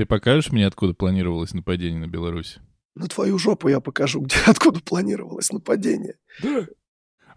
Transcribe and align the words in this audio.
Ты 0.00 0.06
покажешь 0.06 0.50
мне, 0.50 0.66
откуда 0.66 0.94
планировалось 0.94 1.52
нападение 1.52 2.00
на 2.00 2.06
Беларусь? 2.06 2.56
На 2.94 3.06
твою 3.06 3.36
жопу 3.36 3.68
я 3.68 3.80
покажу, 3.80 4.22
где, 4.22 4.36
откуда 4.46 4.80
планировалось 4.80 5.52
нападение. 5.52 6.14
Да. 6.42 6.66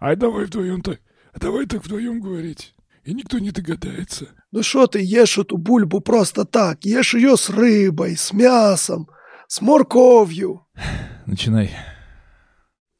А 0.00 0.16
давай 0.16 0.46
вдвоем-то. 0.46 0.98
А 1.34 1.38
давай 1.38 1.66
так 1.66 1.84
вдвоем 1.84 2.22
говорить. 2.22 2.74
И 3.04 3.12
никто 3.12 3.38
не 3.38 3.50
догадается. 3.50 4.28
Ну 4.50 4.62
что 4.62 4.86
ты 4.86 5.04
ешь 5.04 5.36
эту 5.36 5.58
бульбу 5.58 6.00
просто 6.00 6.46
так? 6.46 6.86
Ешь 6.86 7.12
ее 7.12 7.36
с 7.36 7.50
рыбой, 7.50 8.16
с 8.16 8.32
мясом, 8.32 9.10
с 9.46 9.60
морковью. 9.60 10.66
Начинай. 11.26 11.70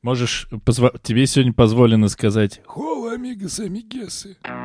Можешь, 0.02 0.46
позво... 0.66 0.92
тебе 1.02 1.26
сегодня 1.26 1.54
позволено 1.54 2.08
сказать 2.08 2.60
Хола, 2.66 3.14
амигос, 3.14 3.60
амигесы. 3.60 4.36
Хуй 4.42 4.63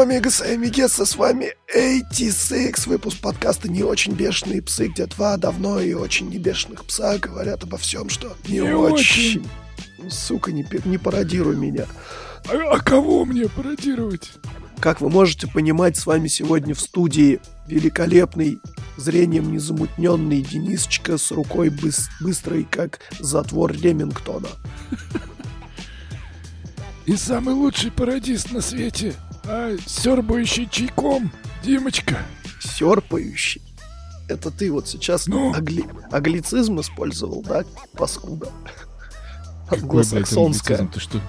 вам, 0.00 0.08
амигос 0.08 0.40
и 0.40 0.44
амигесы, 0.44 1.04
с 1.04 1.16
вами 1.16 1.52
86, 1.74 2.86
выпуск 2.86 3.20
подкаста 3.20 3.70
«Не 3.70 3.82
очень 3.82 4.14
бешеные 4.14 4.62
псы», 4.62 4.88
где 4.88 5.04
два 5.04 5.36
давно 5.36 5.78
и 5.78 5.92
очень 5.92 6.30
не 6.30 6.38
бешеных 6.38 6.86
пса 6.86 7.18
говорят 7.18 7.64
обо 7.64 7.76
всем, 7.76 8.08
что 8.08 8.34
не, 8.48 8.60
Не 8.60 8.74
очень. 8.74 9.46
Сука, 10.08 10.52
не, 10.52 10.66
не 10.86 10.96
пародируй 10.96 11.56
меня. 11.56 11.84
А, 12.48 12.76
а 12.76 12.78
кого 12.78 13.26
мне 13.26 13.46
пародировать? 13.48 14.30
Как 14.80 15.02
вы 15.02 15.10
можете 15.10 15.46
понимать, 15.46 15.98
с 15.98 16.06
вами 16.06 16.28
сегодня 16.28 16.74
в 16.74 16.80
студии 16.80 17.38
великолепный, 17.66 18.58
зрением 18.96 19.52
незамутненный 19.52 20.40
Денисочка 20.40 21.18
с 21.18 21.30
рукой 21.30 21.68
быс- 21.68 22.08
быстрой, 22.22 22.66
как 22.70 23.00
затвор 23.18 23.72
Ремингтона. 23.72 24.48
И 27.04 27.16
самый 27.16 27.54
лучший 27.54 27.90
пародист 27.90 28.50
на 28.50 28.62
свете. 28.62 29.14
А 29.52 29.76
сербающий 29.84 30.68
чайком. 30.70 31.32
Димочка. 31.64 32.18
Серпающий. 32.60 33.60
Это 34.28 34.50
ты 34.52 34.70
вот 34.70 34.86
сейчас 34.86 35.26
Ну? 35.26 35.52
агли- 35.52 35.84
англицизм 36.12 36.78
использовал, 36.80 37.42
да, 37.42 37.64
паскуда? 37.96 38.48
Англосаксонская. 39.70 40.86
Ты 40.92 41.00
что? 41.00 41.20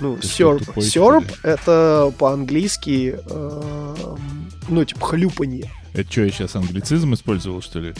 Ну, 0.00 0.16
Ты 0.16 0.26
серп. 0.28 0.62
что 0.62 0.80
Серп 0.80 1.24
это 1.42 2.12
по-английски, 2.18 3.18
эм, 3.28 4.50
ну, 4.68 4.84
типа 4.84 5.06
хлюпанье. 5.06 5.70
Это 5.92 6.10
что, 6.10 6.22
я 6.22 6.30
сейчас 6.30 6.54
англицизм 6.56 7.12
использовал, 7.14 7.60
что 7.60 7.80
ли? 7.80 7.94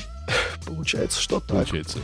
Получается, 0.64 1.20
что 1.20 1.40
так. 1.40 1.48
Получается. 1.50 1.98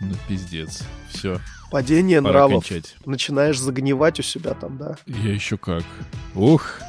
Ну, 0.00 0.14
пиздец. 0.28 0.82
Все, 1.10 1.40
Падение 1.70 2.22
пора 2.22 2.32
нравов. 2.32 2.66
кончать. 2.66 2.96
Начинаешь 3.04 3.58
загнивать 3.58 4.20
у 4.20 4.22
себя 4.22 4.54
там, 4.54 4.78
да? 4.78 4.96
Я 5.06 5.32
еще 5.32 5.56
как. 5.56 5.84
Ух, 6.34 6.80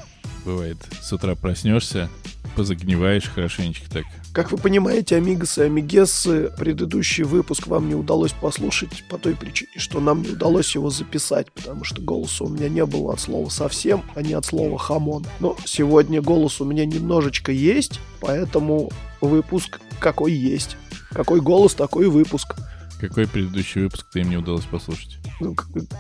бывает. 0.45 0.77
С 1.01 1.11
утра 1.11 1.35
проснешься, 1.35 2.09
позагниваешь 2.55 3.29
хорошенечко 3.29 3.89
так. 3.89 4.05
Как 4.33 4.51
вы 4.51 4.57
понимаете, 4.57 5.15
амигосы 5.15 5.63
и 5.63 5.65
амигессы, 5.65 6.51
предыдущий 6.57 7.23
выпуск 7.23 7.65
вам 7.65 7.89
не 7.89 7.95
удалось 7.95 8.33
послушать 8.33 9.03
по 9.09 9.17
той 9.17 9.35
причине, 9.35 9.71
что 9.77 9.99
нам 9.99 10.21
не 10.21 10.29
удалось 10.29 10.75
его 10.75 10.91
записать, 10.91 11.51
потому 11.51 11.83
что 11.83 12.01
голоса 12.01 12.43
у 12.43 12.49
меня 12.49 12.69
не 12.69 12.85
было 12.85 13.13
от 13.13 13.19
слова 13.19 13.49
совсем, 13.49 14.03
а 14.13 14.21
не 14.21 14.33
от 14.33 14.45
слова 14.45 14.77
хамон. 14.77 15.25
Но 15.39 15.57
сегодня 15.65 16.21
голос 16.21 16.61
у 16.61 16.65
меня 16.65 16.85
немножечко 16.85 17.51
есть, 17.51 17.99
поэтому 18.19 18.91
выпуск 19.21 19.79
какой 19.99 20.33
есть. 20.33 20.77
Какой 21.11 21.41
голос, 21.41 21.73
такой 21.73 22.09
выпуск, 22.09 22.55
Какой 22.99 23.27
предыдущий 23.27 23.83
выпуск 23.83 24.07
ты 24.11 24.23
мне 24.23 24.37
удалось 24.37 24.65
послушать? 24.65 25.17
ну, 25.39 25.55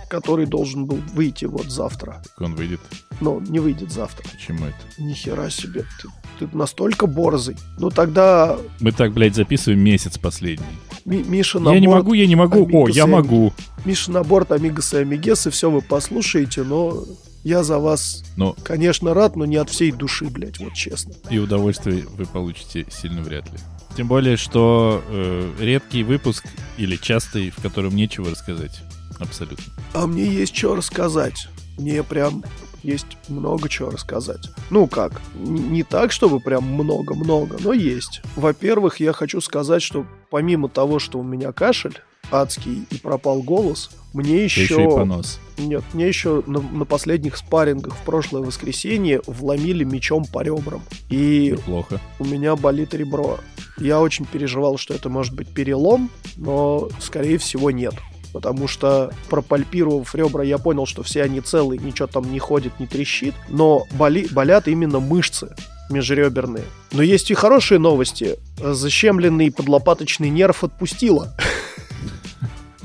который 0.09 0.45
должен 0.47 0.85
был 0.85 0.99
выйти 1.13 1.45
вот 1.45 1.69
завтра. 1.71 2.23
Как 2.35 2.41
он 2.41 2.55
выйдет? 2.55 2.79
Но 3.21 3.39
не 3.39 3.59
выйдет 3.59 3.91
завтра. 3.91 4.27
Почему 4.31 4.65
это? 4.65 4.77
Ни 4.97 5.13
хера 5.13 5.49
себе, 5.49 5.85
ты, 6.01 6.07
ты 6.47 6.57
настолько 6.57 7.05
борзый. 7.07 7.55
Ну 7.79 7.89
тогда 7.91 8.57
Мы 8.79 8.91
так, 8.91 9.13
блядь, 9.13 9.35
записываем 9.35 9.79
месяц 9.81 10.17
последний. 10.17 10.65
Ми- 11.05 11.23
Миша 11.23 11.59
я 11.59 11.79
не 11.79 11.87
могу, 11.87 12.13
я 12.13 12.25
не 12.27 12.35
могу. 12.35 12.67
О, 12.73 12.89
я 12.89 13.05
могу. 13.07 13.53
Миша 13.85 14.11
на 14.11 14.23
борт, 14.23 14.51
Амигос 14.51 14.93
и 14.93 14.97
Амигесы, 14.97 15.51
все 15.51 15.69
вы 15.69 15.81
послушаете, 15.81 16.63
но 16.63 17.03
я 17.43 17.63
за 17.63 17.77
вас, 17.79 18.23
Но 18.35 18.55
конечно, 18.63 19.13
рад, 19.13 19.35
но 19.35 19.45
не 19.45 19.55
от 19.55 19.69
всей 19.69 19.91
души, 19.91 20.25
блядь, 20.25 20.59
вот 20.59 20.73
честно. 20.73 21.13
и 21.29 21.37
удовольствие 21.37 22.05
вы 22.17 22.25
получите 22.25 22.85
сильно 22.91 23.21
вряд 23.21 23.45
ли. 23.51 23.57
Тем 23.95 24.07
более, 24.07 24.37
что 24.37 25.01
э, 25.07 25.53
редкий 25.59 26.03
выпуск 26.03 26.45
или 26.77 26.95
частый, 26.95 27.49
в 27.49 27.61
котором 27.61 27.95
нечего 27.95 28.29
рассказать. 28.29 28.81
Абсолютно. 29.19 29.65
А 29.93 30.05
мне 30.05 30.25
есть 30.25 30.55
что 30.55 30.75
рассказать. 30.75 31.47
Мне 31.77 32.03
прям 32.03 32.43
есть 32.83 33.17
много 33.27 33.69
чего 33.69 33.89
рассказать. 33.89 34.49
Ну 34.69 34.87
как, 34.87 35.21
не 35.33 35.83
так, 35.83 36.11
чтобы 36.11 36.39
прям 36.39 36.63
много-много, 36.63 37.57
но 37.59 37.73
есть. 37.73 38.21
Во-первых, 38.35 38.99
я 38.99 39.13
хочу 39.13 39.41
сказать, 39.41 39.81
что 39.81 40.05
помимо 40.29 40.69
того, 40.69 40.99
что 40.99 41.19
у 41.19 41.23
меня 41.23 41.51
кашель 41.51 41.99
адский 42.31 42.85
и 42.89 42.97
пропал 42.97 43.41
голос, 43.41 43.89
мне 44.13 44.43
Еще, 44.43 44.63
еще... 44.63 44.83
и 44.83 44.87
понос. 44.87 45.39
Нет, 45.57 45.83
мне 45.93 46.07
еще 46.07 46.43
на, 46.47 46.59
на 46.59 46.85
последних 46.85 47.37
спаррингах 47.37 47.95
в 47.95 48.01
прошлое 48.03 48.41
воскресенье 48.41 49.21
вломили 49.27 49.83
мечом 49.83 50.25
по 50.25 50.41
ребрам. 50.43 50.81
И 51.09 51.51
Неплохо. 51.51 51.99
у 52.19 52.25
меня 52.25 52.55
болит 52.55 52.93
ребро. 52.93 53.39
Я 53.77 54.01
очень 54.01 54.25
переживал, 54.25 54.77
что 54.77 54.93
это 54.93 55.09
может 55.09 55.35
быть 55.35 55.49
перелом, 55.49 56.09
но, 56.35 56.89
скорее 56.99 57.37
всего, 57.37 57.69
нет. 57.69 57.93
Потому 58.33 58.67
что, 58.67 59.11
пропальпировав 59.29 60.13
ребра, 60.15 60.43
я 60.43 60.57
понял, 60.57 60.85
что 60.85 61.03
все 61.03 61.23
они 61.23 61.41
целые, 61.41 61.79
ничего 61.79 62.07
там 62.07 62.31
не 62.31 62.39
ходит, 62.39 62.79
не 62.79 62.87
трещит. 62.87 63.33
Но 63.49 63.85
боли, 63.91 64.27
болят 64.31 64.67
именно 64.67 64.99
мышцы 64.99 65.55
межреберные. 65.89 66.65
Но 66.91 67.01
есть 67.01 67.31
и 67.31 67.33
хорошие 67.33 67.79
новости. 67.79 68.37
Защемленный 68.57 69.51
подлопаточный 69.51 70.29
нерв 70.29 70.63
отпустило. 70.63 71.35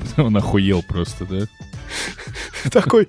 Он 0.17 0.35
охуел 0.37 0.83
просто, 0.83 1.25
да? 1.25 1.45
Такой, 2.71 3.07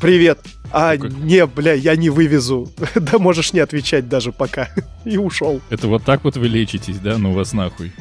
привет. 0.00 0.40
А, 0.70 0.96
Такой. 0.96 1.10
не, 1.10 1.46
бля, 1.46 1.72
я 1.72 1.96
не 1.96 2.10
вывезу. 2.10 2.70
Да 2.94 3.18
можешь 3.18 3.52
не 3.52 3.60
отвечать 3.60 4.08
даже 4.08 4.32
пока. 4.32 4.70
И 5.04 5.16
ушел. 5.16 5.60
Это 5.70 5.88
вот 5.88 6.04
так 6.04 6.24
вот 6.24 6.36
вы 6.36 6.48
лечитесь, 6.48 6.98
да? 6.98 7.18
Ну 7.18 7.32
вас 7.32 7.52
нахуй. 7.52 7.92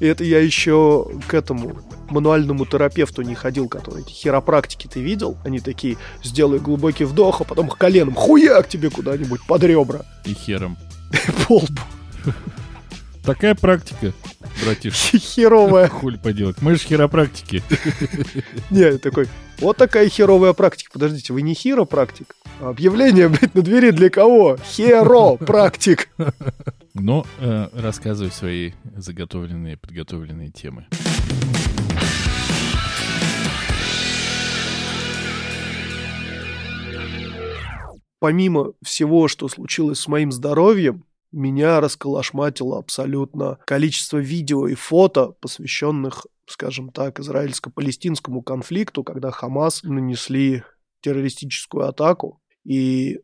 И 0.00 0.06
это 0.06 0.24
я 0.24 0.40
еще 0.40 1.08
к 1.28 1.34
этому 1.34 1.80
мануальному 2.10 2.66
терапевту 2.66 3.22
не 3.22 3.34
ходил, 3.34 3.68
который 3.68 4.02
эти 4.02 4.10
хиропрактики 4.10 4.88
ты 4.88 5.00
видел? 5.00 5.38
Они 5.44 5.60
такие, 5.60 5.96
сделай 6.22 6.58
глубокий 6.58 7.04
вдох, 7.04 7.40
а 7.40 7.44
потом 7.44 7.68
коленом 7.68 8.14
хуяк 8.14 8.68
тебе 8.68 8.90
куда-нибудь 8.90 9.42
под 9.46 9.62
ребра. 9.62 10.00
И 10.24 10.34
хером. 10.34 10.76
По 11.46 11.58
лбу. 11.58 11.80
Такая 13.24 13.54
практика, 13.54 14.12
братишка. 14.62 15.18
Херовая. 15.18 15.88
Хуй 15.88 16.18
поделать. 16.18 16.60
Мы 16.60 16.74
же 16.74 16.80
хиропрактики. 16.80 17.62
Не, 18.70 18.98
такой, 18.98 19.28
вот 19.58 19.78
такая 19.78 20.10
херовая 20.10 20.52
практика. 20.52 20.90
Подождите, 20.92 21.32
вы 21.32 21.40
не 21.40 21.54
хиропрактик? 21.54 22.36
А 22.60 22.68
Объявление, 22.68 23.30
блядь, 23.30 23.54
на 23.54 23.62
двери 23.62 23.92
для 23.92 24.10
кого? 24.10 24.58
Херо-практик. 24.62 26.10
Но 26.94 27.26
э, 27.38 27.68
рассказывай 27.72 28.30
свои 28.30 28.72
заготовленные, 28.94 29.78
подготовленные 29.78 30.50
темы. 30.50 30.86
помимо 38.24 38.72
всего, 38.82 39.28
что 39.28 39.48
случилось 39.48 40.00
с 40.00 40.08
моим 40.08 40.32
здоровьем, 40.32 41.04
меня 41.34 41.80
расколошматило 41.80 42.78
абсолютно 42.78 43.58
количество 43.66 44.18
видео 44.18 44.66
и 44.66 44.74
фото, 44.74 45.34
посвященных, 45.40 46.26
скажем 46.46 46.90
так, 46.90 47.20
израильско-палестинскому 47.20 48.42
конфликту, 48.42 49.02
когда 49.02 49.30
Хамас 49.30 49.82
нанесли 49.82 50.62
террористическую 51.00 51.86
атаку. 51.88 52.40
И 52.64 53.20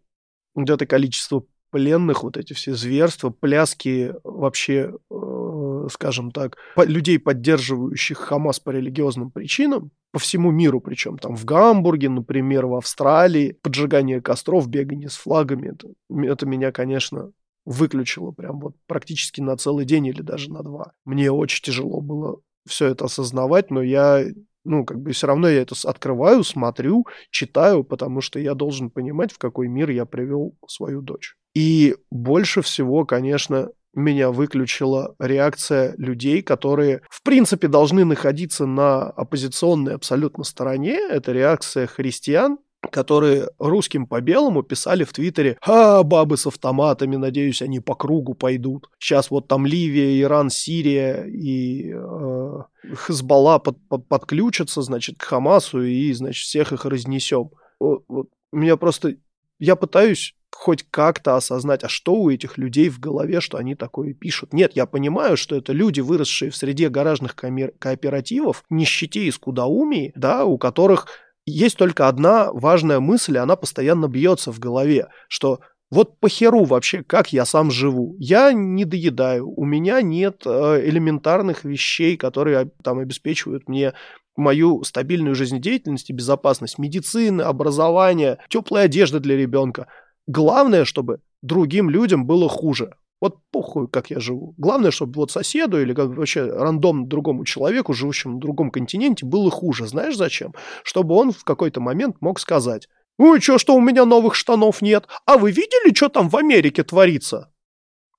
вот 0.54 0.68
это 0.68 0.86
количество 0.86 1.44
пленных, 1.70 2.22
вот 2.24 2.36
эти 2.36 2.52
все 2.52 2.74
зверства, 2.74 3.30
пляски 3.30 4.12
вообще, 4.24 4.92
э, 5.10 5.86
скажем 5.90 6.30
так, 6.32 6.56
по- 6.74 6.84
людей, 6.84 7.18
поддерживающих 7.18 8.18
Хамас 8.18 8.60
по 8.60 8.70
религиозным 8.70 9.30
причинам, 9.30 9.92
по 10.12 10.18
всему 10.18 10.50
миру, 10.50 10.80
причем 10.80 11.16
там 11.18 11.36
в 11.36 11.44
Гамбурге, 11.44 12.08
например, 12.08 12.66
в 12.66 12.74
Австралии, 12.74 13.56
поджигание 13.62 14.20
костров, 14.20 14.68
бегание 14.68 15.08
с 15.08 15.16
флагами, 15.16 15.72
это, 15.72 15.88
это 16.32 16.46
меня, 16.46 16.72
конечно, 16.72 17.30
выключило 17.70 18.32
прям 18.32 18.58
вот 18.58 18.74
практически 18.88 19.40
на 19.40 19.56
целый 19.56 19.84
день 19.84 20.06
или 20.06 20.22
даже 20.22 20.52
на 20.52 20.64
два. 20.64 20.92
Мне 21.04 21.30
очень 21.30 21.62
тяжело 21.62 22.00
было 22.00 22.40
все 22.66 22.88
это 22.88 23.04
осознавать, 23.04 23.70
но 23.70 23.80
я 23.80 24.24
ну, 24.64 24.84
как 24.84 25.00
бы 25.00 25.12
все 25.12 25.28
равно 25.28 25.48
я 25.48 25.62
это 25.62 25.74
открываю, 25.84 26.42
смотрю, 26.44 27.06
читаю, 27.30 27.84
потому 27.84 28.20
что 28.20 28.38
я 28.40 28.54
должен 28.54 28.90
понимать, 28.90 29.32
в 29.32 29.38
какой 29.38 29.68
мир 29.68 29.88
я 29.88 30.04
привел 30.04 30.54
свою 30.66 31.00
дочь. 31.00 31.36
И 31.54 31.96
больше 32.10 32.60
всего, 32.60 33.06
конечно, 33.06 33.70
меня 33.94 34.30
выключила 34.30 35.14
реакция 35.18 35.94
людей, 35.96 36.42
которые, 36.42 37.02
в 37.08 37.22
принципе, 37.22 37.68
должны 37.68 38.04
находиться 38.04 38.66
на 38.66 39.04
оппозиционной 39.04 39.94
абсолютно 39.94 40.44
стороне. 40.44 40.98
Это 41.10 41.32
реакция 41.32 41.86
христиан, 41.86 42.58
которые 42.90 43.48
русским 43.58 44.06
по 44.06 44.20
белому 44.20 44.62
писали 44.62 45.04
в 45.04 45.12
Твиттере 45.12 45.58
«А, 45.60 46.02
бабы 46.02 46.36
с 46.36 46.46
автоматами, 46.46 47.16
надеюсь, 47.16 47.62
они 47.62 47.80
по 47.80 47.94
кругу 47.94 48.34
пойдут. 48.34 48.88
Сейчас 48.98 49.30
вот 49.30 49.48
там 49.48 49.66
Ливия, 49.66 50.20
Иран, 50.20 50.50
Сирия 50.50 51.24
и 51.24 51.92
э, 51.92 52.58
Хезбалла 53.06 53.58
под, 53.58 53.76
под, 53.88 54.08
подключатся, 54.08 54.82
значит, 54.82 55.18
к 55.18 55.22
Хамасу 55.22 55.82
и, 55.82 56.12
значит, 56.12 56.42
всех 56.42 56.72
их 56.72 56.84
разнесем». 56.84 57.50
Вот, 57.78 58.04
вот. 58.08 58.28
Меня 58.52 58.76
просто... 58.76 59.16
Я 59.58 59.76
пытаюсь 59.76 60.34
хоть 60.52 60.84
как-то 60.90 61.36
осознать, 61.36 61.84
а 61.84 61.88
что 61.88 62.14
у 62.14 62.30
этих 62.30 62.58
людей 62.58 62.88
в 62.88 62.98
голове, 62.98 63.40
что 63.40 63.58
они 63.58 63.74
такое 63.74 64.12
пишут. 64.12 64.52
Нет, 64.52 64.72
я 64.74 64.86
понимаю, 64.86 65.36
что 65.36 65.56
это 65.56 65.72
люди, 65.72 66.00
выросшие 66.00 66.50
в 66.50 66.56
среде 66.56 66.88
гаражных 66.88 67.34
кооперативов, 67.34 68.64
нищете 68.68 69.24
и 69.24 69.30
скудоумии, 69.30 70.12
да, 70.16 70.44
у 70.44 70.58
которых 70.58 71.06
есть 71.46 71.76
только 71.76 72.08
одна 72.08 72.52
важная 72.52 73.00
мысль, 73.00 73.36
и 73.36 73.38
она 73.38 73.56
постоянно 73.56 74.08
бьется 74.08 74.52
в 74.52 74.58
голове, 74.58 75.08
что 75.28 75.60
вот 75.90 76.20
по 76.20 76.28
херу 76.28 76.64
вообще, 76.64 77.02
как 77.02 77.32
я 77.32 77.44
сам 77.44 77.70
живу. 77.70 78.14
Я 78.18 78.52
не 78.52 78.84
доедаю, 78.84 79.50
у 79.50 79.64
меня 79.64 80.02
нет 80.02 80.42
э, 80.46 80.82
элементарных 80.84 81.64
вещей, 81.64 82.16
которые 82.16 82.70
там 82.84 83.00
обеспечивают 83.00 83.68
мне 83.68 83.92
мою 84.36 84.84
стабильную 84.84 85.34
жизнедеятельность 85.34 86.10
и 86.10 86.14
безопасность. 86.14 86.78
Медицины, 86.78 87.42
образование, 87.42 88.38
теплая 88.48 88.84
одежда 88.84 89.18
для 89.18 89.36
ребенка. 89.36 89.88
Главное, 90.28 90.84
чтобы 90.84 91.20
другим 91.42 91.90
людям 91.90 92.24
было 92.24 92.48
хуже. 92.48 92.94
Вот 93.20 93.36
похуй, 93.50 93.86
как 93.86 94.10
я 94.10 94.18
живу. 94.18 94.54
Главное, 94.56 94.90
чтобы 94.90 95.12
вот 95.16 95.30
соседу 95.30 95.80
или 95.80 95.92
как 95.92 96.08
вообще 96.08 96.46
рандом 96.46 97.06
другому 97.06 97.44
человеку, 97.44 97.92
живущему 97.92 98.34
на 98.34 98.40
другом 98.40 98.70
континенте, 98.70 99.26
было 99.26 99.50
хуже. 99.50 99.86
Знаешь 99.86 100.16
зачем? 100.16 100.54
Чтобы 100.84 101.14
он 101.14 101.32
в 101.32 101.44
какой-то 101.44 101.80
момент 101.80 102.16
мог 102.20 102.40
сказать, 102.40 102.88
и 103.18 103.40
что, 103.40 103.58
что 103.58 103.74
у 103.74 103.80
меня 103.80 104.06
новых 104.06 104.34
штанов 104.34 104.80
нет? 104.80 105.06
А 105.26 105.36
вы 105.36 105.50
видели, 105.50 105.94
что 105.94 106.08
там 106.08 106.30
в 106.30 106.36
Америке 106.36 106.82
творится? 106.82 107.52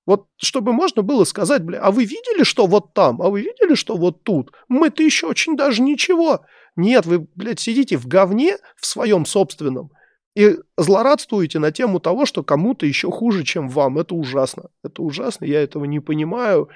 Вот 0.06 0.26
чтобы 0.36 0.72
можно 0.72 1.02
было 1.02 1.24
сказать, 1.24 1.64
бля, 1.64 1.80
а 1.80 1.90
вы 1.90 2.04
видели, 2.04 2.44
что 2.44 2.66
вот 2.66 2.94
там? 2.94 3.20
А 3.22 3.28
вы 3.28 3.40
видели, 3.40 3.74
что 3.74 3.96
вот 3.96 4.22
тут? 4.22 4.52
Мы-то 4.68 5.02
еще 5.02 5.26
очень 5.26 5.56
даже 5.56 5.82
ничего. 5.82 6.44
Нет, 6.76 7.06
вы, 7.06 7.26
блядь, 7.34 7.60
сидите 7.60 7.96
в 7.96 8.06
говне 8.06 8.58
в 8.76 8.86
своем 8.86 9.26
собственном– 9.26 9.90
и 10.34 10.56
злорадствуете 10.76 11.58
на 11.58 11.72
тему 11.72 12.00
того, 12.00 12.26
что 12.26 12.42
кому-то 12.42 12.86
еще 12.86 13.10
хуже, 13.10 13.44
чем 13.44 13.68
вам. 13.68 13.98
Это 13.98 14.14
ужасно. 14.14 14.70
Это 14.82 15.02
ужасно. 15.02 15.44
Я 15.44 15.60
этого 15.60 15.84
не 15.84 16.00
понимаю 16.00 16.68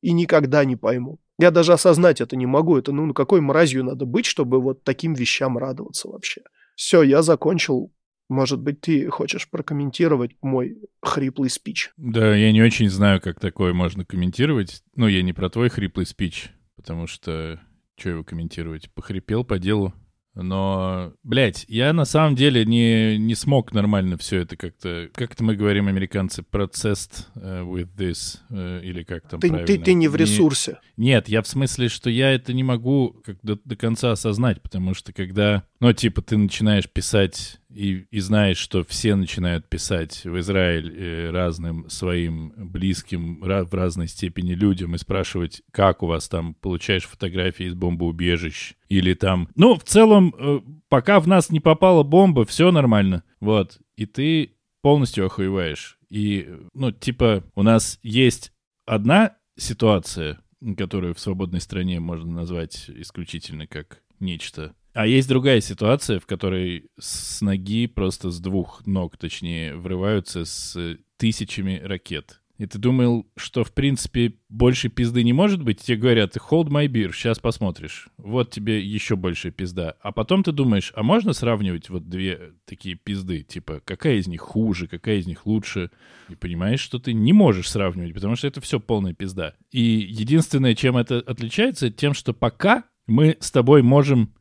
и 0.00 0.12
никогда 0.12 0.64
не 0.64 0.76
пойму. 0.76 1.18
Я 1.38 1.50
даже 1.50 1.72
осознать 1.72 2.20
это 2.20 2.36
не 2.36 2.46
могу. 2.46 2.76
Это, 2.76 2.92
ну, 2.92 3.12
какой 3.14 3.40
мразью 3.40 3.84
надо 3.84 4.04
быть, 4.04 4.26
чтобы 4.26 4.60
вот 4.60 4.84
таким 4.84 5.14
вещам 5.14 5.58
радоваться 5.58 6.08
вообще. 6.08 6.42
Все, 6.76 7.02
я 7.02 7.22
закончил. 7.22 7.92
Может 8.28 8.60
быть, 8.60 8.80
ты 8.80 9.08
хочешь 9.08 9.50
прокомментировать 9.50 10.36
мой 10.40 10.78
хриплый 11.02 11.50
спич? 11.50 11.90
Да, 11.96 12.36
я 12.36 12.52
не 12.52 12.62
очень 12.62 12.88
знаю, 12.88 13.20
как 13.20 13.40
такое 13.40 13.72
можно 13.72 14.04
комментировать. 14.04 14.84
Ну, 14.94 15.08
я 15.08 15.22
не 15.22 15.32
про 15.32 15.50
твой 15.50 15.68
хриплый 15.68 16.06
спич, 16.06 16.52
потому 16.76 17.08
что 17.08 17.60
что 17.98 18.10
его 18.10 18.22
комментировать? 18.22 18.88
Похрипел 18.94 19.44
по 19.44 19.58
делу, 19.58 19.92
но, 20.42 21.12
блядь, 21.22 21.64
я 21.68 21.92
на 21.92 22.04
самом 22.04 22.34
деле 22.34 22.64
не, 22.64 23.18
не 23.18 23.34
смог 23.34 23.72
нормально 23.72 24.16
все 24.16 24.40
это 24.40 24.56
как-то... 24.56 25.08
Как 25.14 25.32
это 25.32 25.44
мы 25.44 25.56
говорим, 25.56 25.88
американцы, 25.88 26.42
processed 26.42 27.26
uh, 27.36 27.64
with 27.64 27.88
this, 27.96 28.38
uh, 28.50 28.82
или 28.82 29.02
как 29.02 29.28
там 29.28 29.40
ты, 29.40 29.48
правильно? 29.48 29.66
Ты, 29.66 29.78
ты 29.78 29.94
не 29.94 30.08
в 30.08 30.16
ресурсе. 30.16 30.78
Не, 30.96 31.06
нет, 31.06 31.28
я 31.28 31.42
в 31.42 31.46
смысле, 31.46 31.88
что 31.88 32.10
я 32.10 32.32
это 32.32 32.52
не 32.52 32.62
могу 32.62 33.20
как 33.24 33.38
до, 33.42 33.58
до 33.64 33.76
конца 33.76 34.12
осознать, 34.12 34.62
потому 34.62 34.94
что 34.94 35.12
когда, 35.12 35.64
ну, 35.80 35.92
типа, 35.92 36.22
ты 36.22 36.36
начинаешь 36.36 36.88
писать 36.88 37.60
и, 37.72 38.06
и 38.10 38.20
знаешь, 38.20 38.58
что 38.58 38.84
все 38.84 39.14
начинают 39.14 39.68
писать 39.68 40.24
в 40.24 40.38
Израиль 40.40 40.92
э, 40.92 41.30
разным 41.30 41.88
своим 41.88 42.52
близким 42.56 43.40
в 43.40 43.74
разной 43.74 44.08
степени 44.08 44.52
людям 44.52 44.94
и 44.94 44.98
спрашивать, 44.98 45.62
как 45.70 46.02
у 46.02 46.06
вас 46.06 46.28
там 46.28 46.54
получаешь 46.54 47.04
фотографии 47.06 47.66
из 47.66 47.74
бомбоубежищ 47.74 48.74
или 48.88 49.14
там... 49.14 49.48
Ну, 49.54 49.76
в 49.76 49.84
целом, 49.84 50.34
э, 50.36 50.60
пока 50.88 51.20
в 51.20 51.28
нас 51.28 51.50
не 51.50 51.60
попала 51.60 52.02
бомба, 52.02 52.44
все 52.44 52.72
нормально. 52.72 53.22
Вот. 53.40 53.78
И 53.96 54.06
ты 54.06 54.56
полностью 54.82 55.26
охуеваешь. 55.26 55.98
И, 56.08 56.48
ну, 56.74 56.90
типа, 56.90 57.44
у 57.54 57.62
нас 57.62 57.98
есть 58.02 58.52
одна 58.86 59.36
ситуация, 59.56 60.40
которую 60.76 61.14
в 61.14 61.20
свободной 61.20 61.60
стране 61.60 62.00
можно 62.00 62.32
назвать 62.32 62.90
исключительно 62.90 63.66
как 63.66 64.02
нечто 64.18 64.74
а 64.92 65.06
есть 65.06 65.28
другая 65.28 65.60
ситуация, 65.60 66.18
в 66.18 66.26
которой 66.26 66.86
с 66.98 67.40
ноги, 67.40 67.86
просто 67.86 68.30
с 68.30 68.40
двух 68.40 68.86
ног, 68.86 69.16
точнее, 69.16 69.76
врываются 69.76 70.44
с 70.44 70.96
тысячами 71.16 71.80
ракет. 71.82 72.40
И 72.60 72.66
ты 72.66 72.78
думал, 72.78 73.26
что, 73.36 73.64
в 73.64 73.72
принципе, 73.72 74.34
больше 74.50 74.90
пизды 74.90 75.22
не 75.22 75.32
может 75.32 75.62
быть? 75.62 75.80
Тебе 75.80 75.96
говорят, 75.96 76.36
hold 76.36 76.68
my 76.68 76.88
beer, 76.88 77.10
сейчас 77.10 77.38
посмотришь. 77.38 78.08
Вот 78.18 78.50
тебе 78.50 78.84
еще 78.84 79.16
больше 79.16 79.50
пизда. 79.50 79.94
А 80.02 80.12
потом 80.12 80.42
ты 80.42 80.52
думаешь, 80.52 80.92
а 80.94 81.02
можно 81.02 81.32
сравнивать 81.32 81.88
вот 81.88 82.10
две 82.10 82.52
такие 82.66 82.96
пизды? 82.96 83.44
Типа, 83.44 83.80
какая 83.82 84.16
из 84.16 84.26
них 84.26 84.42
хуже, 84.42 84.88
какая 84.88 85.20
из 85.20 85.26
них 85.26 85.46
лучше? 85.46 85.90
И 86.28 86.34
понимаешь, 86.34 86.80
что 86.80 86.98
ты 86.98 87.14
не 87.14 87.32
можешь 87.32 87.70
сравнивать, 87.70 88.12
потому 88.12 88.36
что 88.36 88.46
это 88.46 88.60
все 88.60 88.78
полная 88.78 89.14
пизда. 89.14 89.54
И 89.70 89.80
единственное, 89.80 90.74
чем 90.74 90.98
это 90.98 91.16
отличается, 91.16 91.90
тем, 91.90 92.12
что 92.12 92.34
пока 92.34 92.84
мы 93.06 93.38
с 93.40 93.50
тобой 93.50 93.82
можем 93.82 94.34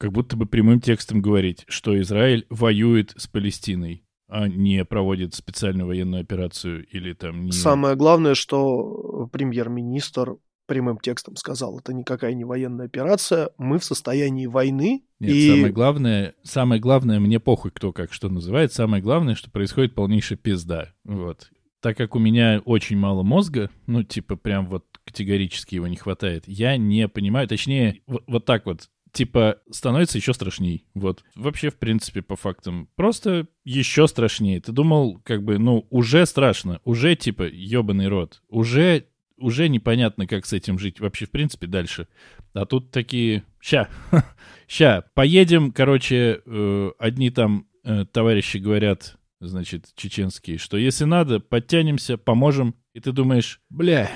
как 0.00 0.12
будто 0.12 0.34
бы 0.34 0.46
прямым 0.46 0.80
текстом 0.80 1.20
говорить, 1.20 1.66
что 1.68 2.00
Израиль 2.00 2.46
воюет 2.48 3.12
с 3.18 3.26
Палестиной, 3.26 4.02
а 4.28 4.48
не 4.48 4.82
проводит 4.86 5.34
специальную 5.34 5.86
военную 5.86 6.22
операцию 6.22 6.86
или 6.86 7.12
там... 7.12 7.44
Не... 7.44 7.52
Самое 7.52 7.96
главное, 7.96 8.34
что 8.34 9.28
премьер-министр 9.30 10.36
прямым 10.64 10.98
текстом 10.98 11.36
сказал, 11.36 11.80
это 11.80 11.92
никакая 11.92 12.32
не 12.32 12.44
военная 12.44 12.86
операция, 12.86 13.50
мы 13.58 13.78
в 13.78 13.84
состоянии 13.84 14.46
войны. 14.46 15.04
Нет, 15.18 15.32
и... 15.32 15.48
самое 15.50 15.72
главное, 15.72 16.34
самое 16.44 16.80
главное, 16.80 17.20
мне 17.20 17.38
похуй, 17.38 17.70
кто 17.70 17.92
как 17.92 18.14
что 18.14 18.30
называет, 18.30 18.72
самое 18.72 19.02
главное, 19.02 19.34
что 19.34 19.50
происходит 19.50 19.94
полнейшая 19.94 20.38
пизда. 20.38 20.94
Вот. 21.04 21.50
Так 21.82 21.98
как 21.98 22.14
у 22.14 22.18
меня 22.18 22.62
очень 22.64 22.96
мало 22.96 23.22
мозга, 23.22 23.68
ну, 23.86 24.02
типа, 24.02 24.36
прям 24.36 24.66
вот 24.66 24.86
категорически 25.04 25.74
его 25.74 25.88
не 25.88 25.96
хватает, 25.96 26.44
я 26.46 26.78
не 26.78 27.06
понимаю, 27.08 27.48
точнее, 27.48 28.00
вот, 28.06 28.22
вот 28.26 28.44
так 28.46 28.64
вот, 28.64 28.88
типа, 29.12 29.58
становится 29.70 30.18
еще 30.18 30.32
страшней. 30.32 30.84
Вот. 30.94 31.24
Вообще, 31.34 31.70
в 31.70 31.76
принципе, 31.76 32.22
по 32.22 32.36
фактам. 32.36 32.88
Просто 32.96 33.46
еще 33.64 34.06
страшнее. 34.08 34.60
Ты 34.60 34.72
думал, 34.72 35.20
как 35.24 35.42
бы, 35.42 35.58
ну, 35.58 35.86
уже 35.90 36.26
страшно. 36.26 36.80
Уже, 36.84 37.16
типа, 37.16 37.44
ебаный 37.44 38.08
рот. 38.08 38.42
Уже, 38.48 39.06
уже 39.36 39.68
непонятно, 39.68 40.26
как 40.26 40.46
с 40.46 40.52
этим 40.52 40.78
жить 40.78 41.00
вообще, 41.00 41.26
в 41.26 41.30
принципе, 41.30 41.66
дальше. 41.66 42.08
А 42.52 42.66
тут 42.66 42.90
такие... 42.90 43.44
Ща, 43.60 43.88
ща, 44.68 45.04
поедем, 45.14 45.72
короче, 45.72 46.40
э, 46.44 46.90
одни 46.98 47.30
там 47.30 47.66
э, 47.84 48.06
товарищи 48.10 48.56
говорят, 48.56 49.16
значит, 49.40 49.92
чеченские, 49.96 50.58
что 50.58 50.76
если 50.76 51.04
надо, 51.04 51.40
подтянемся, 51.40 52.16
поможем. 52.16 52.74
И 52.94 53.00
ты 53.00 53.12
думаешь, 53.12 53.60
бля, 53.70 54.10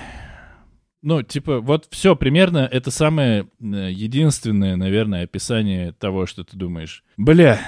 ну, 1.05 1.23
типа, 1.23 1.61
вот 1.61 1.87
все 1.91 2.17
примерно 2.17 2.59
это 2.71 2.91
самое 2.91 3.47
э, 3.61 3.91
единственное, 3.93 4.75
наверное, 4.77 5.25
описание 5.25 5.93
того, 5.93 6.25
что 6.25 6.45
ты 6.45 6.57
думаешь. 6.57 7.05
Бля. 7.19 7.61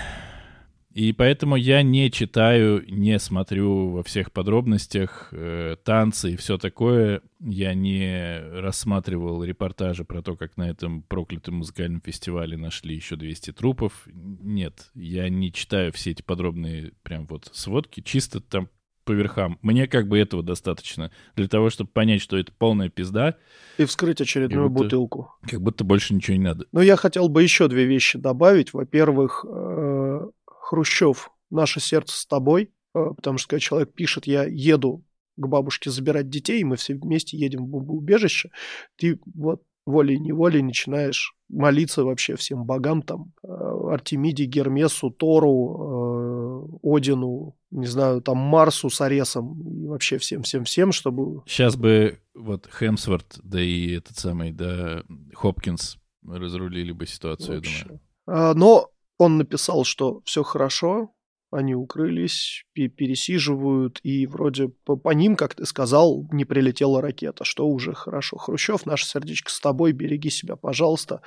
И 0.94 1.12
поэтому 1.12 1.56
я 1.56 1.82
не 1.82 2.10
читаю, 2.10 2.82
не 2.88 3.18
смотрю 3.18 3.90
во 3.90 4.02
всех 4.02 4.32
подробностях 4.32 5.28
э, 5.32 5.76
танцы 5.84 6.32
и 6.32 6.36
все 6.36 6.56
такое. 6.56 7.20
Я 7.38 7.74
не 7.74 8.40
рассматривал 8.58 9.44
репортажи 9.44 10.06
про 10.06 10.22
то, 10.22 10.36
как 10.36 10.56
на 10.56 10.70
этом 10.70 11.02
проклятом 11.02 11.56
музыкальном 11.56 12.00
фестивале 12.00 12.56
нашли 12.56 12.94
еще 12.94 13.16
200 13.16 13.52
трупов. 13.52 14.08
Нет, 14.14 14.88
я 14.94 15.28
не 15.28 15.52
читаю 15.52 15.92
все 15.92 16.12
эти 16.12 16.22
подробные 16.22 16.92
прям 17.02 17.26
вот 17.26 17.50
сводки. 17.52 18.00
Чисто 18.00 18.40
там 18.40 18.70
по 19.06 19.12
верхам. 19.12 19.58
Мне 19.62 19.86
как 19.86 20.08
бы 20.08 20.18
этого 20.18 20.42
достаточно 20.42 21.10
для 21.36 21.48
того, 21.48 21.70
чтобы 21.70 21.88
понять, 21.90 22.20
что 22.20 22.36
это 22.36 22.52
полная 22.52 22.90
пизда. 22.90 23.36
И 23.78 23.84
вскрыть 23.84 24.20
очередную 24.20 24.68
будто, 24.68 24.84
бутылку. 24.84 25.32
Как 25.48 25.62
будто 25.62 25.84
больше 25.84 26.12
ничего 26.12 26.36
не 26.36 26.42
надо. 26.42 26.66
Но 26.72 26.82
я 26.82 26.96
хотел 26.96 27.28
бы 27.28 27.42
еще 27.42 27.68
две 27.68 27.84
вещи 27.84 28.18
добавить. 28.18 28.74
Во-первых, 28.74 29.46
э, 29.48 30.20
Хрущев, 30.44 31.30
наше 31.50 31.80
сердце 31.80 32.16
с 32.16 32.26
тобой, 32.26 32.72
э, 32.94 33.04
потому 33.16 33.38
что 33.38 33.48
когда 33.48 33.60
человек 33.60 33.94
пишет, 33.94 34.26
я 34.26 34.44
еду 34.44 35.04
к 35.36 35.46
бабушке 35.46 35.90
забирать 35.90 36.28
детей, 36.28 36.64
мы 36.64 36.76
все 36.76 36.94
вместе 36.94 37.36
едем 37.36 37.66
в 37.66 37.68
бомбоубежище, 37.68 38.50
ты 38.96 39.20
вот 39.34 39.62
волей-неволей 39.86 40.62
начинаешь 40.62 41.36
молиться 41.48 42.04
вообще 42.04 42.34
всем 42.34 42.64
богам, 42.64 43.02
там, 43.02 43.32
э, 43.44 43.48
Артемиде, 43.48 44.46
Гермесу, 44.46 45.10
Тору, 45.10 46.72
э, 46.82 46.96
Одину, 46.96 47.55
не 47.70 47.86
знаю, 47.86 48.20
там, 48.22 48.38
Марсу 48.38 48.90
с 48.90 49.00
Аресом 49.00 49.60
и 49.68 49.86
вообще 49.86 50.18
всем-всем-всем, 50.18 50.92
чтобы... 50.92 51.42
Сейчас 51.46 51.76
бы 51.76 52.20
вот 52.34 52.68
Хемсворт, 52.70 53.38
да 53.42 53.60
и 53.60 53.92
этот 53.92 54.18
самый, 54.18 54.52
да, 54.52 55.02
Хопкинс 55.34 55.98
разрулили 56.26 56.92
бы 56.92 57.06
ситуацию, 57.06 57.56
вообще. 57.56 57.78
я 57.78 57.84
думаю. 57.84 58.00
А, 58.26 58.54
но 58.54 58.90
он 59.18 59.38
написал, 59.38 59.84
что 59.84 60.20
все 60.24 60.42
хорошо, 60.42 61.14
они 61.50 61.74
укрылись, 61.74 62.64
пересиживают, 62.74 64.00
и 64.02 64.26
вроде 64.26 64.68
по, 64.68 64.96
по 64.96 65.10
ним, 65.10 65.36
как 65.36 65.54
ты 65.54 65.64
сказал, 65.64 66.26
не 66.32 66.44
прилетела 66.44 67.00
ракета, 67.00 67.44
что 67.44 67.66
уже 67.68 67.94
хорошо. 67.94 68.36
Хрущев, 68.36 68.84
наше 68.84 69.06
сердечко 69.06 69.50
с 69.50 69.60
тобой, 69.60 69.92
береги 69.92 70.28
себя, 70.28 70.56
пожалуйста. 70.56 71.22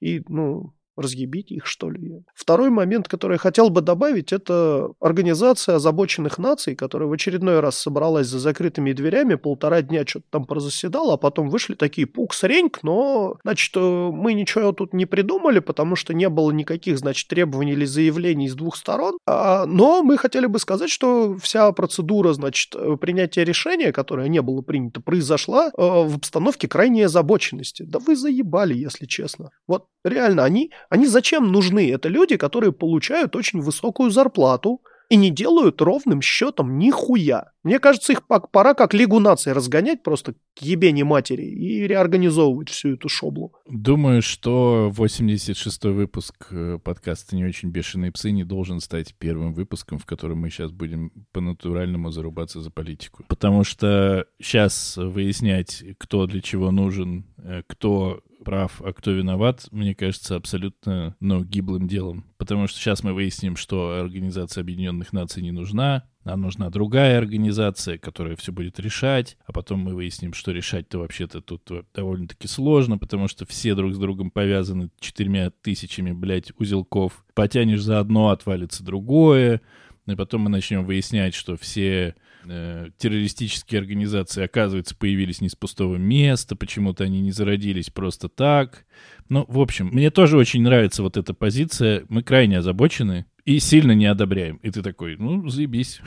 И, 0.00 0.22
ну, 0.28 0.74
разъебить 0.96 1.50
их, 1.50 1.66
что 1.66 1.90
ли. 1.90 2.22
Второй 2.34 2.70
момент, 2.70 3.08
который 3.08 3.34
я 3.34 3.38
хотел 3.38 3.70
бы 3.70 3.80
добавить, 3.80 4.32
это 4.32 4.90
организация 5.00 5.76
озабоченных 5.76 6.38
наций, 6.38 6.74
которая 6.74 7.08
в 7.08 7.12
очередной 7.12 7.60
раз 7.60 7.76
собралась 7.78 8.26
за 8.26 8.38
закрытыми 8.38 8.92
дверями, 8.92 9.34
полтора 9.34 9.82
дня 9.82 10.04
что-то 10.06 10.26
там 10.30 10.44
прозаседала, 10.44 11.14
а 11.14 11.16
потом 11.16 11.48
вышли 11.48 11.74
такие 11.74 12.06
пукс-реньк, 12.06 12.80
но, 12.82 13.36
значит, 13.42 13.76
э, 13.76 13.80
мы 13.80 14.34
ничего 14.34 14.72
тут 14.72 14.92
не 14.92 15.06
придумали, 15.06 15.58
потому 15.58 15.96
что 15.96 16.14
не 16.14 16.28
было 16.28 16.50
никаких, 16.50 16.98
значит, 16.98 17.28
требований 17.28 17.72
или 17.72 17.84
заявлений 17.84 18.48
с 18.48 18.54
двух 18.54 18.76
сторон, 18.76 19.18
а, 19.26 19.66
но 19.66 20.02
мы 20.02 20.16
хотели 20.16 20.46
бы 20.46 20.58
сказать, 20.58 20.90
что 20.90 21.36
вся 21.38 21.70
процедура, 21.72 22.32
значит, 22.32 22.74
э, 22.74 22.96
принятия 23.00 23.44
решения, 23.44 23.92
которое 23.92 24.28
не 24.28 24.42
было 24.42 24.62
принято, 24.62 25.00
произошла 25.00 25.66
э, 25.66 25.70
в 25.76 26.16
обстановке 26.16 26.68
крайней 26.68 27.02
озабоченности. 27.02 27.82
Да 27.82 27.98
вы 27.98 28.16
заебали, 28.16 28.74
если 28.74 29.06
честно. 29.06 29.50
Вот 29.66 29.86
реально, 30.04 30.44
они 30.44 30.70
они 30.88 31.06
зачем 31.06 31.50
нужны? 31.50 31.90
Это 31.90 32.08
люди, 32.08 32.36
которые 32.36 32.72
получают 32.72 33.36
очень 33.36 33.60
высокую 33.60 34.10
зарплату 34.10 34.80
и 35.10 35.16
не 35.16 35.30
делают 35.30 35.80
ровным 35.82 36.22
счетом 36.22 36.78
нихуя. 36.78 37.50
Мне 37.62 37.78
кажется, 37.78 38.12
их 38.12 38.22
пора 38.26 38.74
как 38.74 38.94
Лигу 38.94 39.20
наций 39.20 39.52
разгонять 39.52 40.02
просто 40.02 40.34
к 40.54 40.62
ебени 40.62 41.02
матери 41.02 41.44
и 41.44 41.86
реорганизовывать 41.86 42.68
всю 42.68 42.94
эту 42.94 43.08
шоблу. 43.08 43.54
Думаю, 43.66 44.22
что 44.22 44.92
86-й 44.94 45.92
выпуск 45.92 46.48
э, 46.50 46.78
подкаста 46.82 47.36
«Не 47.36 47.44
очень 47.44 47.70
бешеные 47.70 48.12
псы» 48.12 48.30
не 48.32 48.44
должен 48.44 48.80
стать 48.80 49.14
первым 49.14 49.54
выпуском, 49.54 49.98
в 49.98 50.06
котором 50.06 50.38
мы 50.38 50.50
сейчас 50.50 50.72
будем 50.72 51.10
по-натуральному 51.32 52.10
зарубаться 52.10 52.60
за 52.60 52.70
политику. 52.70 53.24
Потому 53.28 53.64
что 53.64 54.26
сейчас 54.40 54.96
выяснять, 54.96 55.84
кто 55.98 56.26
для 56.26 56.40
чего 56.40 56.70
нужен, 56.70 57.24
э, 57.38 57.62
кто 57.66 58.20
прав, 58.44 58.80
а 58.84 58.92
кто 58.92 59.10
виноват, 59.10 59.66
мне 59.72 59.94
кажется, 59.94 60.36
абсолютно, 60.36 61.16
ну, 61.18 61.42
гиблым 61.42 61.88
делом. 61.88 62.24
Потому 62.36 62.68
что 62.68 62.78
сейчас 62.78 63.02
мы 63.02 63.12
выясним, 63.12 63.56
что 63.56 63.98
Организация 63.98 64.60
Объединенных 64.60 65.12
Наций 65.12 65.42
не 65.42 65.50
нужна, 65.50 66.04
а 66.24 66.36
нужна 66.36 66.70
другая 66.70 67.18
организация, 67.18 67.98
которая 67.98 68.36
все 68.36 68.52
будет 68.52 68.78
решать, 68.80 69.36
а 69.46 69.52
потом 69.52 69.80
мы 69.80 69.94
выясним, 69.94 70.32
что 70.32 70.52
решать-то 70.52 70.98
вообще-то 70.98 71.40
тут 71.40 71.68
довольно-таки 71.94 72.48
сложно, 72.48 72.96
потому 72.98 73.28
что 73.28 73.44
все 73.46 73.74
друг 73.74 73.94
с 73.94 73.98
другом 73.98 74.30
повязаны 74.30 74.90
четырьмя 75.00 75.50
тысячами, 75.50 76.12
блядь, 76.12 76.52
узелков. 76.58 77.24
Потянешь 77.34 77.82
за 77.82 78.00
одно, 78.00 78.30
отвалится 78.30 78.84
другое, 78.84 79.60
и 80.06 80.14
потом 80.14 80.42
мы 80.42 80.50
начнем 80.50 80.84
выяснять, 80.84 81.34
что 81.34 81.56
все 81.56 82.14
э, 82.46 82.88
террористические 82.98 83.80
организации, 83.80 84.44
оказывается, 84.44 84.96
появились 84.96 85.40
не 85.40 85.48
с 85.48 85.54
пустого 85.54 85.96
места, 85.96 86.56
почему-то 86.56 87.04
они 87.04 87.20
не 87.20 87.32
зародились 87.32 87.90
просто 87.90 88.28
так. 88.28 88.84
Ну, 89.28 89.44
в 89.48 89.60
общем, 89.60 89.88
мне 89.88 90.10
тоже 90.10 90.36
очень 90.36 90.62
нравится 90.62 91.02
вот 91.02 91.16
эта 91.16 91.34
позиция. 91.34 92.04
Мы 92.08 92.22
крайне 92.22 92.58
озабочены 92.58 93.26
и 93.44 93.58
сильно 93.58 93.92
не 93.92 94.06
одобряем. 94.06 94.56
И 94.56 94.70
ты 94.70 94.82
такой, 94.82 95.16
ну, 95.16 95.48
заебись. 95.48 96.00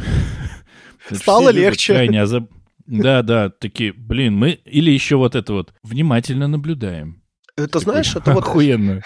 Стало 1.12 1.50
легче. 1.50 1.94
Крайне 1.94 2.22
озаб... 2.22 2.50
Да, 2.86 3.22
да, 3.22 3.50
такие, 3.50 3.92
блин, 3.94 4.36
мы... 4.38 4.52
Или 4.66 4.92
еще 4.92 5.18
вот 5.18 5.36
это 5.36 5.54
вот, 5.54 5.74
внимательно 5.84 6.48
наблюдаем. 6.48 7.22
Это, 7.58 7.80
знаешь, 7.80 8.16
это 8.16 8.34
вот 8.34 8.44
охуенно. 8.44 9.02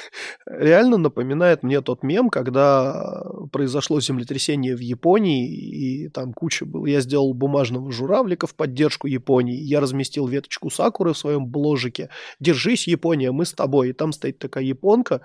реально 0.45 0.97
напоминает 0.97 1.63
мне 1.63 1.79
тот 1.79 2.03
мем, 2.03 2.29
когда 2.29 3.23
произошло 3.53 4.01
землетрясение 4.01 4.75
в 4.75 4.81
Японии, 4.81 5.47
и 5.47 6.09
там 6.09 6.33
куча 6.33 6.65
было. 6.65 6.85
Я 6.85 6.99
сделал 6.99 7.33
бумажного 7.33 7.89
журавлика 7.93 8.47
в 8.47 8.55
поддержку 8.55 9.07
Японии, 9.07 9.55
я 9.55 9.79
разместил 9.79 10.27
веточку 10.27 10.69
сакуры 10.69 11.13
в 11.13 11.17
своем 11.17 11.45
бложике. 11.45 12.09
Держись, 12.41 12.87
Япония, 12.87 13.31
мы 13.31 13.45
с 13.45 13.53
тобой. 13.53 13.89
И 13.89 13.93
там 13.93 14.11
стоит 14.11 14.37
такая 14.37 14.65
японка, 14.65 15.21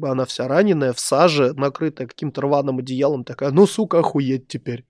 она 0.00 0.24
вся 0.24 0.46
раненая, 0.46 0.92
в 0.92 1.00
саже, 1.00 1.54
накрытая 1.54 2.06
каким-то 2.06 2.42
рваным 2.42 2.78
одеялом, 2.78 3.24
такая, 3.24 3.50
ну, 3.50 3.66
сука, 3.66 3.98
охуеть 3.98 4.46
теперь. 4.46 4.84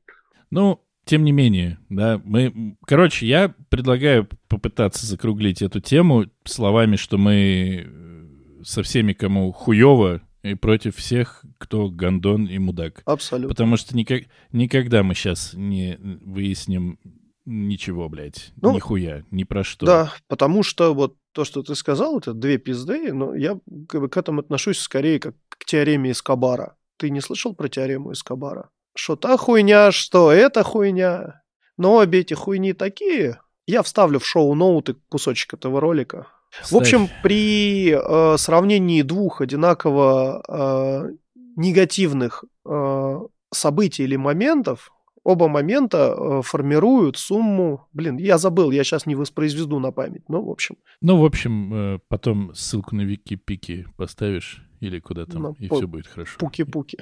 Ну, 0.50 0.83
тем 1.08 1.24
не 1.24 1.32
менее, 1.32 1.78
да, 1.88 2.20
мы... 2.22 2.76
Короче, 2.86 3.26
я 3.26 3.54
предлагаю 3.70 4.28
попытаться 4.46 5.06
закруглить 5.06 5.62
эту 5.62 5.80
тему 5.80 6.26
словами, 6.44 6.96
что 6.96 7.16
мы 7.16 7.86
э, 7.86 8.62
со 8.62 8.82
всеми, 8.82 9.14
кому 9.14 9.50
хуево, 9.52 10.20
и 10.42 10.54
против 10.54 10.96
всех, 10.96 11.46
кто 11.56 11.88
гондон 11.88 12.44
и 12.44 12.58
мудак. 12.58 13.02
Абсолютно. 13.06 13.48
Потому 13.48 13.78
что 13.78 13.96
никак, 13.96 14.24
никогда 14.52 15.02
мы 15.02 15.14
сейчас 15.14 15.54
не 15.54 15.96
выясним 15.98 16.98
ничего, 17.46 18.10
блядь, 18.10 18.52
ну, 18.60 18.74
нихуя, 18.74 19.24
ни 19.30 19.44
про 19.44 19.64
что. 19.64 19.86
Да, 19.86 20.12
потому 20.26 20.62
что 20.62 20.92
вот 20.94 21.16
то, 21.32 21.46
что 21.46 21.62
ты 21.62 21.74
сказал, 21.74 22.18
это 22.18 22.34
две 22.34 22.58
пизды, 22.58 23.14
но 23.14 23.34
я 23.34 23.58
как 23.88 24.02
бы 24.02 24.08
к 24.10 24.16
этому 24.18 24.40
отношусь 24.40 24.78
скорее 24.78 25.20
как 25.20 25.34
к 25.48 25.64
теореме 25.64 26.10
Эскобара. 26.10 26.76
Ты 26.98 27.08
не 27.08 27.22
слышал 27.22 27.54
про 27.54 27.68
теорему 27.68 28.12
Эскобара? 28.12 28.68
Что 28.99 29.17
та 29.17 29.37
хуйня, 29.37 29.93
что 29.93 30.33
эта 30.33 30.62
хуйня. 30.62 31.43
Но 31.76 31.97
обе 31.97 32.21
эти 32.21 32.35
хуйни 32.35 32.73
такие. 32.73 33.40
Я 33.67 33.83
вставлю 33.83 34.19
в 34.19 34.26
шоу-ноуты 34.26 34.97
кусочек 35.09 35.55
этого 35.55 35.81
ролика. 35.81 36.26
Ставь. 36.50 36.71
В 36.73 36.76
общем, 36.76 37.09
при 37.23 37.93
э, 37.93 38.37
сравнении 38.38 39.02
двух 39.02 39.40
одинаково 39.40 40.43
э, 40.49 41.11
негативных 41.57 42.45
э, 42.67 43.21
событий 43.52 44.05
или 44.05 44.17
моментов, 44.17 44.90
оба 45.23 45.49
момента 45.49 46.14
э, 46.17 46.43
формируют 46.43 47.19
сумму... 47.19 47.87
Блин, 47.93 48.17
я 48.17 48.38
забыл, 48.38 48.71
я 48.71 48.83
сейчас 48.83 49.07
не 49.07 49.14
воспроизведу 49.14 49.78
на 49.78 49.93
память. 49.93 50.28
Ну, 50.28 50.43
в 50.43 50.50
общем. 50.50 50.76
Ну, 51.00 51.21
в 51.21 51.25
общем, 51.25 51.75
э, 51.75 51.99
потом 52.09 52.55
ссылку 52.55 52.97
на 52.97 53.02
Вики-Пики 53.02 53.87
поставишь 53.97 54.62
или 54.81 54.99
куда 54.99 55.26
там, 55.26 55.43
ну, 55.43 55.57
и 55.59 55.69
все 55.69 55.87
будет 55.87 56.07
хорошо. 56.07 56.38
Пуки-пуки. 56.38 56.99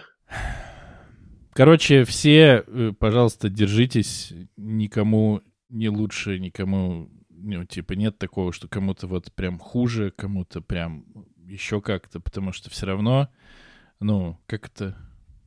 Короче, 1.57 2.05
все, 2.05 2.65
э, 2.67 2.93
пожалуйста, 2.99 3.49
держитесь. 3.49 4.35
Никому 4.59 5.41
не 5.71 5.89
лучше, 5.89 6.39
никому, 6.39 7.09
ну, 7.31 7.65
типа, 7.65 7.95
нет 7.95 8.19
такого, 8.19 8.53
что 8.53 8.69
кому-то 8.69 9.07
вот 9.07 9.33
прям 9.33 9.59
хуже, 9.59 10.13
кому-то 10.15 10.61
прям 10.61 11.07
еще 11.47 11.81
как-то, 11.81 12.21
потому 12.21 12.53
что 12.53 12.69
все 12.69 12.85
равно, 12.85 13.31
ну, 14.01 14.39
как 14.47 14.67
это... 14.67 14.99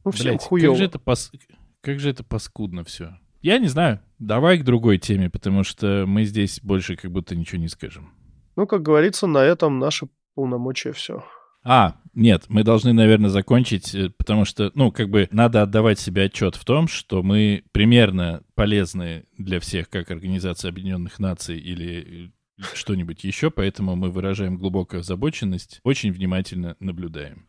Ну, 0.04 0.10
всем 0.10 0.32
Блядь, 0.32 0.42
хуёво. 0.42 0.74
Как 0.74 0.78
же, 0.78 0.86
это 0.86 0.98
пас... 0.98 1.32
как 1.82 2.00
же 2.00 2.10
это 2.10 2.24
паскудно 2.24 2.84
все. 2.84 3.20
Я 3.44 3.60
не 3.60 3.68
знаю. 3.68 4.00
Давай 4.18 4.58
к 4.58 4.64
другой 4.64 4.98
теме, 4.98 5.30
потому 5.30 5.64
что 5.64 6.06
мы 6.08 6.24
здесь 6.24 6.60
больше 6.64 6.96
как 6.96 7.12
будто 7.12 7.36
ничего 7.36 7.62
не 7.62 7.68
скажем. 7.68 8.14
Ну, 8.56 8.66
как 8.66 8.82
говорится, 8.82 9.28
на 9.28 9.44
этом 9.44 9.78
наше 9.78 10.08
полномочия 10.34 10.92
все. 10.92 11.24
А, 11.64 11.98
нет, 12.14 12.46
мы 12.48 12.64
должны, 12.64 12.94
наверное, 12.94 13.30
закончить, 13.30 13.94
э, 13.94 14.10
потому 14.10 14.46
что, 14.46 14.72
ну, 14.76 14.92
как 14.92 15.10
бы 15.10 15.28
надо 15.32 15.62
отдавать 15.62 16.00
себе 16.00 16.24
отчет 16.24 16.56
в 16.56 16.64
том, 16.64 16.88
что 16.88 17.22
мы 17.22 17.64
примерно 17.72 18.44
полезны 18.56 19.26
для 19.38 19.60
всех, 19.60 19.90
как 19.90 20.10
Организация 20.10 20.70
Объединенных 20.70 21.20
Наций 21.20 21.60
или 21.60 22.32
э, 22.58 22.64
что-нибудь 22.74 23.24
еще, 23.24 23.52
поэтому 23.52 23.96
мы 23.96 24.10
выражаем 24.10 24.58
глубокую 24.58 25.02
озабоченность, 25.02 25.82
очень 25.84 26.12
внимательно 26.12 26.76
наблюдаем. 26.80 27.48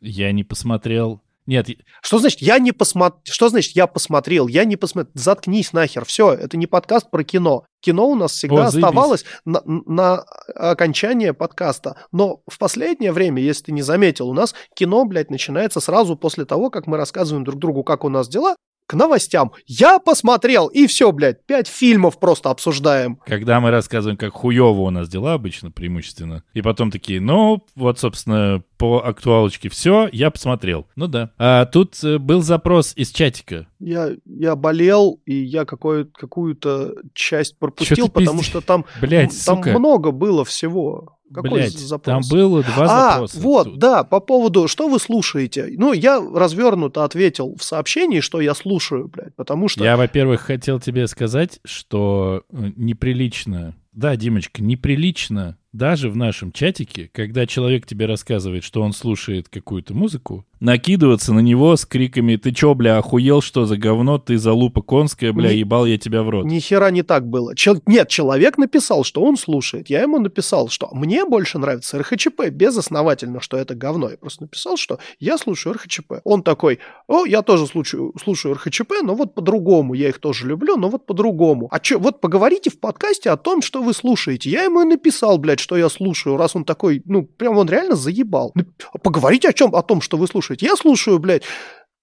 Я 0.00 0.32
не 0.32 0.42
посмотрел 0.42 1.22
нет. 1.46 1.68
Что 2.02 2.18
значит 2.18 2.40
я 2.40 2.58
не 2.58 2.72
посмотрел? 2.72 3.20
Что 3.24 3.48
значит 3.48 3.74
я 3.74 3.86
посмотрел? 3.86 4.48
Я 4.48 4.64
не 4.64 4.76
посмотрел. 4.76 5.12
Заткнись 5.14 5.72
нахер. 5.72 6.04
Все, 6.04 6.32
это 6.32 6.56
не 6.56 6.66
подкаст 6.66 7.10
про 7.10 7.24
кино. 7.24 7.64
Кино 7.80 8.08
у 8.08 8.14
нас 8.14 8.32
всегда 8.32 8.64
О, 8.64 8.68
оставалось 8.68 9.24
на, 9.44 9.62
на 9.64 10.24
окончание 10.54 11.34
подкаста. 11.34 11.96
Но 12.12 12.42
в 12.46 12.58
последнее 12.58 13.12
время, 13.12 13.42
если 13.42 13.64
ты 13.64 13.72
не 13.72 13.82
заметил, 13.82 14.28
у 14.28 14.34
нас 14.34 14.54
кино, 14.74 15.04
блядь, 15.04 15.30
начинается 15.30 15.80
сразу 15.80 16.16
после 16.16 16.44
того, 16.44 16.70
как 16.70 16.86
мы 16.86 16.96
рассказываем 16.96 17.44
друг 17.44 17.58
другу, 17.58 17.82
как 17.82 18.04
у 18.04 18.08
нас 18.08 18.28
дела. 18.28 18.56
К 18.86 18.94
новостям. 18.94 19.52
Я 19.66 19.98
посмотрел, 19.98 20.66
и 20.66 20.86
все, 20.86 21.12
блядь, 21.12 21.44
пять 21.46 21.68
фильмов 21.68 22.18
просто 22.18 22.50
обсуждаем. 22.50 23.18
Когда 23.26 23.60
мы 23.60 23.70
рассказываем, 23.70 24.16
как 24.16 24.32
хуево 24.34 24.80
у 24.82 24.90
нас 24.90 25.08
дела 25.08 25.34
обычно, 25.34 25.70
преимущественно, 25.70 26.42
и 26.52 26.62
потом 26.62 26.90
такие, 26.90 27.20
ну, 27.20 27.64
вот, 27.74 27.98
собственно, 27.98 28.62
по 28.76 28.98
актуалочке 28.98 29.68
все, 29.68 30.08
я 30.12 30.30
посмотрел. 30.30 30.86
Ну 30.96 31.06
да. 31.06 31.30
А 31.38 31.66
тут 31.66 32.02
э, 32.02 32.18
был 32.18 32.42
запрос 32.42 32.92
из 32.96 33.10
чатика. 33.10 33.66
Я, 33.78 34.10
я 34.24 34.56
болел, 34.56 35.20
и 35.24 35.34
я 35.34 35.64
какой, 35.64 36.06
какую-то 36.06 36.94
часть 37.14 37.58
пропустил, 37.58 38.08
потому 38.08 38.38
пиздишь? 38.38 38.50
что 38.50 38.60
там, 38.60 38.84
Блять, 39.00 39.30
там 39.46 39.58
сука. 39.58 39.78
много 39.78 40.10
было 40.10 40.44
всего. 40.44 41.16
Какой 41.32 41.50
Блять, 41.50 41.78
запрос? 41.78 42.28
там 42.28 42.38
было 42.38 42.62
два 42.62 42.84
а, 42.84 43.10
запроса. 43.12 43.40
вот, 43.40 43.64
тут. 43.64 43.78
да, 43.78 44.04
по 44.04 44.20
поводу, 44.20 44.68
что 44.68 44.88
вы 44.88 44.98
слушаете. 44.98 45.72
Ну, 45.76 45.92
я 45.92 46.20
развернуто 46.20 47.04
ответил 47.04 47.56
в 47.56 47.64
сообщении, 47.64 48.20
что 48.20 48.40
я 48.40 48.54
слушаю, 48.54 49.08
блядь, 49.08 49.34
потому 49.34 49.68
что... 49.68 49.84
Я, 49.84 49.96
во-первых, 49.96 50.42
хотел 50.42 50.80
тебе 50.80 51.06
сказать, 51.06 51.60
что 51.64 52.42
э, 52.50 52.70
неприлично, 52.76 53.74
да, 53.92 54.16
Димочка, 54.16 54.62
неприлично 54.62 55.56
даже 55.72 56.10
в 56.10 56.16
нашем 56.16 56.52
чатике, 56.52 57.10
когда 57.12 57.46
человек 57.46 57.86
тебе 57.86 58.06
рассказывает, 58.06 58.62
что 58.64 58.82
он 58.82 58.92
слушает 58.92 59.48
какую-то 59.48 59.94
музыку, 59.94 60.44
накидываться 60.60 61.32
на 61.32 61.40
него 61.40 61.74
с 61.76 61.84
криками 61.84 62.36
«Ты 62.36 62.52
чё, 62.52 62.74
бля, 62.74 62.98
охуел, 62.98 63.40
что 63.40 63.64
за 63.64 63.76
говно? 63.76 64.18
Ты 64.18 64.38
залупа 64.38 64.80
конская, 64.82 65.32
бля, 65.32 65.50
ебал 65.50 65.86
я 65.86 65.98
тебя 65.98 66.22
в 66.22 66.28
рот». 66.30 66.44
Ни 66.44 66.60
хера 66.60 66.90
не 66.90 67.02
так 67.02 67.26
было. 67.28 67.56
Чел- 67.56 67.82
Нет, 67.86 68.08
человек 68.08 68.58
написал, 68.58 69.02
что 69.02 69.22
он 69.22 69.36
слушает. 69.36 69.90
Я 69.90 70.02
ему 70.02 70.18
написал, 70.20 70.68
что 70.68 70.88
мне 70.92 71.24
больше 71.24 71.58
нравится 71.58 71.98
РХЧП 71.98 72.48
безосновательно, 72.50 73.40
что 73.40 73.56
это 73.56 73.74
говно. 73.74 74.10
Я 74.10 74.16
просто 74.18 74.42
написал, 74.42 74.76
что 74.76 74.98
я 75.18 75.36
слушаю 75.38 75.74
РХЧП. 75.74 76.20
Он 76.24 76.42
такой, 76.42 76.78
о, 77.08 77.24
я 77.26 77.42
тоже 77.42 77.66
слушаю, 77.66 78.12
слушаю 78.22 78.54
РХЧП, 78.54 78.92
но 79.02 79.14
вот 79.14 79.34
по-другому. 79.34 79.94
Я 79.94 80.10
их 80.10 80.18
тоже 80.20 80.46
люблю, 80.46 80.76
но 80.76 80.88
вот 80.90 81.06
по-другому. 81.06 81.66
А 81.72 81.82
что, 81.82 81.98
вот 81.98 82.20
поговорите 82.20 82.70
в 82.70 82.78
подкасте 82.78 83.30
о 83.30 83.36
том, 83.36 83.62
что 83.62 83.82
вы 83.82 83.94
слушаете. 83.94 84.48
Я 84.50 84.62
ему 84.64 84.82
и 84.82 84.84
написал, 84.84 85.38
блядь, 85.38 85.61
что 85.62 85.76
я 85.76 85.88
слушаю, 85.88 86.36
раз 86.36 86.54
он 86.54 86.64
такой, 86.64 87.02
ну, 87.06 87.22
прям 87.22 87.56
он 87.56 87.68
реально 87.68 87.96
заебал. 87.96 88.52
Ну, 88.54 88.64
Поговорите 89.02 89.48
о 89.48 89.52
чем, 89.52 89.74
о 89.74 89.82
том, 89.82 90.00
что 90.00 90.16
вы 90.16 90.26
слушаете. 90.26 90.66
Я 90.66 90.76
слушаю, 90.76 91.18
блядь, 91.18 91.42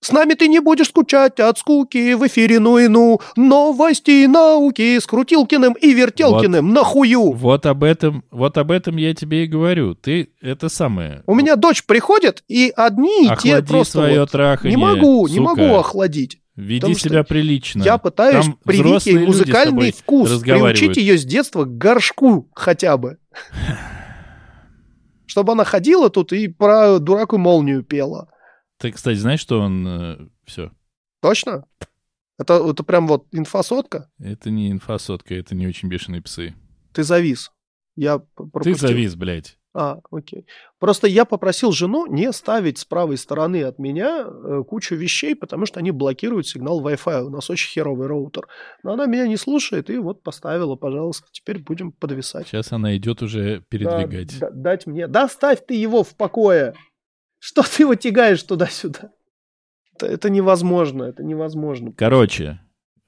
с 0.02 0.12
нами 0.14 0.34
ты 0.34 0.48
не 0.48 0.60
будешь 0.60 0.88
скучать 0.88 1.40
от 1.42 1.58
скуки 1.58 2.14
в 2.14 2.26
эфире 2.28 2.60
ну 2.60 2.78
и 2.78 2.88
ну. 2.88 3.20
Новости 3.36 4.26
науки 4.28 4.98
с 4.98 5.06
Крутилкиным 5.06 5.74
и 5.74 5.94
Вертелкиным. 5.94 6.74
Нахую. 6.74 7.34
Вот 7.34 7.66
об 7.66 7.84
этом, 7.84 8.24
вот 8.32 8.58
об 8.58 8.72
этом 8.72 8.96
я 8.96 9.14
тебе 9.14 9.44
и 9.44 9.48
говорю. 9.48 9.96
Ты 9.96 10.30
это 10.42 10.70
самое. 10.70 11.24
У 11.28 11.36
меня 11.36 11.58
дочь 11.58 11.84
приходит, 11.84 12.44
и 12.48 12.72
одни 12.76 13.28
и 13.28 13.36
те 13.42 13.62
просто 13.62 14.00
свое 14.00 14.22
вот- 14.22 14.32
траханье, 14.32 14.76
Не 14.76 14.82
могу, 14.82 15.28
не 15.28 15.38
сука. 15.38 15.50
могу 15.50 15.76
охладить. 15.76 16.40
Веди 16.56 16.82
потому 16.82 16.96
себя 16.96 17.24
прилично. 17.24 17.84
Я 17.84 17.98
пытаюсь 17.98 18.46
Там 18.46 18.58
привить 18.66 19.06
ей 19.06 19.20
музыкальный 19.20 19.92
вкус, 19.94 20.42
приучить 20.42 20.98
ее 20.98 21.18
с 21.18 21.24
детства 21.24 21.64
к 21.64 21.78
горшку 21.78 22.50
хотя 22.54 22.98
бы. 22.98 23.18
Чтобы 25.26 25.52
она 25.54 25.64
ходила 25.64 26.10
тут 26.10 26.34
и 26.34 26.48
про 26.48 27.00
дурак 27.00 27.34
и 27.34 27.38
молнию 27.38 27.84
пела. 27.84 28.30
Ты, 28.78 28.92
кстати, 28.92 29.18
знаешь, 29.18 29.40
что 29.42 29.60
он... 29.62 30.32
все. 30.46 30.72
Точно? 31.22 31.66
Это, 32.40 32.54
это 32.70 32.84
прям 32.84 33.08
вот 33.08 33.28
инфосотка? 33.32 34.10
Это 34.20 34.50
не 34.50 34.72
инфосотка, 34.72 35.36
это 35.36 35.54
не 35.56 35.68
очень 35.68 35.90
бешеные 35.90 36.22
псы. 36.22 36.56
Ты 36.94 37.04
завис. 37.04 37.52
Я 37.96 38.20
п- 38.20 38.26
Ты 38.38 38.50
пропустил. 38.50 38.88
завис, 38.88 39.16
блядь. 39.16 39.59
А, 39.74 40.00
окей. 40.10 40.48
Просто 40.80 41.08
я 41.08 41.26
попросил 41.26 41.72
жену 41.72 42.08
не 42.08 42.32
ставить 42.34 42.80
с 42.80 42.86
правой 42.86 43.18
стороны 43.18 43.64
от 43.64 43.78
меня 43.78 44.26
э, 44.28 44.64
кучу 44.68 44.96
вещей, 44.96 45.36
потому 45.36 45.68
что 45.68 45.80
они 45.80 45.92
блокируют 45.92 46.48
сигнал 46.48 46.82
Wi-Fi. 46.84 47.24
У 47.24 47.30
нас 47.30 47.50
очень 47.52 47.70
херовый 47.70 48.08
роутер. 48.08 48.48
Но 48.82 48.94
она 48.94 49.06
меня 49.06 49.28
не 49.28 49.38
слушает, 49.38 49.92
и 49.92 49.98
вот 49.98 50.24
поставила, 50.24 50.76
пожалуйста. 50.76 51.28
Теперь 51.32 51.60
будем 51.60 51.92
подвисать. 51.92 52.48
Сейчас 52.48 52.72
она 52.72 52.98
идет 52.98 53.22
уже 53.22 53.62
передвигать. 53.70 54.40
Да, 54.40 54.50
да- 54.50 54.56
дать 54.56 54.88
мне. 54.88 55.08
Да 55.08 55.26
оставь 55.26 55.64
ты 55.66 55.76
его 55.76 56.04
в 56.04 56.16
покое. 56.16 56.74
Что 57.38 57.62
ты 57.62 57.84
его 57.84 57.94
тягаешь 57.94 58.42
туда-сюда? 58.42 59.12
Это, 59.96 60.08
это 60.08 60.30
невозможно, 60.32 61.04
это 61.04 61.24
невозможно. 61.24 61.94
Короче, 61.96 62.60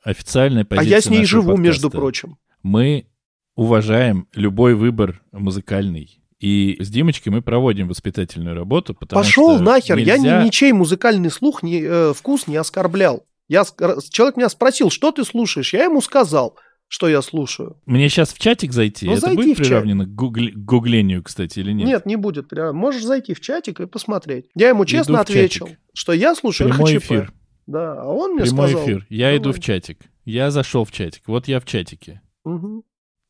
официальная 0.03 0.63
а 0.63 0.65
позиция 0.65 0.95
я 0.95 1.01
с 1.01 1.09
ней 1.09 1.25
живу, 1.25 1.57
между 1.57 1.87
подкаста. 1.87 1.97
прочим. 1.97 2.37
Мы 2.61 3.07
уважаем 3.55 4.27
любой 4.33 4.75
выбор 4.75 5.23
музыкальный. 5.31 6.20
И 6.41 6.75
с 6.81 6.89
Димочкой 6.89 7.31
мы 7.31 7.41
проводим 7.43 7.87
воспитательную 7.87 8.55
работу, 8.55 8.93
потому 8.95 9.21
Пошел 9.23 9.55
что 9.55 9.63
нахер, 9.63 9.97
я 9.99 10.17
ни- 10.17 10.23
нельзя- 10.23 10.43
ничей 10.43 10.73
музыкальный 10.73 11.29
слух, 11.29 11.61
не, 11.61 11.81
э, 11.83 12.13
вкус 12.15 12.47
не 12.47 12.55
оскорблял. 12.57 13.23
Я, 13.47 13.63
человек 14.09 14.37
меня 14.37 14.49
спросил, 14.49 14.89
что 14.89 15.11
ты 15.11 15.23
слушаешь? 15.23 15.71
Я 15.73 15.83
ему 15.83 16.01
сказал, 16.01 16.57
что 16.87 17.07
я 17.07 17.21
слушаю. 17.21 17.77
Мне 17.85 18.09
сейчас 18.09 18.33
в 18.33 18.39
чатик 18.39 18.73
зайти? 18.73 19.05
Ну, 19.05 19.11
Это 19.11 19.21
зайди 19.21 19.35
будет 19.37 19.57
приравнено 19.57 20.05
к 20.05 20.09
гугли- 20.09 20.51
гуглению, 20.55 21.21
кстати, 21.21 21.59
или 21.59 21.73
нет? 21.73 21.85
Нет, 21.87 22.05
не 22.07 22.15
будет. 22.15 22.51
Можешь 22.51 23.03
зайти 23.03 23.33
в 23.35 23.39
чатик 23.39 23.79
и 23.79 23.85
посмотреть. 23.85 24.47
Я 24.55 24.69
ему 24.69 24.83
честно 24.85 25.17
в 25.19 25.21
ответил, 25.21 25.69
что 25.93 26.11
я 26.11 26.33
слушаю 26.33 26.69
Прямой 26.71 26.95
РХЧП. 26.95 27.05
эфир. 27.05 27.33
Да, 27.67 28.01
а 28.01 28.05
он 28.07 28.33
мне 28.33 28.43
Прямой 28.45 28.69
сказал... 28.69 28.85
эфир. 28.87 29.05
Я 29.09 29.35
иду 29.37 29.43
давай. 29.51 29.59
в 29.59 29.63
чатик. 29.63 29.99
Я 30.25 30.49
зашел 30.49 30.85
в 30.85 30.91
чатик. 30.91 31.21
Вот 31.27 31.47
я 31.47 31.59
в 31.59 31.65
чатике. 31.65 32.21
Мгм. 32.43 32.81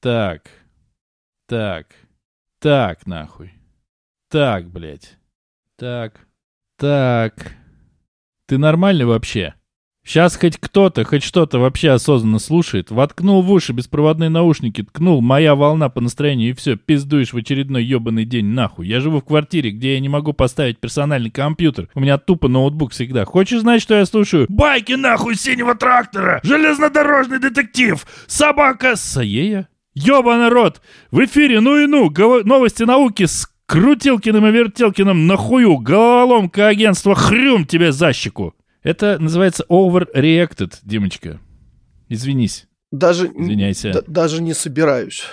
Так. 0.01 0.43
Так. 1.47 1.87
Так, 2.61 3.07
нахуй. 3.07 3.53
Так, 4.29 4.69
блядь. 4.69 5.17
Так. 5.79 6.27
Так. 6.77 7.55
Ты 8.47 8.59
нормальный 8.59 9.05
вообще? 9.05 9.55
Сейчас 10.05 10.35
хоть 10.35 10.57
кто-то, 10.57 11.03
хоть 11.03 11.23
что-то 11.23 11.57
вообще 11.57 11.89
осознанно 11.89 12.37
слушает. 12.37 12.91
Воткнул 12.91 13.41
в 13.41 13.51
уши 13.51 13.73
беспроводные 13.73 14.29
наушники, 14.29 14.83
ткнул 14.83 15.21
«Моя 15.21 15.55
волна» 15.55 15.89
по 15.89 16.01
настроению 16.01 16.51
и 16.51 16.53
все, 16.53 16.75
пиздуешь 16.75 17.33
в 17.33 17.37
очередной 17.37 17.83
ебаный 17.83 18.25
день 18.25 18.45
нахуй. 18.45 18.87
Я 18.87 18.99
живу 18.99 19.21
в 19.21 19.25
квартире, 19.25 19.71
где 19.71 19.95
я 19.95 19.99
не 19.99 20.09
могу 20.09 20.33
поставить 20.33 20.79
персональный 20.79 21.31
компьютер. 21.31 21.89
У 21.95 21.99
меня 21.99 22.19
тупо 22.19 22.47
ноутбук 22.47 22.91
всегда. 22.91 23.25
Хочешь 23.25 23.61
знать, 23.61 23.81
что 23.81 23.95
я 23.95 24.05
слушаю? 24.05 24.45
Байки 24.49 24.93
нахуй 24.93 25.33
синего 25.33 25.73
трактора! 25.73 26.39
Железнодорожный 26.43 27.39
детектив! 27.39 28.05
Собака 28.27 28.95
Саея? 28.95 29.67
Ёба 29.93 30.37
народ! 30.37 30.81
В 31.11 31.23
эфире 31.25 31.59
ну 31.59 31.77
и 31.77 31.85
ну! 31.87 32.09
Гова- 32.09 32.43
Новости 32.43 32.83
науки 32.83 33.25
с 33.25 33.47
Крутилкиным 33.65 34.45
и 34.47 34.51
Вертелкиным 34.51 35.27
нахую! 35.27 35.77
Головоломка 35.77 36.67
агентства 36.67 37.13
Хрюм 37.15 37.65
тебе 37.65 37.91
за 37.91 38.13
щеку! 38.13 38.53
Это 38.83 39.19
называется 39.19 39.65
overreacted, 39.69 40.75
Димочка. 40.83 41.39
Извинись. 42.09 42.67
Даже, 42.91 43.27
Извиняйся. 43.27 43.91
д- 43.93 44.03
даже 44.07 44.41
не 44.41 44.53
собираюсь. 44.53 45.23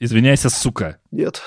Извиняйся, 0.00 0.50
сука. 0.50 0.98
Нет. 1.10 1.40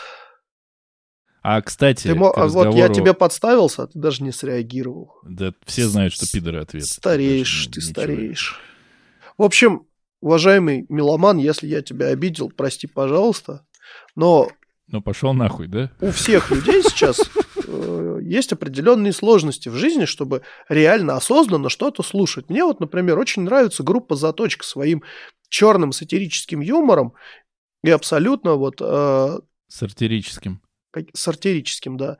А, 1.44 1.62
кстати, 1.62 2.08
Ты 2.08 2.16
мо- 2.16 2.32
а 2.36 2.48
Вот 2.48 2.64
я 2.66 2.66
разговору- 2.66 2.94
тебе 2.94 3.14
подставился, 3.14 3.84
а 3.84 3.88
ты 3.88 3.98
даже 4.00 4.24
не 4.24 4.32
среагировал. 4.32 5.14
Да 5.24 5.54
все 5.66 5.86
знают, 5.88 6.14
что 6.14 6.26
пидоры 6.30 6.60
ответ. 6.62 6.86
Стареешь, 6.86 7.68
ты 7.68 7.80
ничего. 7.80 7.92
стареешь. 7.92 8.60
В 9.38 9.44
общем, 9.44 9.84
уважаемый 10.22 10.86
меломан, 10.90 11.38
если 11.38 11.68
я 11.68 11.82
тебя 11.82 12.08
обидел, 12.08 12.50
прости, 12.50 12.88
пожалуйста. 12.88 13.66
Но 14.16 14.50
Ну, 14.88 15.02
пошел 15.02 15.34
нахуй, 15.34 15.68
да? 15.68 15.92
у 16.02 16.12
всех 16.12 16.52
людей 16.52 16.82
сейчас 16.84 17.20
э, 17.68 18.20
есть 18.22 18.54
определенные 18.54 19.14
сложности 19.14 19.70
в 19.70 19.76
жизни, 19.76 20.06
чтобы 20.06 20.42
реально 20.70 21.16
осознанно 21.16 21.70
что-то 21.70 22.04
слушать. 22.04 22.50
Мне 22.50 22.64
вот, 22.64 22.80
например, 22.80 23.18
очень 23.20 23.44
нравится 23.44 23.84
группа 23.84 24.16
«Заточка» 24.16 24.66
своим 24.66 25.04
черным 25.50 25.92
сатирическим 25.92 26.62
юмором 26.62 27.14
и 27.84 27.90
абсолютно 27.90 28.56
вот 28.56 28.82
э, 28.82 29.40
Сатирическим. 29.68 30.62
сатирическим, 31.14 31.98
да. 31.98 32.18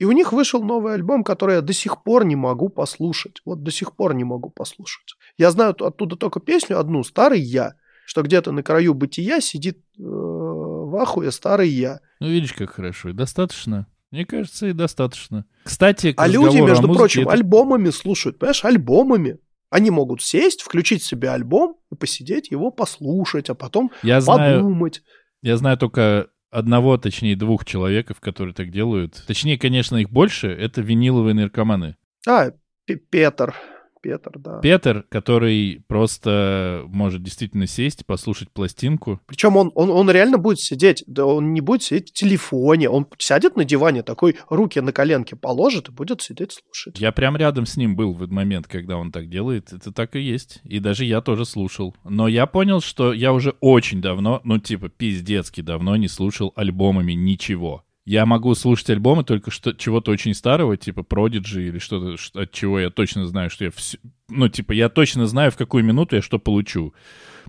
И 0.00 0.06
у 0.06 0.12
них 0.12 0.32
вышел 0.32 0.62
новый 0.64 0.94
альбом, 0.94 1.22
который 1.22 1.56
я 1.56 1.60
до 1.60 1.74
сих 1.74 2.02
пор 2.02 2.24
не 2.24 2.34
могу 2.34 2.70
послушать. 2.70 3.42
Вот 3.44 3.62
до 3.62 3.70
сих 3.70 3.94
пор 3.94 4.14
не 4.14 4.24
могу 4.24 4.48
послушать. 4.48 5.14
Я 5.36 5.50
знаю 5.50 5.76
оттуда 5.78 6.16
только 6.16 6.40
песню 6.40 6.78
одну 6.80 7.04
«Старый 7.04 7.40
я», 7.40 7.74
что 8.06 8.22
где-то 8.22 8.50
на 8.50 8.62
краю 8.62 8.94
бытия 8.94 9.42
сидит 9.42 9.76
э, 9.98 10.02
в 10.02 10.96
ахуе 10.96 11.30
старый 11.30 11.68
я. 11.68 12.00
Ну, 12.18 12.28
видишь, 12.28 12.54
как 12.54 12.70
хорошо. 12.70 13.10
И 13.10 13.12
достаточно. 13.12 13.86
Мне 14.10 14.24
кажется, 14.24 14.68
и 14.68 14.72
достаточно. 14.72 15.44
Кстати, 15.64 16.14
А 16.16 16.26
люди, 16.26 16.56
между 16.56 16.92
прочим, 16.92 17.22
это- 17.22 17.32
альбомами 17.32 17.90
слушают, 17.90 18.38
понимаешь, 18.38 18.64
альбомами. 18.64 19.38
Они 19.68 19.90
могут 19.90 20.22
сесть, 20.22 20.62
включить 20.62 21.02
себе 21.04 21.28
альбом 21.28 21.76
и 21.92 21.94
посидеть, 21.94 22.50
его 22.50 22.70
послушать, 22.70 23.50
а 23.50 23.54
потом 23.54 23.92
я 24.02 24.22
знаю, 24.22 24.62
подумать. 24.62 25.02
я 25.42 25.58
знаю 25.58 25.76
только 25.76 26.28
одного, 26.50 26.96
точнее, 26.96 27.36
двух 27.36 27.64
человеков, 27.64 28.20
которые 28.20 28.54
так 28.54 28.70
делают. 28.70 29.22
Точнее, 29.26 29.58
конечно, 29.58 29.96
их 29.96 30.10
больше. 30.10 30.48
Это 30.48 30.80
виниловые 30.80 31.34
наркоманы. 31.34 31.96
А, 32.26 32.52
Петр. 32.86 33.54
Петр, 34.02 34.38
да. 34.38 34.60
Петр, 34.60 35.04
который 35.08 35.84
просто 35.86 36.84
может 36.86 37.22
действительно 37.22 37.66
сесть, 37.66 38.06
послушать 38.06 38.50
пластинку. 38.50 39.20
Причем 39.26 39.56
он, 39.56 39.70
он, 39.74 39.90
он 39.90 40.10
реально 40.10 40.38
будет 40.38 40.60
сидеть, 40.60 41.04
да 41.06 41.26
он 41.26 41.52
не 41.52 41.60
будет 41.60 41.82
сидеть 41.82 42.10
в 42.10 42.12
телефоне, 42.12 42.88
он 42.88 43.06
сядет 43.18 43.56
на 43.56 43.64
диване, 43.64 44.02
такой 44.02 44.36
руки 44.48 44.80
на 44.80 44.92
коленке 44.92 45.36
положит 45.36 45.88
и 45.88 45.92
будет 45.92 46.22
сидеть 46.22 46.52
слушать. 46.52 46.98
Я 46.98 47.12
прям 47.12 47.36
рядом 47.36 47.66
с 47.66 47.76
ним 47.76 47.96
был 47.96 48.14
в 48.14 48.18
этот 48.22 48.32
момент, 48.32 48.66
когда 48.66 48.96
он 48.96 49.12
так 49.12 49.28
делает. 49.28 49.72
Это 49.72 49.92
так 49.92 50.16
и 50.16 50.20
есть. 50.20 50.60
И 50.64 50.78
даже 50.78 51.04
я 51.04 51.20
тоже 51.20 51.44
слушал. 51.44 51.94
Но 52.04 52.28
я 52.28 52.46
понял, 52.46 52.80
что 52.80 53.12
я 53.12 53.32
уже 53.32 53.54
очень 53.60 54.00
давно, 54.00 54.40
ну 54.44 54.58
типа 54.58 54.88
пиздецки 54.88 55.60
давно 55.60 55.96
не 55.96 56.08
слушал 56.08 56.52
альбомами 56.56 57.12
ничего. 57.12 57.84
Я 58.06 58.26
могу 58.26 58.54
слушать 58.54 58.90
альбомы 58.90 59.24
только 59.24 59.50
что 59.50 59.72
чего-то 59.72 60.10
очень 60.10 60.34
старого, 60.34 60.76
типа 60.76 61.00
Prodigy 61.00 61.68
или 61.68 61.78
что-то, 61.78 62.16
от 62.40 62.50
чего 62.50 62.80
я 62.80 62.90
точно 62.90 63.26
знаю, 63.26 63.50
что 63.50 63.64
я... 63.64 63.70
Вс... 63.70 63.96
Ну, 64.28 64.48
типа, 64.48 64.72
я 64.72 64.88
точно 64.88 65.26
знаю, 65.26 65.50
в 65.50 65.56
какую 65.56 65.84
минуту 65.84 66.16
я 66.16 66.22
что 66.22 66.38
получу. 66.38 66.94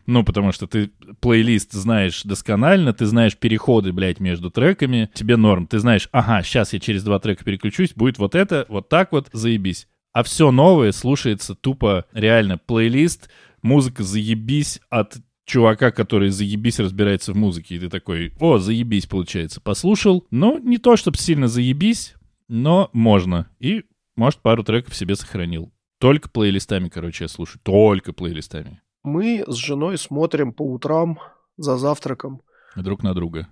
Ну, 0.07 0.23
потому 0.23 0.51
что 0.51 0.67
ты 0.67 0.91
плейлист 1.19 1.71
знаешь 1.73 2.23
досконально, 2.23 2.93
ты 2.93 3.05
знаешь 3.05 3.37
переходы, 3.37 3.93
блядь, 3.93 4.19
между 4.19 4.49
треками, 4.49 5.09
тебе 5.13 5.37
норм. 5.37 5.67
Ты 5.67 5.79
знаешь, 5.79 6.09
ага, 6.11 6.43
сейчас 6.43 6.73
я 6.73 6.79
через 6.79 7.03
два 7.03 7.19
трека 7.19 7.45
переключусь, 7.45 7.93
будет 7.93 8.17
вот 8.17 8.35
это, 8.35 8.65
вот 8.67 8.89
так 8.89 9.11
вот, 9.11 9.29
заебись. 9.31 9.87
А 10.13 10.23
все 10.23 10.51
новое 10.51 10.91
слушается 10.91 11.55
тупо 11.55 12.05
реально 12.11 12.57
плейлист, 12.57 13.29
музыка 13.61 14.03
заебись 14.03 14.81
от 14.89 15.17
чувака, 15.45 15.91
который 15.91 16.29
заебись 16.29 16.79
разбирается 16.79 17.33
в 17.33 17.35
музыке, 17.35 17.75
и 17.75 17.79
ты 17.79 17.89
такой, 17.89 18.33
о, 18.39 18.57
заебись, 18.57 19.05
получается. 19.05 19.61
Послушал, 19.61 20.25
ну, 20.31 20.57
не 20.59 20.77
то, 20.77 20.95
чтобы 20.95 21.17
сильно 21.17 21.47
заебись, 21.47 22.15
но 22.47 22.89
можно. 22.93 23.49
И, 23.59 23.83
может, 24.15 24.39
пару 24.41 24.63
треков 24.63 24.95
себе 24.95 25.15
сохранил. 25.15 25.71
Только 25.99 26.29
плейлистами, 26.29 26.89
короче, 26.89 27.25
я 27.25 27.27
слушаю. 27.27 27.61
Только 27.63 28.13
плейлистами. 28.13 28.81
Мы 29.03 29.43
с 29.47 29.55
женой 29.55 29.97
смотрим 29.97 30.53
по 30.53 30.63
утрам 30.63 31.19
за 31.57 31.77
завтраком. 31.77 32.41
Друг 32.75 33.03
на 33.03 33.13
друга. 33.13 33.47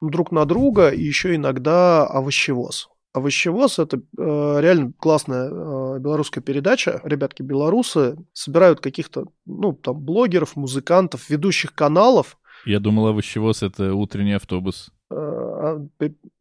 Друг 0.00 0.32
на 0.32 0.44
друга 0.44 0.90
и 0.90 1.02
еще 1.02 1.34
иногда 1.34 2.06
овощевоз. 2.06 2.88
Овощевоз– 3.14 3.78
это 3.78 3.98
э, 3.98 4.00
реально 4.60 4.92
классная 4.98 5.48
э, 5.48 5.98
белорусская 6.00 6.40
передача. 6.40 7.00
Ребятки 7.04 7.42
белорусы 7.42 8.16
собирают 8.32 8.80
каких-то, 8.80 9.26
ну, 9.46 9.72
там, 9.72 10.00
блогеров, 10.00 10.56
музыкантов, 10.56 11.30
ведущих 11.30 11.74
каналов. 11.74 12.36
Я 12.66 12.80
думал, 12.80 13.06
овощевоз– 13.06 13.62
это 13.62 13.94
утренний 13.94 14.32
автобус. 14.32 14.90
Э, 15.12 15.14
а, 15.14 15.86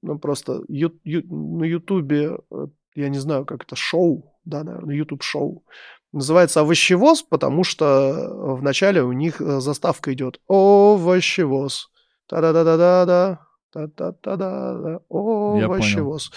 ну, 0.01 0.17
просто 0.17 0.63
ю, 0.67 0.91
ю, 1.03 1.21
на 1.31 1.63
Ютубе, 1.63 2.39
э, 2.49 2.67
я 2.95 3.09
не 3.09 3.19
знаю, 3.19 3.45
как 3.45 3.65
это, 3.65 3.75
шоу, 3.75 4.33
да, 4.43 4.63
наверное, 4.63 4.95
Ютуб-шоу. 4.95 5.63
Называется 6.11 6.61
«Овощевоз», 6.61 7.21
потому 7.21 7.63
что 7.63 8.55
вначале 8.59 9.03
у 9.03 9.11
них 9.11 9.41
э, 9.41 9.59
заставка 9.59 10.11
идет 10.11 10.39
«Овощевоз». 10.47 11.91
Та-да-да-да-да-да. 12.27 13.45
Та-та-та-да, 13.73 14.99
о, 15.09 15.57
Я 15.59 15.67
вообще 15.67 15.95
понял. 15.95 16.05
воз. 16.11 16.31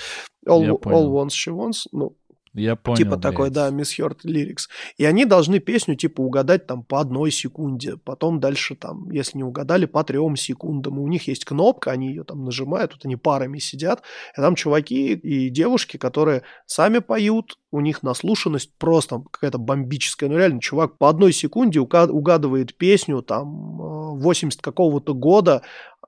All, 0.49 0.81
all 0.81 1.11
wants, 1.11 1.31
she 1.31 1.53
wants, 1.55 1.87
ну, 1.93 2.17
Я 2.55 2.77
понял, 2.77 2.97
типа 2.97 3.17
такой, 3.19 3.51
блядь. 3.51 3.53
да, 3.53 3.69
Miss 3.71 3.99
Heard 3.99 4.21
Lyrics. 4.25 4.69
И 4.97 5.05
они 5.05 5.27
должны 5.27 5.59
песню, 5.59 5.97
типа, 5.97 6.23
угадать 6.23 6.67
там 6.67 6.83
по 6.85 7.01
одной 7.01 7.31
секунде, 7.31 7.97
потом 7.97 8.41
дальше 8.41 8.75
там, 8.77 9.11
если 9.11 9.37
не 9.39 9.45
угадали, 9.45 9.85
по 9.87 10.03
трем 10.05 10.37
секундам. 10.37 10.99
И 10.99 11.03
у 11.03 11.09
них 11.09 11.29
есть 11.29 11.45
кнопка, 11.45 11.91
они 11.91 12.09
ее 12.09 12.25
там 12.25 12.45
нажимают, 12.45 12.93
вот 12.95 13.05
они 13.05 13.17
парами 13.17 13.59
сидят, 13.59 14.03
и 14.39 14.41
там 14.41 14.55
чуваки 14.55 15.13
и 15.13 15.51
девушки, 15.51 15.99
которые 15.99 16.43
сами 16.65 17.01
поют, 17.01 17.59
у 17.77 17.81
них 17.81 18.03
наслушанность 18.03 18.71
просто 18.79 19.23
какая-то 19.31 19.59
бомбическая. 19.59 20.29
Ну, 20.29 20.37
реально, 20.37 20.61
чувак 20.61 20.99
по 20.99 21.09
одной 21.09 21.33
секунде 21.33 21.79
уга- 21.81 22.09
угадывает 22.11 22.77
песню 22.77 23.23
там 23.23 23.81
э, 23.81 24.21
80 24.21 24.63
какого-то 24.63 25.15
года, 25.15 25.63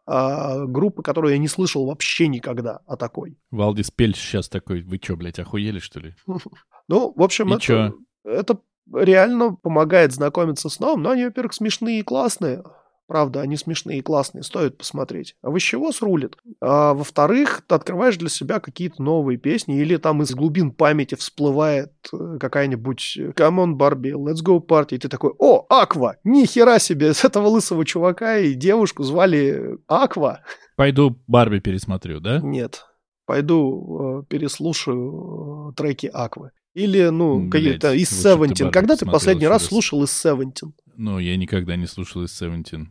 а, 0.06 0.64
группы, 0.64 1.02
которую 1.02 1.32
я 1.32 1.38
не 1.38 1.48
слышал 1.48 1.86
вообще 1.86 2.28
никогда 2.28 2.80
о 2.86 2.96
такой. 2.96 3.36
Валдис 3.50 3.90
Пельш 3.90 4.16
сейчас 4.18 4.48
такой, 4.48 4.82
вы 4.82 4.98
чё, 4.98 5.16
блядь, 5.16 5.38
охуели, 5.38 5.78
что 5.78 6.00
ли? 6.00 6.14
Ну, 6.88 7.12
в 7.14 7.22
общем, 7.22 7.48
это, 8.24 8.58
реально 8.92 9.54
помогает 9.54 10.12
знакомиться 10.12 10.70
с 10.70 10.80
новым, 10.80 11.02
но 11.02 11.10
они, 11.10 11.24
во-первых, 11.26 11.52
смешные 11.52 12.00
и 12.00 12.02
классные. 12.02 12.62
Правда, 13.08 13.40
они 13.40 13.56
смешные 13.56 14.00
и 14.00 14.02
классные, 14.02 14.42
стоит 14.42 14.76
посмотреть. 14.76 15.34
А 15.42 15.48
Овощевоз 15.48 16.02
рулит. 16.02 16.36
А 16.60 16.92
во-вторых, 16.92 17.62
ты 17.66 17.74
открываешь 17.74 18.18
для 18.18 18.28
себя 18.28 18.60
какие-то 18.60 19.02
новые 19.02 19.38
песни, 19.38 19.80
или 19.80 19.96
там 19.96 20.22
из 20.22 20.34
глубин 20.34 20.72
памяти 20.72 21.14
всплывает 21.14 21.94
э, 22.12 22.36
какая-нибудь 22.38 23.16
э, 23.16 23.30
«Come 23.30 23.64
on, 23.64 23.78
Barbie, 23.78 24.12
let's 24.12 24.44
go 24.44 24.60
party», 24.60 24.96
и 24.96 24.98
ты 24.98 25.08
такой 25.08 25.32
«О, 25.38 25.64
Аква! 25.70 26.16
Ни 26.22 26.44
хера 26.44 26.78
себе! 26.78 27.14
С 27.14 27.24
этого 27.24 27.48
лысого 27.48 27.86
чувака 27.86 28.36
и 28.36 28.52
девушку 28.52 29.02
звали 29.04 29.78
Аква!» 29.86 30.40
Пойду 30.76 31.18
Барби 31.26 31.60
пересмотрю, 31.60 32.20
да? 32.20 32.40
Нет. 32.42 32.84
Пойду 33.24 34.20
э, 34.20 34.24
переслушаю 34.28 35.70
э, 35.70 35.74
треки 35.74 36.10
Аквы. 36.12 36.50
Или, 36.74 37.08
ну, 37.08 37.48
какие-то 37.48 37.94
из. 37.94 38.10
Барби 38.10 38.70
Когда 38.70 38.96
ты 38.96 39.06
последний 39.06 39.48
раз 39.48 39.64
слушал 39.64 40.04
из 40.04 40.10
Seventeen? 40.10 40.72
Ну, 40.96 41.18
я 41.18 41.36
никогда 41.38 41.74
не 41.76 41.86
слушал 41.86 42.22
из 42.22 42.42
Seventeen. 42.42 42.88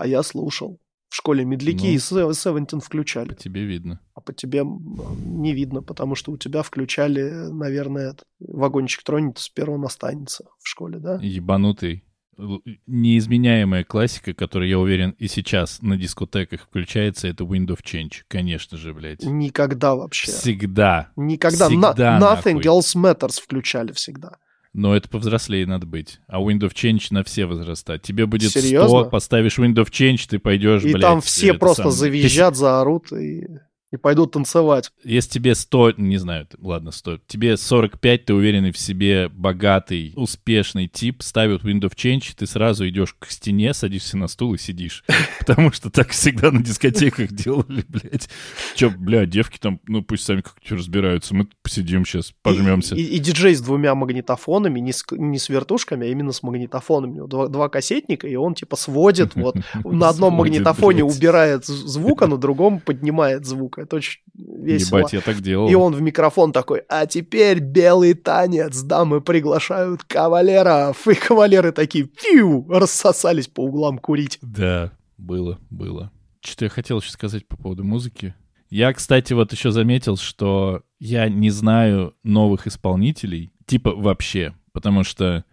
А 0.00 0.06
я 0.06 0.22
слушал. 0.22 0.80
В 1.10 1.14
школе 1.16 1.44
медляки 1.44 1.88
Ну. 1.88 1.92
из 1.92 2.04
Се- 2.06 2.30
Seventeen 2.30 2.80
включали. 2.80 3.28
По 3.28 3.34
тебе 3.34 3.64
видно. 3.66 4.00
А 4.14 4.22
по 4.22 4.32
тебе 4.32 4.62
не 4.64 5.52
видно, 5.52 5.82
потому 5.82 6.14
что 6.14 6.32
у 6.32 6.38
тебя 6.38 6.62
включали, 6.62 7.22
наверное, 7.52 8.16
вагончик 8.38 9.02
тронется, 9.02 9.44
с 9.44 9.48
первого 9.50 9.84
останется 9.86 10.44
в 10.58 10.66
школе, 10.66 10.98
да? 11.00 11.18
Ебанутый. 11.20 12.04
Л- 12.38 12.62
Неизменяемая 12.86 13.84
классика, 13.84 14.32
которая, 14.32 14.70
я 14.70 14.78
уверен, 14.78 15.10
и 15.18 15.26
сейчас 15.28 15.82
на 15.82 15.98
дискотеках 15.98 16.62
включается, 16.62 17.28
это 17.28 17.44
Wind 17.44 17.66
of 17.66 17.80
Change. 17.84 18.22
Конечно 18.28 18.78
же, 18.78 18.94
блядь. 18.94 19.22
Никогда 19.22 19.94
вообще. 19.94 20.30
Всегда. 20.32 21.10
Никогда. 21.16 21.68
всегда 21.68 22.18
На- 22.18 22.36
Nothing 22.36 22.54
нахуй. 22.54 22.62
Else 22.62 22.96
Matters 22.96 23.42
включали 23.42 23.92
всегда. 23.92 24.38
Но 24.72 24.94
это 24.94 25.08
повзрослее 25.08 25.66
надо 25.66 25.86
быть. 25.86 26.20
А 26.28 26.40
Wind 26.40 26.60
of 26.60 26.72
Change 26.74 27.08
на 27.10 27.24
все 27.24 27.46
возраста. 27.46 27.98
Тебе 27.98 28.26
будет 28.26 28.52
Серьезно? 28.52 29.00
100, 29.00 29.10
поставишь 29.10 29.58
Wind 29.58 29.74
of 29.74 29.90
Change, 29.90 30.26
ты 30.28 30.38
пойдешь, 30.38 30.84
И 30.84 30.92
блядь. 30.92 31.02
там 31.02 31.20
все 31.20 31.54
просто 31.54 31.82
самое. 31.90 31.96
завизжат, 31.96 32.56
заорут 32.56 33.12
и, 33.12 33.46
и 33.92 33.96
пойдут 33.96 34.32
танцевать. 34.32 34.90
Если 35.04 35.30
тебе 35.30 35.54
100, 35.54 35.94
не 35.96 36.16
знаю, 36.18 36.46
ладно, 36.60 36.92
100, 36.92 37.18
тебе 37.26 37.56
45, 37.56 38.24
ты 38.24 38.34
уверенный 38.34 38.70
в 38.70 38.78
себе, 38.78 39.28
богатый, 39.28 40.12
успешный 40.16 40.86
тип, 40.86 41.22
ставят 41.22 41.62
Wind 41.64 41.80
of 41.80 41.94
Change, 41.96 42.34
ты 42.36 42.46
сразу 42.46 42.88
идешь 42.88 43.14
к 43.18 43.26
стене, 43.30 43.74
садишься 43.74 44.16
на 44.16 44.28
стул 44.28 44.54
и 44.54 44.58
сидишь. 44.58 45.02
Потому 45.40 45.72
что 45.72 45.90
так 45.90 46.10
всегда 46.10 46.50
на 46.52 46.62
дискотеках 46.62 47.32
делали, 47.32 47.84
блядь. 47.88 48.28
Че, 48.76 48.90
бля, 48.90 49.26
девки 49.26 49.58
там, 49.58 49.80
ну 49.88 50.02
пусть 50.02 50.24
сами 50.24 50.42
как-нибудь 50.42 50.78
разбираются, 50.78 51.34
мы 51.34 51.48
посидим 51.62 52.04
сейчас, 52.06 52.32
пожмемся. 52.42 52.94
И, 52.94 53.00
и- 53.02 53.16
и 53.16 53.18
диджей 53.18 53.54
с 53.56 53.60
двумя 53.60 53.94
магнитофонами, 53.96 54.78
не 54.80 54.92
с, 54.92 55.04
не 55.10 55.38
с 55.38 55.48
вертушками, 55.48 56.06
а 56.06 56.10
именно 56.10 56.30
с 56.32 56.42
магнитофонами. 56.44 57.26
Два, 57.26 57.48
два 57.48 57.68
кассетника, 57.68 58.28
и 58.28 58.36
он 58.36 58.54
типа 58.54 58.76
сводит, 58.76 59.34
вот 59.34 59.56
на 59.84 60.08
одном 60.10 60.34
магнитофоне 60.34 61.02
убирает 61.04 61.64
звук, 61.66 62.22
а 62.22 62.28
на 62.28 62.36
другом 62.36 62.78
поднимает 62.80 63.44
звук. 63.46 63.79
Это 63.80 63.96
очень 63.96 64.20
весело. 64.34 64.98
Ебать, 64.98 65.12
я 65.12 65.20
так 65.20 65.40
делал. 65.40 65.68
И 65.68 65.74
он 65.74 65.94
в 65.94 66.02
микрофон 66.02 66.52
такой, 66.52 66.82
а 66.88 67.06
теперь 67.06 67.60
белый 67.60 68.14
танец, 68.14 68.80
дамы 68.82 69.20
приглашают 69.20 70.04
кавалеров. 70.04 71.06
И 71.08 71.14
кавалеры 71.14 71.72
такие, 71.72 72.04
пиу, 72.04 72.66
рассосались 72.68 73.48
по 73.48 73.64
углам 73.64 73.98
курить. 73.98 74.38
Да, 74.42 74.92
было, 75.16 75.58
было. 75.70 76.12
Что 76.42 76.64
я 76.64 76.68
хотел 76.68 77.00
еще 77.00 77.10
сказать 77.10 77.46
по 77.46 77.56
поводу 77.56 77.84
музыки. 77.84 78.34
Я, 78.70 78.92
кстати, 78.92 79.32
вот 79.32 79.52
еще 79.52 79.72
заметил, 79.72 80.16
что 80.16 80.82
я 81.00 81.28
не 81.28 81.50
знаю 81.50 82.14
новых 82.22 82.66
исполнителей, 82.66 83.52
типа 83.66 83.94
вообще, 83.94 84.54
потому 84.72 85.02
что 85.02 85.44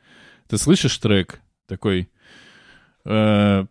ты 0.47 0.57
слышишь 0.57 0.97
трек 0.97 1.41
такой, 1.67 2.09
э, 3.05 3.65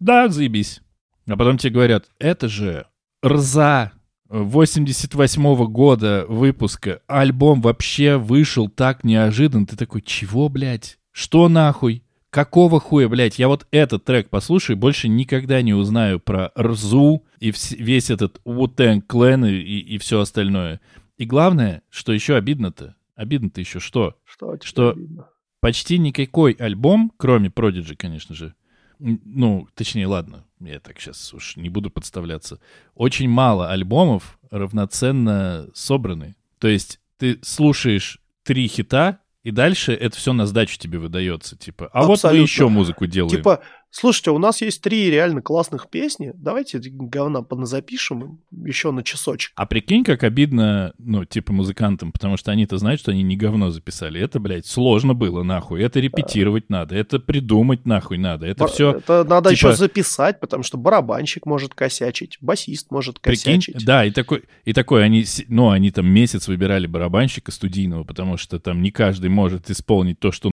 да, 0.00 0.28
заебись, 0.28 0.82
а 1.28 1.36
потом 1.36 1.58
тебе 1.58 1.74
говорят, 1.74 2.06
это 2.18 2.48
же 2.48 2.86
Рза 3.24 3.92
88 4.28 5.66
года 5.66 6.26
выпуска, 6.28 7.00
альбом 7.06 7.60
вообще 7.62 8.16
вышел 8.16 8.68
так 8.68 9.04
неожиданно, 9.04 9.66
ты 9.66 9.76
такой, 9.76 10.02
чего, 10.02 10.48
блядь, 10.48 10.98
что 11.12 11.48
нахуй? 11.48 12.02
Какого 12.30 12.78
хуя, 12.78 13.08
блядь, 13.08 13.38
я 13.38 13.48
вот 13.48 13.66
этот 13.70 14.04
трек 14.04 14.28
послушаю, 14.28 14.76
и 14.76 14.80
больше 14.80 15.08
никогда 15.08 15.62
не 15.62 15.72
узнаю 15.72 16.20
про 16.20 16.52
Рзу 16.58 17.24
и 17.40 17.52
весь 17.70 18.10
этот 18.10 18.40
Wu-Tang 18.44 19.02
Clan 19.08 19.50
и, 19.50 19.78
и 19.78 19.96
все 19.98 20.20
остальное. 20.20 20.80
И 21.16 21.24
главное, 21.24 21.80
что 21.88 22.12
еще 22.12 22.36
обидно-то, 22.36 22.96
обидно-то 23.16 23.60
еще 23.60 23.80
что? 23.80 24.16
Что, 24.24 24.58
Что- 24.62 24.90
обидно? 24.90 25.28
Почти 25.60 25.98
никакой 25.98 26.52
альбом, 26.52 27.10
кроме 27.16 27.48
Prodigy, 27.48 27.96
конечно 27.96 28.34
же, 28.34 28.54
ну, 29.00 29.66
точнее, 29.74 30.06
ладно, 30.06 30.44
я 30.60 30.80
так 30.80 31.00
сейчас 31.00 31.32
уж 31.34 31.56
не 31.56 31.68
буду 31.68 31.90
подставляться, 31.90 32.60
очень 32.94 33.28
мало 33.28 33.70
альбомов 33.70 34.38
равноценно 34.50 35.68
собраны. 35.74 36.36
То 36.58 36.68
есть 36.68 37.00
ты 37.18 37.38
слушаешь 37.42 38.20
три 38.42 38.66
хита, 38.68 39.20
И 39.44 39.50
дальше 39.50 39.92
это 39.94 40.16
все 40.16 40.32
на 40.32 40.46
сдачу 40.46 40.78
тебе 40.78 40.98
выдается, 40.98 41.56
типа. 41.56 41.88
А 41.92 42.00
вот 42.00 42.08
мы 42.08 42.14
Абсолютно. 42.14 42.42
еще 42.42 42.68
музыку 42.68 43.06
делаем. 43.06 43.36
Типа, 43.36 43.62
слушайте, 43.90 44.30
у 44.30 44.38
нас 44.38 44.60
есть 44.62 44.82
три 44.82 45.10
реально 45.10 45.42
классных 45.42 45.88
песни, 45.88 46.32
давайте 46.34 46.78
говна 46.82 47.42
поназапишем 47.42 48.40
еще 48.50 48.90
на 48.90 49.02
часочек. 49.02 49.52
А 49.56 49.66
прикинь, 49.66 50.04
как 50.04 50.24
обидно, 50.24 50.92
ну, 50.98 51.24
типа, 51.24 51.52
музыкантам, 51.52 52.12
потому 52.12 52.36
что 52.36 52.50
они-то 52.52 52.78
знают, 52.78 53.00
что 53.00 53.10
они 53.10 53.22
не 53.22 53.36
говно 53.36 53.70
записали. 53.70 54.20
Это, 54.20 54.40
блядь, 54.40 54.66
сложно 54.66 55.14
было, 55.14 55.42
нахуй. 55.42 55.82
Это 55.82 56.00
репетировать 56.00 56.70
надо, 56.70 56.94
это 56.94 57.18
придумать, 57.18 57.86
нахуй, 57.86 58.18
надо. 58.18 58.46
Это 58.46 58.64
Ба- 58.64 58.68
все... 58.68 58.90
Это 58.92 59.24
надо 59.24 59.50
типа- 59.54 59.68
еще 59.68 59.76
записать, 59.76 60.40
потому 60.40 60.62
что 60.62 60.78
барабанщик 60.78 61.46
может 61.46 61.74
косячить, 61.74 62.38
басист 62.40 62.90
может 62.90 63.20
Прикинь, 63.20 63.56
косячить. 63.56 63.84
да, 63.84 64.04
и 64.04 64.10
такой, 64.10 64.44
и 64.64 64.72
такой, 64.72 65.04
они, 65.04 65.24
ну, 65.48 65.70
они 65.70 65.90
там 65.90 66.06
месяц 66.08 66.48
выбирали 66.48 66.86
барабанщика 66.86 67.50
студийного, 67.52 68.04
потому 68.04 68.36
что 68.36 68.58
там 68.58 68.82
не 68.82 68.90
каждый 68.90 69.30
может 69.30 69.70
исполнить 69.70 70.18
то, 70.18 70.32
что 70.32 70.50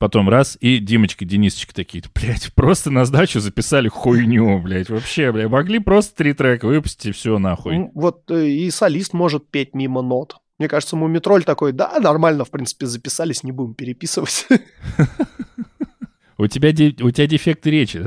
Потом 0.00 0.30
раз, 0.30 0.56
и 0.62 0.78
Димочка, 0.78 1.26
Денисочка 1.26 1.74
такие, 1.74 2.02
блядь, 2.14 2.54
просто 2.54 2.90
на 2.90 3.04
сдачу 3.04 3.38
записали 3.38 3.88
хуйню, 3.88 4.58
блядь, 4.58 4.88
вообще, 4.88 5.30
блядь, 5.30 5.50
могли 5.50 5.78
просто 5.78 6.16
три 6.16 6.32
трека 6.32 6.66
выпустить 6.66 7.04
и 7.04 7.12
все 7.12 7.38
нахуй. 7.38 7.90
Вот 7.92 8.30
э, 8.30 8.48
и 8.48 8.70
солист 8.70 9.12
может 9.12 9.50
петь 9.50 9.74
мимо 9.74 10.00
нот. 10.00 10.36
Мне 10.58 10.68
кажется, 10.68 10.96
Мумитроль 10.96 11.44
такой, 11.44 11.72
да, 11.72 12.00
нормально, 12.00 12.46
в 12.46 12.50
принципе, 12.50 12.86
записались, 12.86 13.42
не 13.42 13.52
будем 13.52 13.74
переписывать. 13.74 14.46
У 16.38 16.46
тебя, 16.46 16.70
у 17.04 17.10
тебя 17.10 17.26
дефекты 17.26 17.70
речи. 17.70 17.98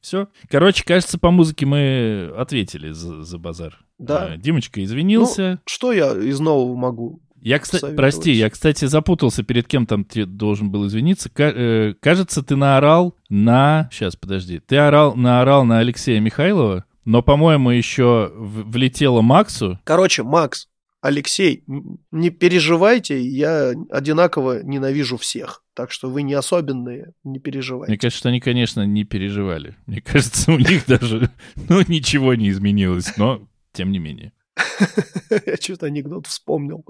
Все. 0.00 0.26
Короче, 0.48 0.82
кажется, 0.84 1.16
по 1.20 1.30
музыке 1.30 1.64
мы 1.64 2.32
ответили 2.36 2.90
за, 2.90 3.22
за 3.22 3.38
базар. 3.38 3.78
Да. 3.98 4.34
Э, 4.34 4.36
Димочка 4.36 4.82
извинился. 4.82 5.60
Что 5.64 5.92
я 5.92 6.10
из 6.12 6.40
нового 6.40 6.74
могу? 6.74 7.20
Я, 7.42 7.58
кстати, 7.58 7.94
прости, 7.94 8.32
я, 8.32 8.50
кстати, 8.50 8.84
запутался, 8.86 9.42
перед 9.42 9.66
кем 9.66 9.86
там 9.86 10.04
ты 10.04 10.26
должен 10.26 10.70
был 10.70 10.86
извиниться. 10.86 11.28
Ка- 11.30 11.52
э, 11.54 11.94
кажется, 12.00 12.42
ты 12.42 12.56
наорал 12.56 13.14
на... 13.28 13.88
Сейчас, 13.92 14.16
подожди. 14.16 14.58
Ты 14.60 14.76
орал, 14.76 15.14
наорал 15.16 15.64
на 15.64 15.78
Алексея 15.78 16.20
Михайлова, 16.20 16.84
но, 17.04 17.22
по-моему, 17.22 17.70
еще 17.70 18.30
в- 18.34 18.70
влетело 18.70 19.20
Максу. 19.22 19.78
Короче, 19.84 20.22
Макс, 20.22 20.68
Алексей, 21.02 21.64
не 22.10 22.28
переживайте, 22.28 23.20
я 23.22 23.72
одинаково 23.90 24.62
ненавижу 24.62 25.16
всех. 25.16 25.62
Так 25.74 25.92
что 25.92 26.10
вы 26.10 26.20
не 26.22 26.34
особенные, 26.34 27.12
не 27.24 27.30
Мне 27.30 27.40
переживайте. 27.40 27.96
кажется, 27.96 28.18
что 28.18 28.28
они, 28.28 28.38
конечно, 28.40 28.84
не 28.84 29.04
переживали. 29.04 29.76
Мне 29.86 30.02
кажется, 30.02 30.52
у 30.52 30.58
них 30.58 30.84
даже 30.86 31.30
ну, 31.70 31.80
ничего 31.88 32.34
не 32.34 32.50
изменилось, 32.50 33.16
но 33.16 33.40
тем 33.72 33.92
не 33.92 33.98
менее. 33.98 34.32
Я 35.46 35.56
что-то 35.56 35.86
анекдот 35.86 36.26
вспомнил. 36.26 36.84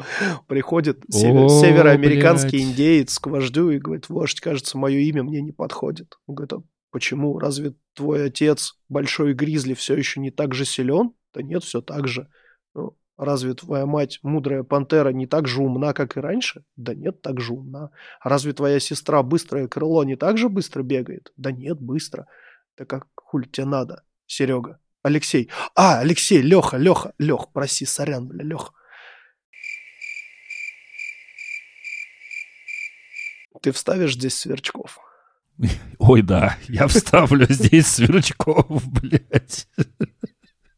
Приходит 0.46 1.04
североамериканский 1.09 2.62
индеец 2.62 3.18
к 3.18 3.26
вождю 3.26 3.70
и 3.70 3.78
говорит, 3.78 4.09
вождь, 4.09 4.40
кажется, 4.40 4.78
мое 4.78 4.98
имя 4.98 5.22
мне 5.22 5.40
не 5.40 5.52
подходит. 5.52 6.18
Он 6.26 6.35
говорит, 6.35 6.52
а 6.52 6.62
почему? 6.90 7.38
Разве 7.38 7.74
твой 7.94 8.26
отец, 8.26 8.74
большой 8.88 9.35
гризли, 9.35 9.74
все 9.74 9.94
еще 9.94 10.20
не 10.20 10.30
так 10.30 10.54
же 10.54 10.64
силен? 10.64 11.12
Да 11.35 11.42
нет, 11.42 11.64
все 11.64 11.80
так 11.80 12.09
же. 12.09 12.28
«Ну, 12.74 12.96
Разве 13.20 13.52
твоя 13.52 13.85
мать, 13.85 14.18
мудрая 14.22 14.62
пантера, 14.62 15.11
не 15.11 15.26
так 15.26 15.46
же 15.46 15.61
умна, 15.61 15.92
как 15.92 16.16
и 16.16 16.20
раньше? 16.20 16.64
Да 16.76 16.94
нет, 16.94 17.20
так 17.20 17.38
же 17.38 17.52
умна. 17.52 17.90
А 18.18 18.28
разве 18.30 18.54
твоя 18.54 18.80
сестра, 18.80 19.22
быстрое 19.22 19.68
крыло, 19.68 20.04
не 20.04 20.16
так 20.16 20.38
же 20.38 20.48
быстро 20.48 20.83
бегает? 20.83 21.30
Да 21.37 21.52
нет, 21.52 21.78
быстро. 21.78 22.26
Да 22.78 22.87
как 22.87 23.09
хуль 23.16 23.46
тебе 23.46 23.66
надо, 23.66 24.04
Серега? 24.26 24.80
Алексей. 25.02 25.50
А, 25.74 26.00
Алексей, 26.00 26.42
Леха, 26.42 26.76
Леха, 26.76 27.14
Лех, 27.18 27.52
проси, 27.52 27.86
сорян, 27.86 28.26
бля, 28.26 28.44
Лех. 28.44 28.72
Ты 33.62 33.72
вставишь 33.72 34.14
здесь 34.14 34.36
сверчков. 34.36 34.98
Ой, 35.98 36.22
да, 36.22 36.56
я 36.68 36.86
вставлю 36.86 37.46
здесь 37.50 37.86
сверчков, 37.86 38.86
блядь. 38.88 39.68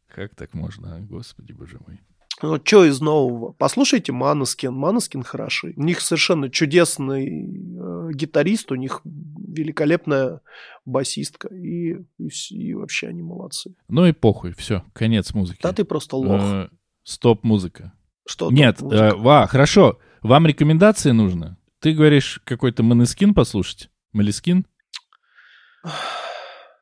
Как 0.09 0.35
так 0.35 0.55
можно, 0.55 0.97
а? 0.97 1.01
господи 1.01 1.53
боже 1.53 1.79
мой. 1.87 2.01
Ну, 2.43 2.61
что 2.65 2.85
из 2.85 3.01
нового? 3.01 3.53
Послушайте 3.53 4.13
Маноскин. 4.13 4.73
Маноскин 4.73 5.23
хороши. 5.23 5.73
У 5.77 5.83
них 5.83 6.01
совершенно 6.01 6.51
чудесный 6.51 7.27
э, 7.29 8.13
гитарист, 8.13 8.73
у 8.73 8.75
них 8.75 9.01
великолепная 9.05 10.41
басистка. 10.85 11.49
И, 11.49 11.97
и, 12.19 12.29
и 12.51 12.75
вообще 12.75 13.09
они 13.09 13.23
молодцы. 13.23 13.75
Ну 13.89 14.07
и 14.07 14.13
похуй, 14.13 14.53
все, 14.55 14.85
конец 14.93 15.35
музыки. 15.35 15.61
Да 15.63 15.73
ты 15.73 15.85
просто 15.85 16.17
лох. 16.17 16.41
Э, 16.43 16.69
Стоп 17.05 17.45
музыка. 17.45 17.93
Что 18.27 18.51
Нет, 18.51 18.81
э, 18.83 19.15
ва, 19.15 19.47
хорошо. 19.47 19.99
Вам 20.23 20.47
рекомендации 20.47 21.11
нужно? 21.11 21.59
Ты 21.81 21.93
говоришь 21.95 22.41
какой-то 22.45 22.83
Манескин 22.83 23.35
послушать? 23.35 23.91
Малискин? 24.13 24.67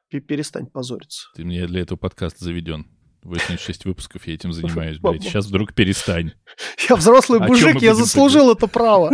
Пе- 0.08 0.20
Перестань 0.20 0.66
позориться. 0.66 1.28
Ты 1.34 1.44
мне 1.44 1.66
для 1.66 1.80
этого 1.82 1.96
подкаста 1.98 2.44
заведен. 2.44 2.86
86 3.22 3.84
выпусков 3.84 4.26
я 4.26 4.34
этим 4.34 4.52
занимаюсь, 4.52 4.98
блядь. 4.98 5.22
Сейчас 5.22 5.46
вдруг 5.46 5.74
перестань. 5.74 6.32
Я 6.88 6.96
взрослый 6.96 7.40
мужик, 7.40 7.80
я 7.80 7.94
заслужил 7.94 8.52
это 8.52 8.66
право. 8.66 9.12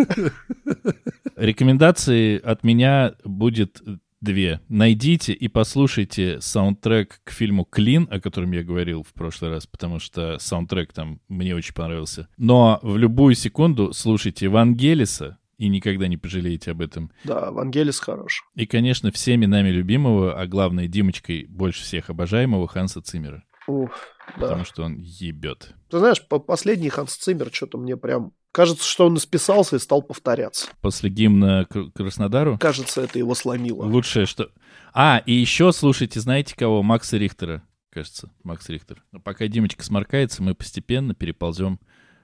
Рекомендации 1.37 2.41
от 2.41 2.65
меня 2.65 3.15
будет 3.25 3.83
две. 4.21 4.61
Найдите 4.69 5.33
и 5.33 5.49
послушайте 5.49 6.41
саундтрек 6.41 7.21
к 7.25 7.31
фильму 7.31 7.65
«Клин», 7.65 8.09
о 8.11 8.21
котором 8.21 8.53
я 8.53 8.63
говорил 8.63 9.03
в 9.03 9.13
прошлый 9.13 9.51
раз, 9.51 9.67
потому 9.67 9.99
что 9.99 10.39
саундтрек 10.39 10.93
там 10.93 11.21
мне 11.29 11.55
очень 11.55 11.75
понравился. 11.75 12.29
Но 12.37 12.79
в 12.83 12.97
любую 12.97 13.35
секунду 13.35 13.93
слушайте 13.93 14.49
Вангелиса 14.49 15.39
и 15.59 15.69
никогда 15.69 16.07
не 16.07 16.17
пожалеете 16.17 16.73
об 16.73 16.83
этом. 16.83 17.11
Да, 17.25 17.51
Вангелис 17.51 17.99
хорош. 17.99 18.45
И, 18.55 18.67
конечно, 18.67 19.11
всеми 19.11 19.47
нами 19.47 19.71
любимого, 19.71 20.39
а 20.39 20.47
главное, 20.47 20.87
Димочкой 20.87 21.47
больше 21.49 21.83
всех 21.83 22.11
обожаемого 22.11 22.69
Ханса 22.69 23.01
Циммера, 23.01 23.45
Ух, 23.67 23.91
да. 24.37 24.41
потому 24.43 24.65
что 24.65 24.85
он 24.85 24.99
ебет. 24.99 25.75
Ты 25.91 25.99
знаешь, 25.99 26.27
по- 26.27 26.39
последний 26.39 26.89
Ханс 26.89 27.17
Циммер 27.17 27.51
что-то 27.53 27.79
мне 27.79 27.97
прям... 27.97 28.33
Кажется, 28.53 28.89
что 28.89 29.07
он 29.07 29.17
исписался 29.19 29.77
и 29.77 29.79
стал 29.79 30.01
повторяться. 30.03 30.69
После 30.81 31.11
гимна 31.11 31.67
Краснодару 31.95 32.57
Кажется, 32.59 33.03
это 33.03 33.19
его 33.19 33.35
сломило. 33.35 33.85
лучшее, 33.85 34.25
что... 34.25 34.51
А, 34.95 35.23
и 35.27 35.33
еще 35.35 35.73
слушайте, 35.73 36.21
знаете 36.21 36.55
кого? 36.57 36.83
Макса 36.83 37.19
Рихтера, 37.19 37.63
кажется, 37.91 38.31
Макс 38.45 38.67
Рихтер. 38.71 39.05
Но 39.13 39.21
пока 39.21 39.47
Димочка 39.47 39.85
сморкается, 39.85 40.43
мы 40.43 40.55
постепенно 40.55 41.15
переползем 41.15 41.79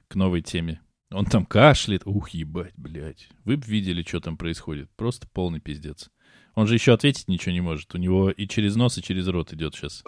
к 0.08 0.14
новой 0.14 0.40
теме. 0.40 0.80
Он 1.10 1.26
там 1.26 1.44
кашляет. 1.44 2.06
Ух, 2.06 2.30
ебать, 2.30 2.72
блядь. 2.78 3.28
Вы 3.44 3.58
бы 3.58 3.66
видели, 3.66 4.02
что 4.02 4.20
там 4.20 4.38
происходит. 4.38 4.88
Просто 4.96 5.28
полный 5.30 5.60
пиздец. 5.60 6.08
Он 6.54 6.66
же 6.66 6.72
еще 6.74 6.94
ответить 6.94 7.28
ничего 7.28 7.52
не 7.52 7.60
может. 7.60 7.94
У 7.94 7.98
него 7.98 8.30
и 8.30 8.48
через 8.48 8.74
нос, 8.74 8.96
и 8.96 9.02
через 9.02 9.26
рот 9.28 9.52
идет 9.52 9.74
сейчас. 9.74 10.02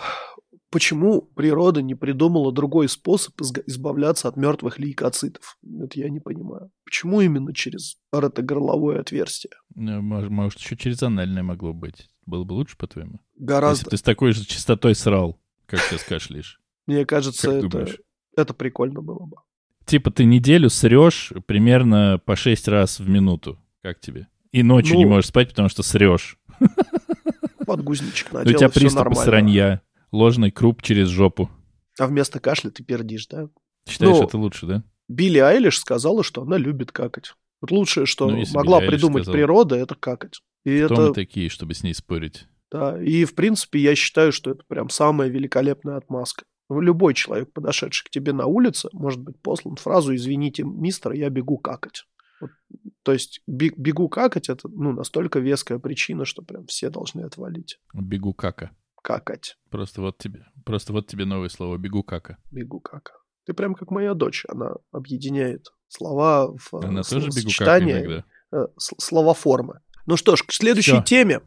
Почему 0.75 1.23
природа 1.23 1.83
не 1.83 1.95
придумала 1.95 2.51
другой 2.51 2.89
способ 2.89 3.41
избавляться 3.41 4.27
от 4.27 4.37
мертвых 4.37 4.81
лейкоцитов? 4.81 5.57
Это 5.63 6.01
я 6.01 6.09
не 6.11 6.19
понимаю. 6.19 6.73
Почему 6.85 7.21
именно 7.21 7.55
через 7.55 7.97
ротогорловое 8.11 8.99
отверстие? 8.99 9.53
Ну, 9.77 10.03
Может, 10.03 10.31
может, 10.31 10.59
еще 10.59 10.77
через 10.77 11.01
анальное 11.05 11.45
могло 11.45 11.73
быть. 11.73 12.09
Было 12.27 12.43
бы 12.43 12.55
лучше, 12.55 12.77
по-твоему? 12.77 13.21
Если 13.35 13.45
Гораздо. 13.47 13.91
ты 13.91 13.97
с 13.97 14.03
такой 14.03 14.33
же 14.33 14.45
частотой 14.45 14.97
срал, 14.97 15.39
как 15.67 15.79
сейчас 15.79 16.03
кашляешь. 16.03 16.61
Мне 16.89 17.07
кажется, 17.07 17.47
Как 17.47 17.57
это, 17.59 17.69
думаешь? 17.69 17.99
это 18.37 18.53
прикольно 18.53 19.01
было 19.01 19.27
бы. 19.27 19.37
Типа 19.85 20.11
ты 20.11 20.25
неделю 20.25 20.71
срешь 20.71 21.33
примерно 21.47 22.21
по 22.25 22.35
6 22.35 22.67
раз 22.67 22.99
в 22.99 23.09
минуту. 23.09 23.61
Как 23.81 24.01
тебе? 24.01 24.27
И 24.51 24.65
ночью 24.65 24.95
Ну, 24.95 24.99
не 24.99 25.07
можешь 25.07 25.29
спать, 25.29 25.51
потому 25.51 25.69
что 25.69 25.85
срешь. 25.85 26.37
Подгузничек 27.65 28.33
Ну, 28.33 28.39
У 28.41 28.43
надел, 28.43 28.59
тебя 28.59 28.69
приступы 28.71 29.15
сранья. 29.15 29.81
Ложный 30.14 30.53
круп 30.53 30.81
через 30.81 31.09
жопу. 31.09 31.50
А 31.98 32.07
вместо 32.07 32.38
кашля 32.38 32.70
ты 32.70 32.85
пердишь, 32.85 33.27
да? 33.27 33.48
Считаешь, 33.88 34.16
Ну, 34.16 34.22
это 34.24 34.38
лучше, 34.38 34.64
да? 34.66 34.85
Билли 35.09 35.38
Айлиш 35.38 35.81
сказала, 35.81 36.22
что 36.22 36.42
она 36.42 36.57
любит 36.57 36.92
какать. 36.92 37.35
Вот 37.61 37.72
лучшее, 37.72 38.07
что 38.07 38.31
Ну, 38.31 38.44
могла 38.55 38.79
Билли 38.79 38.90
придумать 38.90 39.24
сказала. 39.24 39.35
природа, 39.37 39.74
это 39.74 39.96
какать. 39.96 40.40
И 40.64 40.85
Кто 40.85 40.94
это, 40.94 41.03
мы 41.09 41.14
такие, 41.14 41.48
чтобы 41.48 41.74
с 41.74 41.83
ней 41.83 41.94
спорить? 41.94 42.46
да, 42.70 43.00
и 43.03 43.24
в 43.24 43.35
принципе 43.35 43.81
я 43.81 43.96
считаю, 43.96 44.31
что 44.31 44.53
это 44.53 44.62
прям 44.68 44.88
самая 44.88 45.29
великолепная 45.29 45.96
отмазка. 45.96 46.44
Любой 46.70 47.14
человек, 47.14 47.53
подошедший 47.53 48.07
к 48.07 48.11
тебе 48.11 48.33
на 48.33 48.46
улице, 48.46 48.88
может 48.92 49.20
быть 49.20 49.40
послан 49.42 49.74
фразу 49.77 50.14
«Извините, 50.14 50.62
мистер, 50.62 51.11
я 51.12 51.29
бегу 51.29 51.59
какать». 51.59 52.05
Вот, 52.40 52.50
то 53.03 53.12
есть 53.12 53.42
бе- 53.48 53.74
бегу 53.77 54.09
какать 54.09 54.48
это 54.48 54.68
ну, 54.68 54.92
настолько 54.92 55.40
веская 55.40 55.79
причина, 55.81 56.24
что 56.24 56.42
прям 56.42 56.66
все 56.66 56.88
должны 56.88 57.22
отвалить. 57.22 57.79
Бегу 57.92 58.33
кака. 58.33 58.70
Какать. 59.05 59.59
Просто 59.71 60.01
вот 60.01 60.17
тебе. 60.17 60.47
Просто 60.64 60.95
вот 60.95 61.07
тебе 61.07 61.27
новое 61.27 61.51
слово. 61.51 61.77
Бегу 61.77 62.03
кака. 62.03 62.38
Бегу 62.51 62.81
кака. 62.81 63.12
Ты 63.45 63.53
прям 63.53 63.75
как 63.75 63.90
моя 63.90 64.14
дочь. 64.14 64.47
Она 64.49 64.77
объединяет 64.93 65.67
слова 65.88 66.47
в 66.57 66.75
э, 66.83 66.87
Она 66.87 67.03
тоже 67.03 67.29
бегу 67.29 67.51
иногда. 67.99 68.25
э, 68.53 68.67
с- 68.79 68.95
словоформы. 68.99 69.81
Ну 70.07 70.17
что 70.17 70.37
ж, 70.37 70.43
к 70.43 70.53
следующей 70.53 70.93
Всё. 70.93 71.03
теме. 71.03 71.43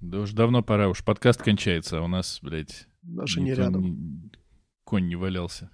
Да 0.00 0.20
уж 0.20 0.32
давно 0.32 0.62
пора. 0.62 0.88
Уж 0.90 1.02
подкаст 1.02 1.42
кончается, 1.42 1.98
а 1.98 2.02
у 2.02 2.06
нас, 2.06 2.38
блядь, 2.42 2.86
Даже 3.00 3.40
не 3.40 3.54
рядом. 3.54 3.82
не- 3.82 4.32
конь 4.84 5.08
не 5.08 5.16
валялся. 5.16 5.70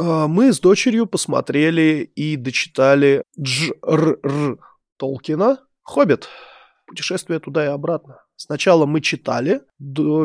Мы 0.00 0.52
с 0.52 0.60
дочерью 0.60 1.06
посмотрели 1.06 2.10
и 2.14 2.36
дочитали 2.36 3.22
Дж.Р.Р. 3.38 4.58
Толкина 4.96 5.58
«Хоббит». 5.82 6.28
Путешествие 6.86 7.38
туда 7.38 7.64
и 7.64 7.68
обратно. 7.68 8.22
Сначала 8.36 8.86
мы 8.86 9.02
читали 9.02 9.60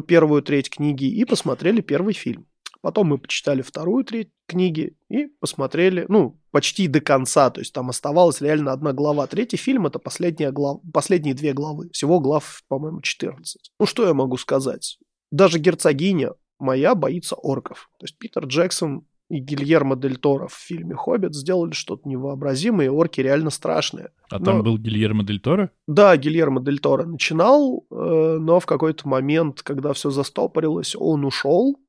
первую 0.08 0.42
треть 0.42 0.70
книги 0.70 1.06
и 1.06 1.26
посмотрели 1.26 1.82
первый 1.82 2.14
фильм. 2.14 2.48
Потом 2.82 3.08
мы 3.08 3.18
почитали 3.18 3.62
вторую 3.62 4.06
треть 4.06 4.30
книги 4.48 4.96
и 5.10 5.26
посмотрели, 5.26 6.06
ну, 6.08 6.40
почти 6.52 6.88
до 6.88 7.02
конца. 7.02 7.50
То 7.50 7.60
есть 7.62 7.74
там 7.74 7.90
оставалась 7.90 8.42
реально 8.42 8.72
одна 8.72 8.94
глава. 8.94 9.28
Третий 9.28 9.58
фильм— 9.58 9.86
это 9.88 10.00
последняя 10.00 10.52
глав... 10.52 10.82
последние 10.94 11.34
две 11.34 11.54
главы. 11.54 11.90
Всего 11.92 12.20
глав, 12.20 12.62
по-моему, 12.68 13.02
14. 13.02 13.72
Ну, 13.80 13.86
что 13.86 14.08
я 14.08 14.14
могу 14.14 14.38
сказать? 14.38 15.00
Даже 15.32 15.60
герцогиня 15.60 16.34
моя 16.60 16.96
боится 16.96 17.36
орков. 17.36 17.90
То 18.00 18.06
есть 18.06 18.18
Питер 18.18 18.46
Джексон 18.46 19.06
и 19.30 19.40
Гильермо 19.40 19.96
Дель 19.96 20.18
Торо 20.18 20.48
в 20.48 20.54
фильме 20.54 20.96
«Хоббит» 20.96 21.34
сделали 21.34 21.72
что-то 21.72 22.08
невообразимое, 22.08 22.92
орки 22.92 23.22
реально 23.22 23.50
страшные. 23.50 24.12
А 24.30 24.40
но... 24.40 24.46
там 24.46 24.64
был 24.64 24.78
Гильермо 24.78 25.24
Дель 25.24 25.40
Торо? 25.40 25.72
Да, 25.88 26.16
Гильермо 26.16 26.62
Дель 26.62 26.80
Торо 26.80 27.06
начинал, 27.06 27.86
э, 27.90 28.38
но 28.40 28.60
в 28.60 28.66
какой-то 28.66 29.08
момент, 29.08 29.62
когда 29.64 29.94
все 29.94 30.12
застопорилось, 30.12 30.96
он 30.96 31.26
ушел, 31.26 31.80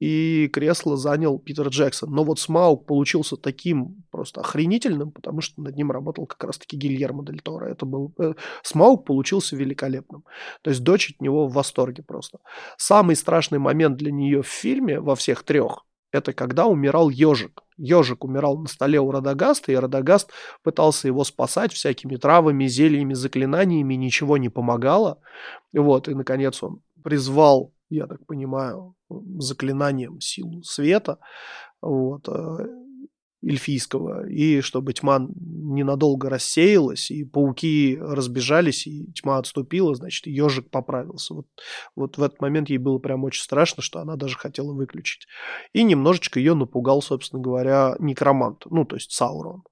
и 0.00 0.48
кресло 0.52 0.96
занял 0.98 1.38
Питер 1.38 1.68
Джексон. 1.68 2.10
Но 2.10 2.24
вот 2.24 2.38
Смаук 2.38 2.84
получился 2.84 3.36
таким 3.36 4.04
просто 4.10 4.42
охренительным, 4.42 5.12
потому 5.12 5.40
что 5.40 5.62
над 5.62 5.76
ним 5.76 5.90
работал 5.90 6.26
как 6.26 6.44
раз-таки 6.44 6.76
Гильермо 6.76 7.24
Дель 7.24 7.40
Торо. 7.40 7.66
Это 7.66 7.86
был... 7.86 8.12
Э, 8.18 8.34
Смаук 8.62 9.06
получился 9.06 9.56
великолепным. 9.56 10.24
То 10.62 10.70
есть 10.70 10.82
дочь 10.82 11.10
от 11.10 11.22
него 11.22 11.46
в 11.46 11.54
восторге 11.54 12.02
просто. 12.02 12.38
Самый 12.76 13.16
страшный 13.16 13.58
момент 13.58 13.96
для 13.96 14.12
нее 14.12 14.42
в 14.42 14.48
фильме, 14.48 15.00
во 15.00 15.14
всех 15.14 15.42
трех, 15.44 15.86
это 16.14 16.32
когда 16.32 16.66
умирал 16.66 17.10
ежик. 17.10 17.62
Ежик 17.76 18.24
умирал 18.24 18.58
на 18.58 18.68
столе 18.68 19.00
у 19.00 19.10
Радагаста, 19.10 19.72
и 19.72 19.76
Радагаст 19.76 20.30
пытался 20.62 21.08
его 21.08 21.24
спасать 21.24 21.72
всякими 21.72 22.16
травами, 22.16 22.66
зельями, 22.66 23.14
заклинаниями, 23.14 23.94
ничего 23.94 24.36
не 24.36 24.48
помогало. 24.48 25.18
Вот, 25.72 26.08
и, 26.08 26.14
наконец, 26.14 26.62
он 26.62 26.80
призвал 27.02 27.74
я 27.90 28.06
так 28.06 28.24
понимаю, 28.26 28.94
заклинанием 29.38 30.20
силу 30.20 30.62
света, 30.62 31.18
вот, 31.80 32.28
э, 32.28 32.66
эльфийского, 33.46 34.28
и 34.28 34.60
чтобы 34.60 34.92
тьма 34.92 35.26
ненадолго 35.34 36.30
рассеялась, 36.30 37.10
и 37.10 37.24
пауки 37.24 37.98
разбежались, 38.00 38.86
и 38.86 39.06
тьма 39.12 39.38
отступила, 39.38 39.94
значит, 39.94 40.26
ежик 40.26 40.70
поправился. 40.70 41.34
Вот, 41.34 41.46
вот 41.94 42.18
в 42.18 42.22
этот 42.22 42.40
момент 42.40 42.70
ей 42.70 42.78
было 42.78 42.98
прям 42.98 43.24
очень 43.24 43.42
страшно, 43.42 43.82
что 43.82 44.00
она 44.00 44.16
даже 44.16 44.36
хотела 44.36 44.72
выключить. 44.72 45.26
И 45.72 45.82
немножечко 45.82 46.38
ее 46.38 46.54
напугал, 46.54 47.02
собственно 47.02 47.42
говоря, 47.42 47.96
некромант, 47.98 48.64
ну, 48.70 48.84
то 48.84 48.96
есть 48.96 49.12
Саурон. 49.12 49.62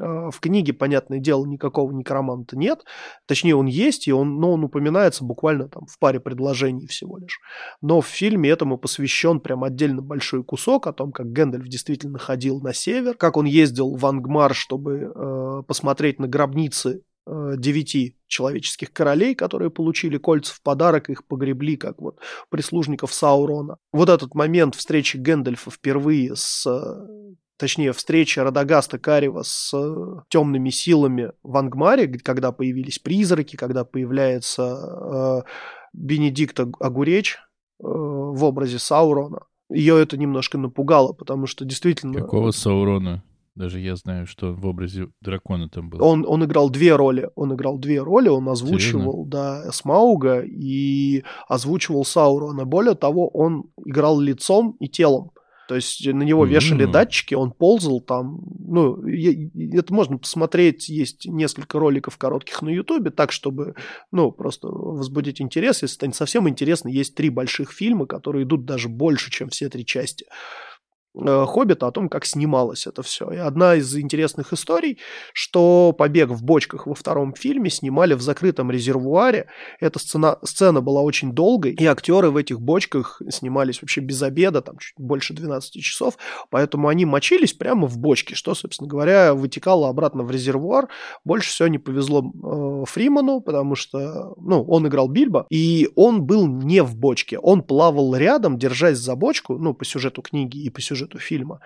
А, 0.00 0.30
в 0.30 0.40
книге, 0.40 0.72
понятное 0.72 1.18
дело, 1.18 1.46
никакого 1.46 1.92
некроманта 1.92 2.56
нет. 2.56 2.84
Точнее, 3.26 3.54
он 3.54 3.66
есть, 3.66 4.08
и 4.08 4.12
он, 4.12 4.40
но 4.40 4.52
он 4.52 4.64
упоминается 4.64 5.24
буквально 5.24 5.68
там 5.68 5.86
в 5.86 5.98
паре 5.98 6.20
предложений 6.20 6.86
всего 6.86 7.18
лишь. 7.18 7.40
Но 7.82 8.00
в 8.00 8.06
фильме 8.06 8.50
этому 8.50 8.78
посвящен 8.78 9.40
прям 9.40 9.64
отдельно 9.64 10.02
большой 10.02 10.42
кусок 10.42 10.86
о 10.86 10.92
том, 10.92 11.12
как 11.12 11.30
Гэндальф 11.32 11.68
действительно 11.68 12.18
ходил 12.18 12.60
на 12.60 12.72
север, 12.72 13.14
как 13.14 13.36
он 13.36 13.44
ездил 13.44 13.94
в 13.94 14.06
Ангмар, 14.06 14.54
чтобы 14.54 15.12
э, 15.14 15.62
посмотреть 15.66 16.18
на 16.18 16.28
гробницы 16.28 17.02
э, 17.26 17.54
девяти 17.58 18.16
человеческих 18.26 18.92
королей, 18.92 19.34
которые 19.34 19.70
получили 19.70 20.16
кольца 20.16 20.54
в 20.54 20.62
подарок, 20.62 21.10
их 21.10 21.26
погребли 21.26 21.76
как 21.76 22.00
вот 22.00 22.18
прислужников 22.48 23.12
Саурона. 23.12 23.76
Вот 23.92 24.08
этот 24.08 24.34
момент 24.34 24.74
встречи 24.76 25.16
Гэндальфа 25.16 25.70
впервые 25.70 26.36
с 26.36 26.66
э, 26.66 27.34
точнее, 27.60 27.92
встреча 27.92 28.42
Радагаста 28.42 28.98
Карева 28.98 29.42
с 29.42 29.72
э, 29.74 30.22
темными 30.30 30.70
силами 30.70 31.32
в 31.42 31.56
Ангмаре, 31.56 32.08
когда 32.08 32.52
появились 32.52 32.98
призраки, 32.98 33.56
когда 33.56 33.84
появляется 33.84 35.44
э, 35.44 35.50
Бенедикт 35.92 36.58
Огуреч 36.58 37.36
э, 37.36 37.84
в 37.84 38.42
образе 38.42 38.78
Саурона. 38.78 39.42
Ее 39.70 40.00
это 40.00 40.16
немножко 40.16 40.56
напугало, 40.58 41.12
потому 41.12 41.46
что 41.46 41.64
действительно... 41.64 42.14
Какого 42.14 42.50
Саурона? 42.50 43.22
Даже 43.54 43.78
я 43.78 43.94
знаю, 43.94 44.26
что 44.26 44.54
в 44.54 44.66
образе 44.66 45.08
дракона 45.20 45.68
там 45.68 45.90
был. 45.90 46.02
Он, 46.02 46.24
он 46.26 46.42
играл 46.44 46.70
две 46.70 46.96
роли. 46.96 47.28
Он 47.34 47.52
играл 47.54 47.78
две 47.78 48.00
роли. 48.00 48.28
Он 48.28 48.48
озвучивал, 48.48 49.26
Серьезно? 49.26 49.30
да, 49.30 49.72
Смауга 49.72 50.40
и 50.40 51.24
озвучивал 51.46 52.04
Саурона. 52.06 52.64
Более 52.64 52.94
того, 52.94 53.28
он 53.28 53.64
играл 53.84 54.18
лицом 54.18 54.76
и 54.80 54.88
телом. 54.88 55.32
То 55.70 55.76
есть 55.76 56.04
на 56.04 56.24
него 56.24 56.46
вешали 56.46 56.84
mm-hmm. 56.84 56.90
датчики, 56.90 57.34
он 57.34 57.52
ползал 57.52 58.00
там. 58.00 58.40
Ну, 58.58 59.06
это 59.06 59.94
можно 59.94 60.18
посмотреть, 60.18 60.88
есть 60.88 61.26
несколько 61.26 61.78
роликов 61.78 62.18
коротких 62.18 62.60
на 62.62 62.70
Ютубе, 62.70 63.10
так, 63.10 63.30
чтобы, 63.30 63.76
ну, 64.10 64.32
просто 64.32 64.66
возбудить 64.66 65.40
интерес. 65.40 65.82
Если 65.82 65.94
станет 65.94 66.16
совсем 66.16 66.48
интересно, 66.48 66.88
есть 66.88 67.14
три 67.14 67.28
больших 67.30 67.70
фильма, 67.70 68.06
которые 68.06 68.42
идут 68.42 68.64
даже 68.64 68.88
больше, 68.88 69.30
чем 69.30 69.48
все 69.50 69.68
три 69.68 69.86
части. 69.86 70.26
Э, 70.26 70.69
Хоббита 71.14 71.88
о 71.88 71.90
том, 71.90 72.08
как 72.08 72.24
снималось 72.24 72.86
это 72.86 73.02
все. 73.02 73.30
И 73.30 73.36
одна 73.36 73.74
из 73.74 73.96
интересных 73.96 74.52
историй, 74.52 74.98
что 75.32 75.92
побег 75.96 76.30
в 76.30 76.44
бочках 76.44 76.86
во 76.86 76.94
втором 76.94 77.34
фильме 77.34 77.68
снимали 77.68 78.14
в 78.14 78.20
закрытом 78.20 78.70
резервуаре. 78.70 79.48
Эта 79.80 79.98
сцена, 79.98 80.38
сцена 80.44 80.80
была 80.80 81.02
очень 81.02 81.32
долгой, 81.32 81.72
и 81.72 81.84
актеры 81.84 82.30
в 82.30 82.36
этих 82.36 82.60
бочках 82.60 83.20
снимались 83.28 83.82
вообще 83.82 84.00
без 84.00 84.22
обеда, 84.22 84.62
там 84.62 84.78
чуть 84.78 84.94
больше 84.98 85.34
12 85.34 85.82
часов, 85.82 86.16
поэтому 86.48 86.86
они 86.86 87.04
мочились 87.04 87.54
прямо 87.54 87.88
в 87.88 87.98
бочке, 87.98 88.36
что, 88.36 88.54
собственно 88.54 88.88
говоря, 88.88 89.34
вытекало 89.34 89.88
обратно 89.88 90.22
в 90.22 90.30
резервуар. 90.30 90.88
Больше 91.24 91.50
всего 91.50 91.68
не 91.68 91.78
повезло 91.78 92.20
э, 92.22 92.84
Фриману, 92.86 93.40
потому 93.40 93.74
что, 93.74 94.34
ну, 94.36 94.62
он 94.62 94.86
играл 94.86 95.08
Бильбо, 95.08 95.46
и 95.50 95.88
он 95.96 96.22
был 96.22 96.46
не 96.46 96.84
в 96.84 96.96
бочке, 96.96 97.38
он 97.38 97.62
плавал 97.62 98.14
рядом, 98.14 98.58
держась 98.58 98.98
за 98.98 99.16
бочку, 99.16 99.58
ну, 99.58 99.74
по 99.74 99.84
сюжету 99.84 100.22
книги 100.22 100.58
и 100.58 100.70
по 100.70 100.80
сюжету 100.80 100.99
сюжету 101.00 101.18
фильма. 101.18 101.60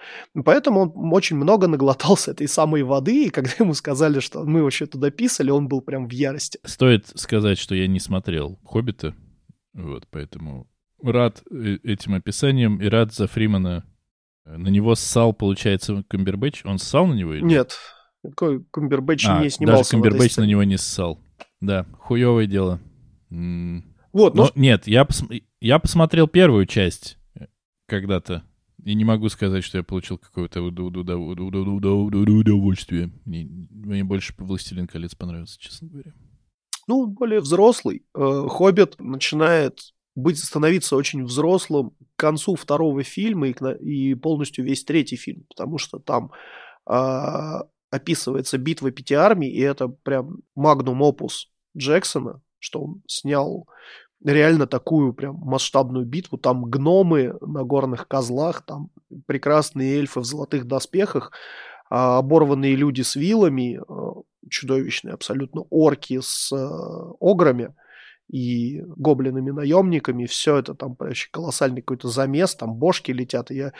Поэтому 0.44 0.80
он 0.80 1.12
очень 1.12 1.36
много 1.36 1.66
наглотался 1.66 2.30
этой 2.30 2.48
самой 2.48 2.82
воды, 2.82 3.26
и 3.26 3.30
когда 3.30 3.50
ему 3.58 3.74
сказали, 3.74 4.20
что 4.20 4.44
мы 4.44 4.62
вообще 4.62 4.86
туда 4.86 5.10
писали, 5.10 5.50
он 5.50 5.68
был 5.68 5.80
прям 5.80 6.08
в 6.08 6.12
ярости. 6.12 6.58
Стоит 6.64 7.06
сказать, 7.14 7.58
что 7.58 7.74
я 7.74 7.86
не 7.86 8.00
смотрел 8.00 8.58
«Хоббита», 8.64 9.14
вот, 9.72 10.06
поэтому 10.10 10.68
рад 11.02 11.42
э, 11.50 11.78
этим 11.82 12.14
описанием 12.14 12.80
и 12.80 12.86
рад 12.86 13.12
за 13.12 13.26
Фримана. 13.26 13.84
На 14.46 14.68
него 14.68 14.94
ссал, 14.94 15.32
получается, 15.32 16.04
Камбербэтч? 16.08 16.66
Он 16.66 16.78
ссал 16.78 17.06
на 17.06 17.14
него? 17.14 17.32
Или? 17.32 17.44
Нет, 17.44 17.78
такой 18.22 18.62
Камбербэтч 18.70 19.26
а, 19.26 19.42
не 19.42 19.48
снимался 19.48 19.92
даже 19.92 20.02
Камбербэтч 20.02 20.36
на 20.36 20.44
него 20.44 20.62
не 20.64 20.76
ссал. 20.76 21.18
Да, 21.60 21.86
хуевое 21.98 22.46
дело. 22.46 22.78
Вот, 23.30 24.34
но... 24.34 24.44
но 24.44 24.50
нет, 24.54 24.86
я, 24.86 25.04
пос... 25.06 25.24
я 25.60 25.78
посмотрел 25.78 26.28
первую 26.28 26.66
часть 26.66 27.18
э, 27.34 27.46
когда-то. 27.88 28.44
И 28.84 28.94
не 28.94 29.04
могу 29.04 29.30
сказать, 29.30 29.64
что 29.64 29.78
я 29.78 29.84
получил 29.84 30.18
какое-то 30.18 30.62
удовольствие. 30.62 33.10
Мне 33.24 34.04
больше 34.04 34.34
«Властелин 34.36 34.86
колец» 34.86 35.14
понравился, 35.14 35.58
честно 35.58 35.88
говоря. 35.88 36.12
Ну, 36.86 37.06
более 37.06 37.40
взрослый. 37.40 38.04
«Хоббит» 38.12 39.00
начинает 39.00 39.94
быть, 40.14 40.38
становиться 40.38 40.96
очень 40.96 41.24
взрослым 41.24 41.96
к 42.16 42.20
концу 42.20 42.56
второго 42.56 43.02
фильма 43.02 43.48
и, 43.48 43.54
и 43.80 44.14
полностью 44.14 44.64
весь 44.64 44.84
третий 44.84 45.16
фильм, 45.16 45.44
потому 45.48 45.78
что 45.78 45.98
там 45.98 46.30
э, 46.88 47.60
описывается 47.90 48.58
битва 48.58 48.90
пяти 48.90 49.14
армий, 49.14 49.50
и 49.50 49.60
это 49.60 49.88
прям 49.88 50.38
магнум 50.54 51.02
опус 51.02 51.50
Джексона, 51.76 52.42
что 52.58 52.82
он 52.82 53.02
снял 53.08 53.66
реально 54.24 54.66
такую 54.66 55.12
прям 55.12 55.36
масштабную 55.36 56.06
битву. 56.06 56.38
Там 56.38 56.64
гномы 56.64 57.36
на 57.40 57.62
горных 57.64 58.08
козлах, 58.08 58.62
там 58.62 58.90
прекрасные 59.26 59.96
эльфы 59.96 60.20
в 60.20 60.24
золотых 60.24 60.66
доспехах, 60.66 61.32
а, 61.90 62.18
оборванные 62.18 62.74
люди 62.74 63.02
с 63.02 63.16
вилами, 63.16 63.80
а, 63.86 64.22
чудовищные 64.48 65.14
абсолютно 65.14 65.62
орки 65.70 66.20
с 66.22 66.52
а, 66.52 67.12
ограми 67.20 67.74
и 68.30 68.82
гоблинами-наемниками, 68.96 70.24
все 70.24 70.56
это 70.56 70.74
там 70.74 70.96
вообще 70.98 71.28
колоссальный 71.30 71.82
какой-то 71.82 72.08
замес, 72.08 72.54
там 72.54 72.74
бошки 72.74 73.12
летят, 73.12 73.50
и 73.50 73.56
я 73.56 73.72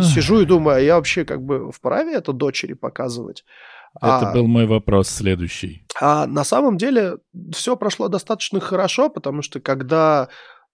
сижу 0.00 0.40
и 0.40 0.46
думаю, 0.46 0.76
а 0.76 0.80
я 0.80 0.94
вообще 0.94 1.24
как 1.24 1.42
бы 1.42 1.72
вправе 1.72 2.14
это 2.14 2.32
дочери 2.32 2.74
показывать? 2.74 3.44
Это 3.96 4.30
а, 4.30 4.32
был 4.32 4.46
мой 4.46 4.66
вопрос 4.66 5.08
следующий. 5.08 5.84
А 6.00 6.26
на 6.26 6.44
самом 6.44 6.76
деле 6.76 7.18
все 7.52 7.76
прошло 7.76 8.08
достаточно 8.08 8.60
хорошо, 8.60 9.08
потому 9.08 9.42
что 9.42 9.60
когда 9.60 10.28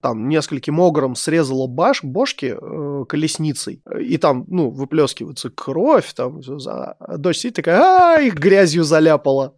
там 0.05 0.29
нескольким 0.29 0.81
огром 0.81 1.15
срезала 1.15 1.67
баш, 1.67 2.05
бошки 2.05 2.55
э, 2.61 3.05
колесницей, 3.07 3.83
и 3.99 4.19
там, 4.19 4.45
ну, 4.49 4.71
выплескивается 4.71 5.49
кровь, 5.49 6.13
там, 6.13 6.41
а 6.69 7.17
дочь 7.17 7.39
сидит 7.39 7.57
такая, 7.57 7.81
а, 7.81 8.21
их 8.21 8.35
грязью 8.35 8.85
заляпала. 8.85 9.57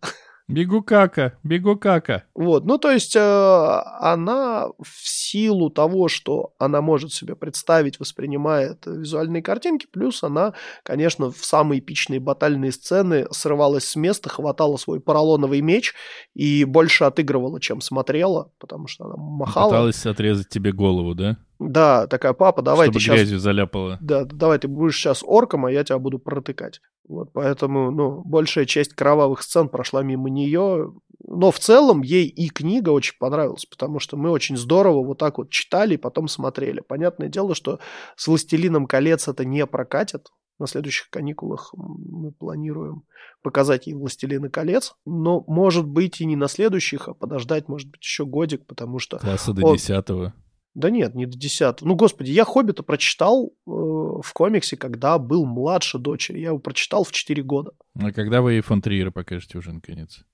Бегу 0.48 0.80
кака, 0.80 1.36
бегу 1.42 1.76
кака. 1.76 2.22
Вот, 2.32 2.66
ну 2.66 2.78
то 2.78 2.92
есть 2.92 3.16
э, 3.16 3.20
она 3.20 4.68
в 4.80 5.08
силу 5.08 5.70
того, 5.70 6.06
что 6.06 6.54
она 6.58 6.80
может 6.80 7.12
себе 7.12 7.34
представить, 7.34 7.98
воспринимает 7.98 8.86
визуальные 8.86 9.42
картинки, 9.42 9.88
плюс 9.90 10.22
она, 10.22 10.54
конечно, 10.84 11.32
в 11.32 11.44
самые 11.44 11.80
эпичные 11.80 12.20
батальные 12.20 12.70
сцены 12.70 13.26
срывалась 13.32 13.86
с 13.86 13.96
места, 13.96 14.28
хватала 14.28 14.76
свой 14.76 15.00
поролоновый 15.00 15.62
меч 15.62 15.94
и 16.34 16.62
больше 16.62 17.02
отыгрывала, 17.02 17.60
чем 17.60 17.80
смотрела, 17.80 18.52
потому 18.60 18.86
что 18.86 19.06
она 19.06 19.16
махала. 19.16 19.70
Пыталась 19.70 20.06
отрезать 20.06 20.48
тебе 20.48 20.70
голову, 20.70 21.16
да? 21.16 21.38
Да, 21.58 22.06
такая, 22.06 22.32
папа, 22.32 22.62
давай 22.62 22.86
Чтобы 22.86 22.98
ты 22.98 23.04
сейчас... 23.04 23.16
грязью 23.16 23.38
заляпала. 23.38 23.98
Да, 24.00 24.24
давай 24.24 24.58
ты 24.58 24.68
будешь 24.68 24.96
сейчас 24.96 25.22
орком, 25.24 25.66
а 25.66 25.72
я 25.72 25.84
тебя 25.84 25.98
буду 25.98 26.18
протыкать. 26.18 26.80
Вот 27.08 27.32
поэтому, 27.32 27.90
ну, 27.90 28.22
большая 28.24 28.66
часть 28.66 28.94
кровавых 28.94 29.42
сцен 29.42 29.68
прошла 29.68 30.02
мимо 30.02 30.28
нее. 30.28 30.92
Но 31.26 31.50
в 31.50 31.58
целом 31.58 32.02
ей 32.02 32.26
и 32.26 32.48
книга 32.48 32.90
очень 32.90 33.14
понравилась, 33.18 33.64
потому 33.64 34.00
что 34.00 34.16
мы 34.16 34.30
очень 34.30 34.56
здорово 34.56 35.04
вот 35.04 35.18
так 35.18 35.38
вот 35.38 35.50
читали 35.50 35.94
и 35.94 35.98
потом 35.98 36.28
смотрели. 36.28 36.80
Понятное 36.80 37.28
дело, 37.28 37.54
что 37.54 37.78
с 38.16 38.26
«Властелином 38.26 38.86
колец» 38.86 39.28
это 39.28 39.44
не 39.44 39.66
прокатит. 39.66 40.28
На 40.58 40.66
следующих 40.66 41.10
каникулах 41.10 41.72
мы 41.74 42.32
планируем 42.32 43.02
показать 43.42 43.86
ей 43.86 43.94
«Властелина 43.94 44.50
колец». 44.50 44.94
Но, 45.04 45.44
может 45.46 45.86
быть, 45.86 46.20
и 46.20 46.26
не 46.26 46.36
на 46.36 46.48
следующих, 46.48 47.08
а 47.08 47.14
подождать, 47.14 47.68
может 47.68 47.90
быть, 47.90 48.02
еще 48.02 48.26
годик, 48.26 48.66
потому 48.66 48.98
что... 48.98 49.18
Класса 49.18 49.52
до 49.52 49.66
он- 49.66 49.76
десятого. 49.76 50.34
Да 50.76 50.90
нет, 50.90 51.14
не 51.14 51.24
до 51.24 51.38
10. 51.38 51.80
Ну, 51.80 51.94
господи, 51.96 52.30
я 52.30 52.44
«Хоббита» 52.44 52.82
прочитал 52.82 53.46
э, 53.46 53.70
в 53.70 54.30
комиксе, 54.34 54.76
когда 54.76 55.18
был 55.18 55.46
младше 55.46 55.98
дочери. 55.98 56.38
Я 56.38 56.48
его 56.48 56.58
прочитал 56.58 57.02
в 57.02 57.12
4 57.12 57.42
года. 57.42 57.72
А 57.98 58.12
когда 58.12 58.42
вы 58.42 58.60
фон 58.60 58.82
Триера 58.82 59.10
покажете 59.10 59.56
уже 59.56 59.72
наконец? 59.72 60.24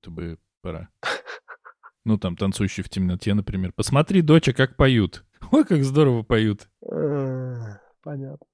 Чтобы 0.00 0.38
пора. 0.62 0.88
Ну, 2.06 2.16
там, 2.16 2.34
танцующий 2.34 2.82
в 2.82 2.88
темноте, 2.88 3.34
например. 3.34 3.74
Посмотри, 3.76 4.22
доча, 4.22 4.54
как 4.54 4.74
поют. 4.74 5.22
Ой, 5.52 5.66
как 5.66 5.84
здорово 5.84 6.22
поют. 6.22 6.70
Э, 6.82 7.56
Понятно. 8.02 8.46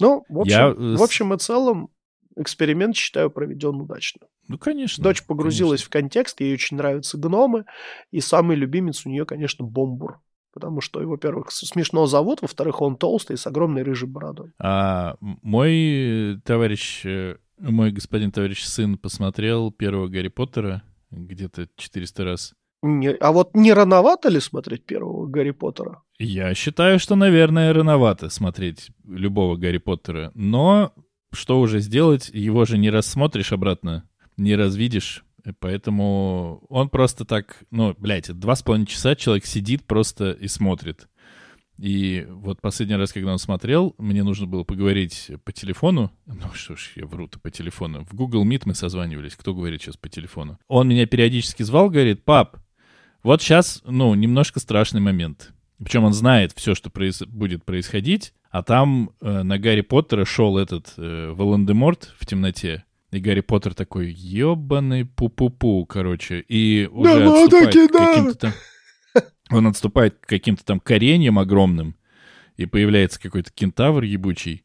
Ну, 0.00 0.24
в 0.26 0.40
общем, 0.40 0.56
Я, 0.56 0.68
э, 0.68 0.96
в 0.96 1.02
общем 1.02 1.34
и 1.34 1.38
целом, 1.38 1.90
эксперимент, 2.34 2.96
считаю, 2.96 3.30
проведен 3.30 3.78
удачно. 3.78 4.22
Ну, 4.48 4.56
конечно. 4.56 5.04
Дочь 5.04 5.22
погрузилась 5.22 5.82
в 5.82 5.90
контекст, 5.90 6.40
ей 6.40 6.54
очень 6.54 6.78
нравятся 6.78 7.18
гномы, 7.18 7.66
и 8.10 8.20
самый 8.20 8.56
любимец 8.56 9.04
у 9.04 9.10
нее, 9.10 9.26
конечно, 9.26 9.66
Бомбур. 9.66 10.22
Потому 10.54 10.80
что, 10.80 11.00
его, 11.00 11.10
во-первых, 11.12 11.50
смешно 11.50 12.06
зовут, 12.06 12.40
во-вторых, 12.42 12.80
он 12.80 12.96
толстый, 12.96 13.36
с 13.36 13.46
огромной 13.46 13.82
рыжей 13.82 14.08
бородой. 14.08 14.52
А 14.60 15.16
мой 15.20 16.40
товарищ, 16.44 17.04
э, 17.04 17.36
мой 17.58 17.90
господин 17.90 18.30
товарищ 18.30 18.62
сын 18.62 18.96
посмотрел 18.96 19.72
первого 19.72 20.06
Гарри 20.06 20.28
Поттера 20.28 20.82
где-то 21.10 21.66
400 21.76 22.24
раз. 22.24 22.54
Не- 22.82 23.14
а 23.14 23.32
вот 23.32 23.56
не 23.56 23.72
рановато 23.72 24.28
ли 24.28 24.38
смотреть 24.40 24.84
первого 24.86 25.26
Гарри 25.26 25.50
Поттера? 25.50 26.02
Я 26.18 26.54
считаю, 26.54 27.00
что, 27.00 27.16
наверное, 27.16 27.72
рановато 27.72 28.28
смотреть 28.30 28.90
любого 29.04 29.56
Гарри 29.56 29.78
Поттера. 29.78 30.30
Но 30.34 30.92
что 31.32 31.58
уже 31.58 31.80
сделать, 31.80 32.30
его 32.32 32.64
же 32.64 32.78
не 32.78 32.90
рассмотришь 32.90 33.52
обратно, 33.52 34.08
не 34.36 34.54
развидишь. 34.54 35.23
Поэтому 35.60 36.64
он 36.68 36.88
просто 36.88 37.24
так, 37.24 37.64
ну, 37.70 37.94
блядь, 37.98 38.32
два 38.32 38.54
с 38.54 38.62
половиной 38.62 38.86
часа 38.86 39.14
человек 39.14 39.44
сидит 39.46 39.84
просто 39.84 40.32
и 40.32 40.48
смотрит. 40.48 41.08
И 41.78 42.26
вот 42.30 42.60
последний 42.60 42.94
раз, 42.94 43.12
когда 43.12 43.32
он 43.32 43.38
смотрел, 43.38 43.94
мне 43.98 44.22
нужно 44.22 44.46
было 44.46 44.62
поговорить 44.62 45.30
по 45.44 45.52
телефону. 45.52 46.12
Ну 46.26 46.52
что 46.54 46.76
ж, 46.76 46.92
я 46.94 47.04
вру-то 47.04 47.40
по 47.40 47.50
телефону. 47.50 48.04
В 48.04 48.14
Google 48.14 48.46
Meet 48.46 48.62
мы 48.66 48.74
созванивались. 48.74 49.34
Кто 49.34 49.54
говорит 49.54 49.82
сейчас 49.82 49.96
по 49.96 50.08
телефону? 50.08 50.58
Он 50.68 50.88
меня 50.88 51.06
периодически 51.06 51.64
звал, 51.64 51.90
говорит, 51.90 52.24
пап, 52.24 52.58
вот 53.24 53.42
сейчас, 53.42 53.82
ну, 53.84 54.14
немножко 54.14 54.60
страшный 54.60 55.00
момент. 55.00 55.52
Причем 55.78 56.04
он 56.04 56.12
знает 56.12 56.52
все, 56.54 56.74
что 56.74 56.90
проис- 56.90 57.26
будет 57.26 57.64
происходить, 57.64 58.32
а 58.50 58.62
там 58.62 59.10
э, 59.20 59.42
на 59.42 59.58
Гарри 59.58 59.80
Поттера 59.80 60.24
шел 60.24 60.56
этот 60.56 60.94
э, 60.96 61.32
Волан-де-Морт 61.32 62.14
в 62.18 62.26
темноте, 62.26 62.84
и 63.16 63.20
Гарри 63.20 63.40
Поттер 63.40 63.74
такой, 63.74 64.10
ебаный 64.12 65.02
пу-пу-пу, 65.02 65.86
короче, 65.86 66.40
и 66.40 66.88
уже 66.90 67.24
ну, 67.24 67.44
отступает 67.44 67.92
да. 67.92 68.06
каким-то 68.06 68.34
там... 68.34 68.52
Он 69.50 69.66
отступает 69.66 70.18
к 70.18 70.26
каким-то 70.26 70.64
там 70.64 70.80
кореньям 70.80 71.38
огромным, 71.38 71.96
и 72.56 72.66
появляется 72.66 73.20
какой-то 73.20 73.52
кентавр 73.52 74.02
ебучий, 74.02 74.64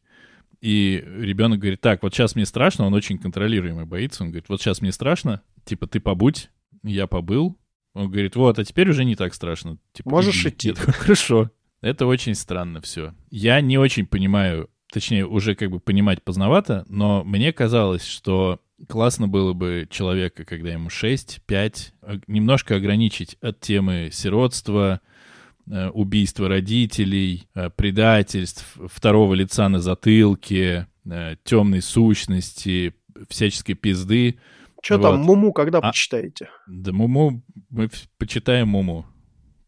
и 0.60 1.02
ребенок 1.06 1.60
говорит, 1.60 1.80
так, 1.80 2.02
вот 2.02 2.14
сейчас 2.14 2.34
мне 2.34 2.44
страшно, 2.44 2.86
он 2.86 2.94
очень 2.94 3.18
контролируемый, 3.18 3.86
боится, 3.86 4.22
он 4.22 4.30
говорит, 4.30 4.48
вот 4.48 4.60
сейчас 4.60 4.80
мне 4.80 4.92
страшно, 4.92 5.42
типа, 5.64 5.86
ты 5.86 6.00
побудь, 6.00 6.50
я 6.82 7.06
побыл, 7.06 7.58
он 7.94 8.10
говорит, 8.10 8.36
вот, 8.36 8.58
а 8.58 8.64
теперь 8.64 8.90
уже 8.90 9.04
не 9.04 9.16
так 9.16 9.34
страшно. 9.34 9.78
Типа, 9.92 10.10
Можешь 10.10 10.46
иди. 10.46 10.70
идти. 10.70 10.74
Хорошо. 10.74 11.50
Это 11.80 12.06
очень 12.06 12.34
странно 12.34 12.80
все. 12.80 13.14
Я 13.30 13.60
не 13.60 13.78
очень 13.78 14.06
понимаю, 14.06 14.68
точнее, 14.92 15.26
уже 15.26 15.54
как 15.54 15.70
бы 15.70 15.80
понимать 15.80 16.22
поздновато, 16.22 16.84
но 16.88 17.24
мне 17.24 17.52
казалось, 17.52 18.04
что 18.04 18.60
классно 18.88 19.28
было 19.28 19.52
бы 19.52 19.86
человека, 19.90 20.44
когда 20.44 20.70
ему 20.70 20.90
6, 20.90 21.42
5, 21.46 21.94
немножко 22.26 22.76
ограничить 22.76 23.36
от 23.40 23.60
темы 23.60 24.10
сиротства, 24.12 25.00
э, 25.70 25.88
убийства 25.90 26.48
родителей, 26.48 27.48
э, 27.54 27.70
предательств, 27.70 28.76
второго 28.88 29.34
лица 29.34 29.68
на 29.68 29.80
затылке, 29.80 30.86
э, 31.08 31.36
темной 31.44 31.82
сущности, 31.82 32.94
всяческой 33.28 33.74
пизды. 33.74 34.38
Что 34.82 34.98
там, 34.98 35.18
Вот. 35.18 35.26
Муму 35.26 35.52
когда 35.52 35.78
А- 35.78 35.90
почитаете? 35.90 36.48
Да 36.66 36.92
Муму, 36.92 37.42
мы 37.68 37.90
почитаем 38.18 38.68
Муму, 38.68 39.06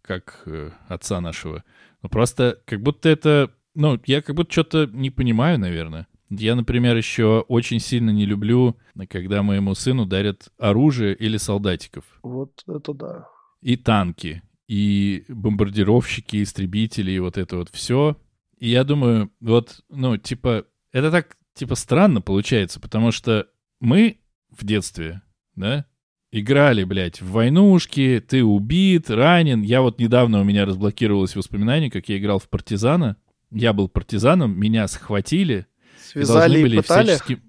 как 0.00 0.42
э, 0.46 0.70
отца 0.88 1.20
нашего. 1.20 1.64
Ну, 2.02 2.08
просто 2.08 2.60
как 2.64 2.80
будто 2.82 3.08
это... 3.08 3.50
Ну, 3.74 4.00
я 4.06 4.22
как 4.22 4.36
будто 4.36 4.52
что-то 4.52 4.86
не 4.92 5.10
понимаю, 5.10 5.58
наверное. 5.58 6.06
Я, 6.30 6.54
например, 6.54 6.96
еще 6.96 7.44
очень 7.48 7.78
сильно 7.78 8.10
не 8.10 8.24
люблю, 8.24 8.78
когда 9.08 9.42
моему 9.42 9.74
сыну 9.74 10.06
дарят 10.06 10.50
оружие 10.58 11.14
или 11.14 11.36
солдатиков. 11.36 12.04
Вот 12.22 12.62
это 12.66 12.94
да. 12.94 13.28
И 13.60 13.76
танки, 13.76 14.42
и 14.66 15.24
бомбардировщики, 15.28 16.42
истребители, 16.42 17.12
и 17.12 17.18
вот 17.18 17.36
это 17.36 17.56
вот 17.56 17.68
все. 17.70 18.16
И 18.58 18.68
я 18.70 18.84
думаю, 18.84 19.30
вот, 19.40 19.82
ну, 19.90 20.16
типа, 20.16 20.64
это 20.92 21.10
так, 21.10 21.36
типа, 21.54 21.74
странно 21.74 22.20
получается, 22.20 22.80
потому 22.80 23.12
что 23.12 23.48
мы 23.80 24.18
в 24.50 24.64
детстве, 24.64 25.22
да, 25.54 25.86
играли, 26.30 26.84
блядь, 26.84 27.20
в 27.20 27.30
войнушки, 27.30 28.24
ты 28.26 28.42
убит, 28.42 29.10
ранен. 29.10 29.62
Я 29.62 29.82
вот 29.82 29.98
недавно 30.00 30.40
у 30.40 30.44
меня 30.44 30.64
разблокировалось 30.64 31.36
воспоминание, 31.36 31.90
как 31.90 32.08
я 32.08 32.18
играл 32.18 32.38
в 32.38 32.48
партизана. 32.48 33.16
Я 33.52 33.72
был 33.72 33.88
партизаном, 33.88 34.58
меня 34.58 34.88
схватили, 34.88 35.66
и 36.14 36.18
должны 36.18 36.24
Связали 36.24 36.58
и 36.58 36.62
были 36.62 36.76
пытали? 36.78 37.06
всячески- 37.14 37.40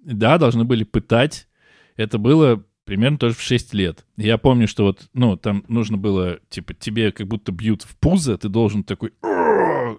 Да, 0.00 0.36
должны 0.38 0.64
были 0.64 0.84
пытать. 0.84 1.48
Это 1.96 2.18
было 2.18 2.62
примерно 2.84 3.16
тоже 3.18 3.34
в 3.34 3.40
6 3.40 3.72
лет. 3.72 4.04
Я 4.16 4.36
помню, 4.36 4.68
что 4.68 4.84
вот, 4.84 5.08
ну, 5.14 5.36
там 5.36 5.64
нужно 5.68 5.96
было, 5.96 6.38
типа, 6.50 6.74
тебе 6.74 7.12
как 7.12 7.26
будто 7.28 7.52
бьют 7.52 7.82
в 7.82 7.96
пузо, 7.96 8.36
ты 8.36 8.48
должен 8.48 8.84
такой 8.84 9.12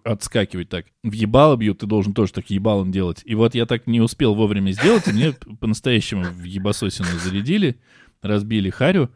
отскакивать 0.04 0.70
так. 0.70 0.86
В 1.04 1.12
ебало 1.14 1.56
бьют, 1.56 1.80
ты 1.80 1.86
должен 1.88 2.14
тоже 2.14 2.34
так 2.34 2.50
ебалом 2.50 2.92
делать. 2.92 3.22
И 3.26 3.36
вот 3.36 3.56
я 3.56 3.66
так 3.66 3.88
не 3.88 4.02
успел 4.02 4.36
вовремя 4.36 4.72
сделать, 4.72 5.08
и 5.08 5.12
мне 5.12 5.32
по-настоящему 5.60 6.24
в 6.26 6.44
ебасосину 6.44 7.08
зарядили, 7.24 7.80
разбили 8.22 8.70
харю. 8.70 9.10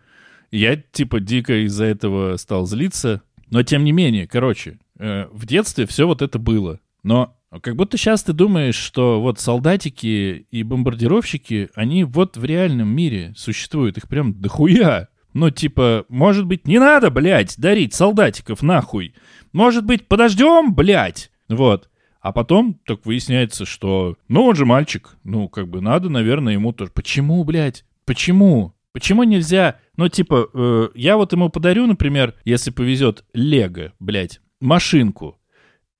Я, 0.51 0.77
типа, 0.77 1.19
дико 1.19 1.65
из-за 1.65 1.85
этого 1.85 2.37
стал 2.37 2.65
злиться. 2.65 3.21
Но, 3.51 3.63
тем 3.63 3.83
не 3.83 3.91
менее, 3.91 4.27
короче, 4.27 4.79
в 4.99 5.45
детстве 5.45 5.85
все 5.85 6.05
вот 6.05 6.21
это 6.21 6.37
было. 6.37 6.79
Но 7.03 7.35
как 7.61 7.75
будто 7.75 7.97
сейчас 7.97 8.23
ты 8.23 8.33
думаешь, 8.33 8.75
что 8.75 9.21
вот 9.21 9.39
солдатики 9.39 10.45
и 10.51 10.63
бомбардировщики, 10.63 11.69
они 11.73 12.03
вот 12.03 12.37
в 12.37 12.45
реальном 12.45 12.89
мире 12.89 13.33
существуют. 13.35 13.97
Их 13.97 14.07
прям 14.07 14.39
дохуя. 14.39 15.07
Ну, 15.33 15.49
типа, 15.49 16.05
может 16.09 16.45
быть, 16.45 16.67
не 16.67 16.79
надо, 16.79 17.09
блядь, 17.09 17.55
дарить 17.57 17.93
солдатиков 17.93 18.61
нахуй. 18.61 19.13
Может 19.51 19.85
быть, 19.85 20.07
подождем, 20.07 20.75
блядь. 20.75 21.31
Вот. 21.47 21.89
А 22.21 22.31
потом 22.31 22.79
так 22.85 23.05
выясняется, 23.05 23.65
что, 23.65 24.17
ну, 24.27 24.43
он 24.43 24.55
же 24.55 24.65
мальчик. 24.65 25.17
Ну, 25.23 25.47
как 25.47 25.69
бы 25.69 25.81
надо, 25.81 26.09
наверное, 26.09 26.53
ему 26.53 26.73
тоже. 26.73 26.91
Почему, 26.93 27.43
блядь? 27.43 27.85
Почему? 28.05 28.73
Почему 28.91 29.23
нельзя, 29.23 29.79
ну, 29.97 30.09
типа, 30.09 30.49
э, 30.51 30.89
я 30.95 31.15
вот 31.15 31.31
ему 31.31 31.49
подарю, 31.49 31.85
например, 31.85 32.33
если 32.43 32.71
повезет, 32.71 33.23
Лего, 33.33 33.93
блядь, 33.99 34.41
машинку. 34.59 35.39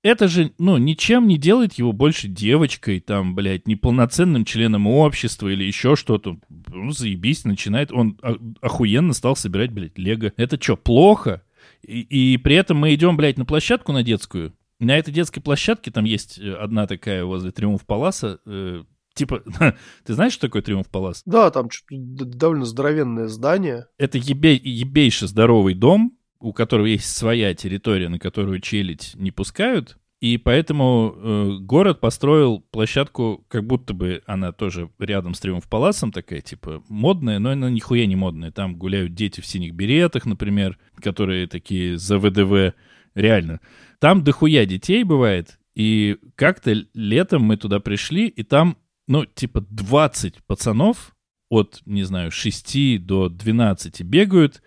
Это 0.02 0.28
же, 0.28 0.52
ну, 0.58 0.78
ничем 0.78 1.28
не 1.28 1.36
делает 1.36 1.74
его 1.74 1.92
больше 1.92 2.26
девочкой, 2.26 3.00
там, 3.00 3.34
блядь, 3.34 3.68
неполноценным 3.68 4.46
членом 4.46 4.86
общества 4.86 5.48
или 5.48 5.64
еще 5.64 5.94
что-то. 5.94 6.38
Ну, 6.48 6.90
заебись, 6.92 7.44
начинает. 7.44 7.92
Он 7.92 8.18
о- 8.22 8.38
охуенно 8.62 9.12
стал 9.12 9.36
собирать, 9.36 9.72
блядь, 9.72 9.98
Лего. 9.98 10.32
Это 10.36 10.60
что, 10.60 10.76
плохо? 10.76 11.42
И, 11.82 12.00
и 12.00 12.36
при 12.38 12.56
этом 12.56 12.78
мы 12.78 12.94
идем, 12.94 13.18
блядь, 13.18 13.36
на 13.36 13.44
площадку 13.44 13.92
на 13.92 14.02
детскую. 14.02 14.54
На 14.78 14.96
этой 14.96 15.12
детской 15.12 15.40
площадке 15.40 15.90
там 15.90 16.04
есть 16.04 16.38
э, 16.38 16.54
одна 16.54 16.86
такая 16.86 17.26
возле 17.26 17.50
Триумф 17.50 17.84
Паласа, 17.84 18.40
э, 18.46 18.82
типа, 19.12 19.42
ты 20.04 20.14
знаешь, 20.14 20.32
что 20.32 20.46
такое 20.46 20.62
Триумф 20.62 20.88
Палас? 20.88 21.22
Да, 21.26 21.50
там 21.50 21.68
довольно 21.90 22.64
здоровенное 22.64 23.28
здание. 23.28 23.86
Это 23.98 24.16
ебей, 24.16 24.58
ебейше 24.58 25.26
здоровый 25.26 25.74
дом, 25.74 26.16
у 26.40 26.52
которого 26.52 26.86
есть 26.86 27.14
своя 27.14 27.54
территория, 27.54 28.08
на 28.08 28.18
которую 28.18 28.60
челядь 28.60 29.12
не 29.14 29.30
пускают, 29.30 29.98
и 30.20 30.36
поэтому 30.36 31.14
э, 31.16 31.58
город 31.60 32.00
построил 32.00 32.60
площадку, 32.60 33.42
как 33.48 33.66
будто 33.66 33.94
бы 33.94 34.22
она 34.26 34.52
тоже 34.52 34.90
рядом 34.98 35.32
с 35.32 35.40
Триумф 35.40 35.66
Паласом 35.66 36.12
такая, 36.12 36.42
типа, 36.42 36.82
модная, 36.88 37.38
но 37.38 37.50
она 37.50 37.70
нихуя 37.70 38.04
не 38.04 38.16
модная. 38.16 38.52
Там 38.52 38.76
гуляют 38.76 39.14
дети 39.14 39.40
в 39.40 39.46
синих 39.46 39.72
беретах, 39.72 40.26
например, 40.26 40.78
которые 40.96 41.46
такие 41.46 41.96
за 41.96 42.18
ВДВ. 42.18 42.74
Реально. 43.14 43.60
Там 43.98 44.22
дохуя 44.22 44.66
детей 44.66 45.04
бывает. 45.04 45.58
И 45.74 46.18
как-то 46.34 46.74
летом 46.92 47.42
мы 47.42 47.56
туда 47.56 47.80
пришли, 47.80 48.26
и 48.26 48.42
там, 48.42 48.76
ну, 49.08 49.24
типа 49.24 49.62
20 49.70 50.44
пацанов 50.44 51.16
от, 51.48 51.80
не 51.86 52.02
знаю, 52.02 52.30
6 52.30 53.06
до 53.06 53.30
12 53.30 54.02
бегают 54.02 54.62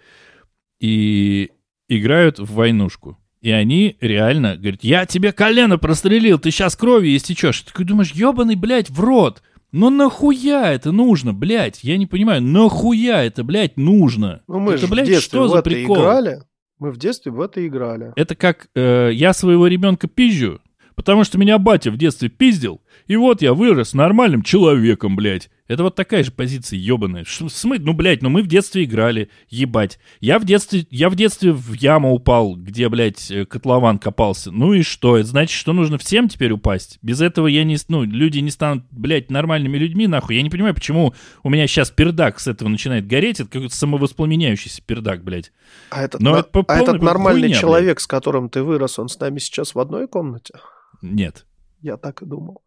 и 0.79 1.51
играют 1.97 2.39
в 2.39 2.53
войнушку. 2.53 3.17
И 3.41 3.51
они 3.51 3.97
реально 3.99 4.55
говорят, 4.55 4.83
я 4.83 5.05
тебе 5.05 5.33
колено 5.33 5.77
прострелил, 5.77 6.39
ты 6.39 6.49
сейчас 6.49 6.77
кровью 6.77 7.15
истечешь. 7.15 7.61
Ты 7.61 7.71
такой 7.71 7.85
думаешь, 7.85 8.11
ебаный, 8.11 8.55
блядь, 8.55 8.89
в 8.89 8.99
рот. 9.01 9.43
Ну 9.73 9.89
нахуя 9.89 10.71
это 10.71 10.91
нужно, 10.91 11.33
блядь? 11.33 11.83
Я 11.83 11.97
не 11.97 12.05
понимаю, 12.05 12.41
нахуя 12.41 13.23
это, 13.23 13.43
блядь, 13.43 13.75
нужно? 13.75 14.43
Ну 14.47 14.59
мы 14.59 14.73
это, 14.73 14.81
же 14.81 14.87
блядь, 14.87 15.07
в 15.07 15.09
детстве 15.09 15.27
что 15.27 15.43
в 15.43 15.49
за 15.49 15.57
это 15.57 15.69
прикол? 15.69 15.97
играли. 15.97 16.43
Мы 16.79 16.91
в 16.91 16.97
детстве 16.97 17.31
в 17.31 17.41
это 17.41 17.65
играли. 17.65 18.13
Это 18.15 18.35
как 18.35 18.67
э, 18.75 19.09
я 19.13 19.33
своего 19.33 19.67
ребенка 19.67 20.07
пизжу, 20.07 20.61
потому 20.95 21.23
что 21.23 21.37
меня 21.37 21.57
батя 21.57 21.91
в 21.91 21.97
детстве 21.97 22.29
пиздил, 22.29 22.81
и 23.07 23.15
вот 23.15 23.41
я 23.41 23.53
вырос 23.53 23.93
нормальным 23.93 24.43
человеком, 24.43 25.15
блядь. 25.15 25.49
Это 25.67 25.83
вот 25.83 25.95
такая 25.95 26.23
же 26.23 26.31
позиция 26.31 26.77
ебаная. 26.77 27.25
Смыть, 27.25 27.81
ну, 27.83 27.93
блядь, 27.93 28.21
ну 28.21 28.29
мы 28.29 28.41
в 28.41 28.47
детстве 28.47 28.83
играли, 28.83 29.29
ебать. 29.49 29.97
Я 30.19 30.37
в 30.37 30.45
детстве, 30.45 30.85
я 30.89 31.09
в 31.09 31.15
детстве 31.15 31.53
в 31.53 31.73
яму 31.73 32.13
упал, 32.13 32.55
где, 32.55 32.89
блядь, 32.89 33.31
э, 33.31 33.45
котлован 33.45 33.97
копался. 33.97 34.51
Ну 34.51 34.73
и 34.73 34.81
что? 34.81 35.17
Это 35.17 35.29
значит, 35.29 35.57
что 35.57 35.71
нужно 35.71 35.97
всем 35.97 36.27
теперь 36.27 36.51
упасть? 36.51 36.99
Без 37.01 37.21
этого 37.21 37.47
я 37.47 37.63
не, 37.63 37.77
ну, 37.87 38.03
люди 38.03 38.39
не 38.39 38.51
станут, 38.51 38.83
блядь, 38.91 39.31
нормальными 39.31 39.77
людьми, 39.77 40.05
нахуй. 40.05 40.35
Я 40.35 40.41
не 40.41 40.49
понимаю, 40.49 40.75
почему 40.75 41.13
у 41.43 41.49
меня 41.49 41.65
сейчас 41.65 41.91
пердак 41.91 42.39
с 42.39 42.47
этого 42.47 42.67
начинает 42.67 43.07
гореть. 43.07 43.39
Это 43.39 43.49
какой-то 43.49 43.75
самовоспламеняющийся 43.75 44.81
пердак, 44.85 45.23
блядь. 45.23 45.53
А 45.89 46.03
этот, 46.03 46.21
Но 46.21 46.33
на- 46.33 46.39
это 46.39 46.63
а 46.67 46.77
этот 46.77 47.01
нормальный 47.01 47.47
хуйня, 47.47 47.59
человек, 47.59 47.99
с 48.01 48.07
которым 48.07 48.49
ты 48.49 48.63
вырос, 48.63 48.99
он 48.99 49.07
с 49.07 49.17
нами 49.19 49.39
сейчас 49.39 49.75
в 49.75 49.79
одной 49.79 50.07
комнате? 50.07 50.53
Нет. 51.01 51.45
Я 51.81 51.97
так 51.97 52.21
и 52.21 52.25
думал. 52.25 52.61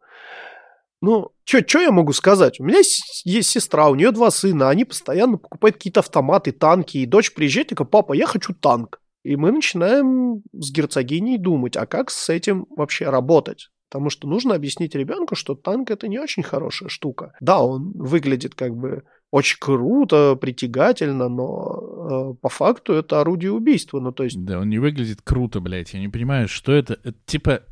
Ну, 1.03 1.31
что 1.45 1.79
я 1.79 1.93
могу 1.93 2.13
сказать? 2.13 2.59
У 2.59 2.65
меня 2.65 2.83
с- 2.83 3.25
есть 3.25 3.51
сестра, 3.51 3.89
у 3.89 3.95
нее 3.95 4.13
два 4.13 4.31
сына, 4.31 4.71
они 4.71 4.85
постоянно 4.85 5.37
покупают 5.37 5.77
какие-то 5.77 6.01
автоматы, 6.01 6.53
танки, 6.53 6.99
и 6.99 7.07
дочь 7.07 7.35
приезжает 7.35 7.73
и 7.73 7.75
говорит, 7.75 7.91
папа, 7.91 8.13
я 8.15 8.27
хочу 8.27 8.55
танк. 8.55 9.01
И 9.23 9.37
мы 9.37 9.51
начинаем 9.53 10.43
с 10.53 10.71
герцогиней 10.73 11.37
думать, 11.37 11.77
а 11.77 11.87
как 11.87 12.11
с 12.11 12.29
этим 12.29 12.67
вообще 12.71 13.11
работать? 13.11 13.69
Потому 13.91 14.11
что 14.11 14.27
нужно 14.29 14.55
объяснить 14.55 14.95
ребенку, 14.95 15.35
что 15.35 15.55
танк 15.55 15.91
это 15.91 16.09
не 16.09 16.19
очень 16.19 16.43
хорошая 16.43 16.89
штука. 16.89 17.33
Да, 17.41 17.61
он 17.61 17.93
выглядит 17.95 18.55
как 18.55 18.77
бы 18.77 19.05
очень 19.31 19.59
круто, 19.61 20.37
притягательно, 20.37 21.29
но 21.29 22.33
э, 22.33 22.35
по 22.41 22.49
факту 22.49 22.95
это 22.95 23.21
орудие 23.21 23.53
убийства. 23.53 24.01
Ну, 24.01 24.13
то 24.13 24.25
есть 24.25 24.43
Да, 24.45 24.61
он 24.61 24.71
не 24.71 24.79
выглядит 24.79 25.23
круто, 25.23 25.61
блядь. 25.61 25.93
Я 25.93 26.01
не 26.01 26.09
понимаю, 26.09 26.49
что 26.49 26.73
это. 26.73 26.95
Это 27.05 27.19
типа... 27.27 27.63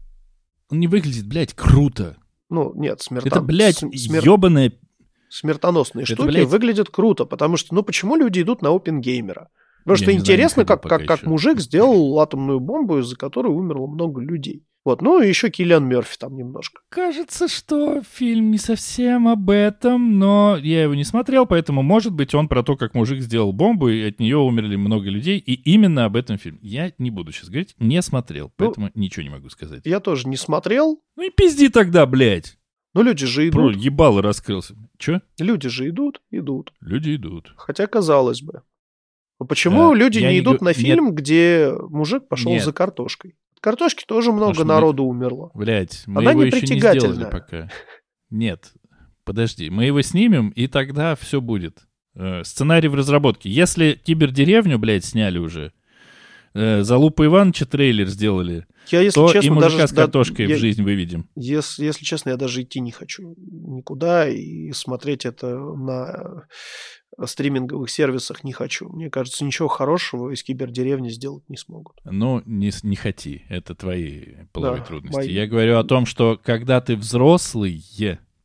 Он 0.70 0.80
не 0.80 0.88
выглядит, 0.88 1.26
блядь, 1.26 1.54
круто. 1.54 2.16
Ну, 2.50 2.72
нет, 2.74 3.00
смертон... 3.00 3.28
Это, 3.28 3.40
блядь, 3.40 3.78
см- 3.78 3.96
смер- 3.96 4.24
ебаная... 4.24 4.72
смертоносные 5.28 6.04
Это, 6.04 6.14
штуки 6.14 6.28
блядь- 6.28 6.46
выглядят 6.46 6.90
круто, 6.90 7.24
потому 7.24 7.56
что, 7.56 7.74
ну, 7.74 7.82
почему 7.82 8.16
люди 8.16 8.42
идут 8.42 8.62
на 8.62 8.74
опенгеймера? 8.74 9.48
Потому 9.84 9.94
Я 9.94 9.96
что 9.96 10.04
знаю, 10.06 10.18
интересно, 10.18 10.62
ходил 10.64 10.76
как, 10.76 10.82
как, 10.82 11.06
как 11.06 11.18
еще. 11.20 11.28
мужик 11.28 11.60
сделал 11.60 12.18
атомную 12.20 12.60
бомбу, 12.60 12.98
из-за 13.00 13.16
которой 13.16 13.52
умерло 13.52 13.86
много 13.86 14.20
людей. 14.20 14.64
Вот, 14.84 15.00
ну 15.00 15.18
и 15.22 15.26
еще 15.28 15.48
Киллиан 15.48 15.86
Мерфи 15.88 16.18
там 16.18 16.36
немножко. 16.36 16.82
Кажется, 16.90 17.48
что 17.48 18.02
фильм 18.02 18.50
не 18.50 18.58
совсем 18.58 19.28
об 19.28 19.48
этом, 19.48 20.18
но 20.18 20.58
я 20.60 20.82
его 20.82 20.94
не 20.94 21.04
смотрел, 21.04 21.46
поэтому, 21.46 21.82
может 21.82 22.12
быть, 22.12 22.34
он 22.34 22.48
про 22.48 22.62
то, 22.62 22.76
как 22.76 22.92
мужик 22.94 23.20
сделал 23.22 23.54
бомбу, 23.54 23.88
и 23.88 24.02
от 24.02 24.20
нее 24.20 24.36
умерли 24.36 24.76
много 24.76 25.08
людей, 25.08 25.38
и 25.38 25.54
именно 25.54 26.04
об 26.04 26.16
этом 26.16 26.36
фильм. 26.36 26.58
Я 26.60 26.92
не 26.98 27.10
буду 27.10 27.32
сейчас 27.32 27.48
говорить, 27.48 27.74
не 27.78 28.02
смотрел, 28.02 28.52
поэтому 28.56 28.90
ничего 28.94 29.22
не 29.22 29.30
могу 29.30 29.48
сказать. 29.48 29.80
Я 29.86 30.00
тоже 30.00 30.28
не 30.28 30.36
смотрел, 30.36 31.00
Ну 31.16 31.22
и 31.22 31.30
пизди 31.30 31.68
тогда, 31.70 32.04
блядь. 32.04 32.58
но 32.92 33.00
люди 33.00 33.24
же 33.24 33.50
Про 33.50 33.72
идут. 33.72 33.82
ебало 33.82 34.20
раскрылся. 34.20 34.76
Че? 34.98 35.22
Люди 35.38 35.70
же 35.70 35.88
идут, 35.88 36.20
идут. 36.30 36.74
Люди 36.82 37.16
идут. 37.16 37.54
Хотя, 37.56 37.86
казалось 37.86 38.42
бы. 38.42 38.60
А 39.40 39.44
почему 39.46 39.94
Э, 39.94 39.98
люди 39.98 40.18
не 40.18 40.26
не 40.26 40.38
идут 40.40 40.58
гу- 40.58 40.64
на 40.66 40.68
нет. 40.68 40.76
фильм, 40.76 41.14
где 41.14 41.72
мужик 41.88 42.28
пошел 42.28 42.52
Нет. 42.52 42.62
за 42.64 42.72
картошкой? 42.74 43.34
Картошки 43.64 44.04
тоже 44.06 44.30
много 44.30 44.58
мы- 44.58 44.64
народу 44.66 45.04
умерло. 45.04 45.50
Блять, 45.54 46.02
мы 46.06 46.20
Она 46.20 46.32
его 46.32 46.42
еще 46.44 46.66
не 46.66 46.78
сделали 46.78 47.24
пока. 47.30 47.70
Нет, 48.28 48.72
подожди, 49.24 49.70
мы 49.70 49.86
его 49.86 50.02
снимем, 50.02 50.50
и 50.50 50.66
тогда 50.66 51.14
все 51.14 51.40
будет. 51.40 51.78
Э, 52.14 52.44
сценарий 52.44 52.88
в 52.88 52.94
разработке. 52.94 53.48
Если 53.48 53.98
кибердеревню, 54.04 54.78
блядь, 54.78 55.06
сняли 55.06 55.38
уже, 55.38 55.72
э, 56.52 56.82
за 56.82 56.98
Лупа 56.98 57.24
Ивановича 57.24 57.64
трейлер 57.64 58.06
сделали, 58.08 58.66
Я, 58.90 59.00
если 59.00 59.18
то 59.18 59.32
честно, 59.32 59.46
и 59.46 59.50
мужика 59.50 59.72
даже... 59.78 59.88
с 59.88 59.92
да, 59.92 60.02
картошкой 60.02 60.46
я- 60.46 60.56
в 60.56 60.58
жизнь 60.58 60.82
выведем. 60.82 61.30
Если, 61.34 61.86
если 61.86 62.04
честно, 62.04 62.28
я 62.30 62.36
даже 62.36 62.60
идти 62.60 62.80
не 62.80 62.92
хочу 62.92 63.34
никуда 63.38 64.28
и 64.28 64.72
смотреть 64.72 65.24
это 65.24 65.56
на 65.56 66.44
стриминговых 67.24 67.90
сервисах 67.90 68.44
не 68.44 68.52
хочу. 68.52 68.88
Мне 68.88 69.10
кажется, 69.10 69.44
ничего 69.44 69.68
хорошего 69.68 70.30
из 70.30 70.42
кибердеревни 70.42 71.08
сделать 71.10 71.48
не 71.48 71.56
смогут. 71.56 71.96
Ну, 72.04 72.42
не, 72.44 72.70
не 72.82 72.96
хоти, 72.96 73.44
это 73.48 73.74
твои 73.74 74.46
половые 74.52 74.80
Да, 74.80 74.86
трудности. 74.86 75.16
мои. 75.16 75.30
Я 75.30 75.46
говорю 75.46 75.78
о 75.78 75.84
том, 75.84 76.06
что 76.06 76.40
когда 76.42 76.80
ты 76.80 76.96
взрослый, 76.96 77.82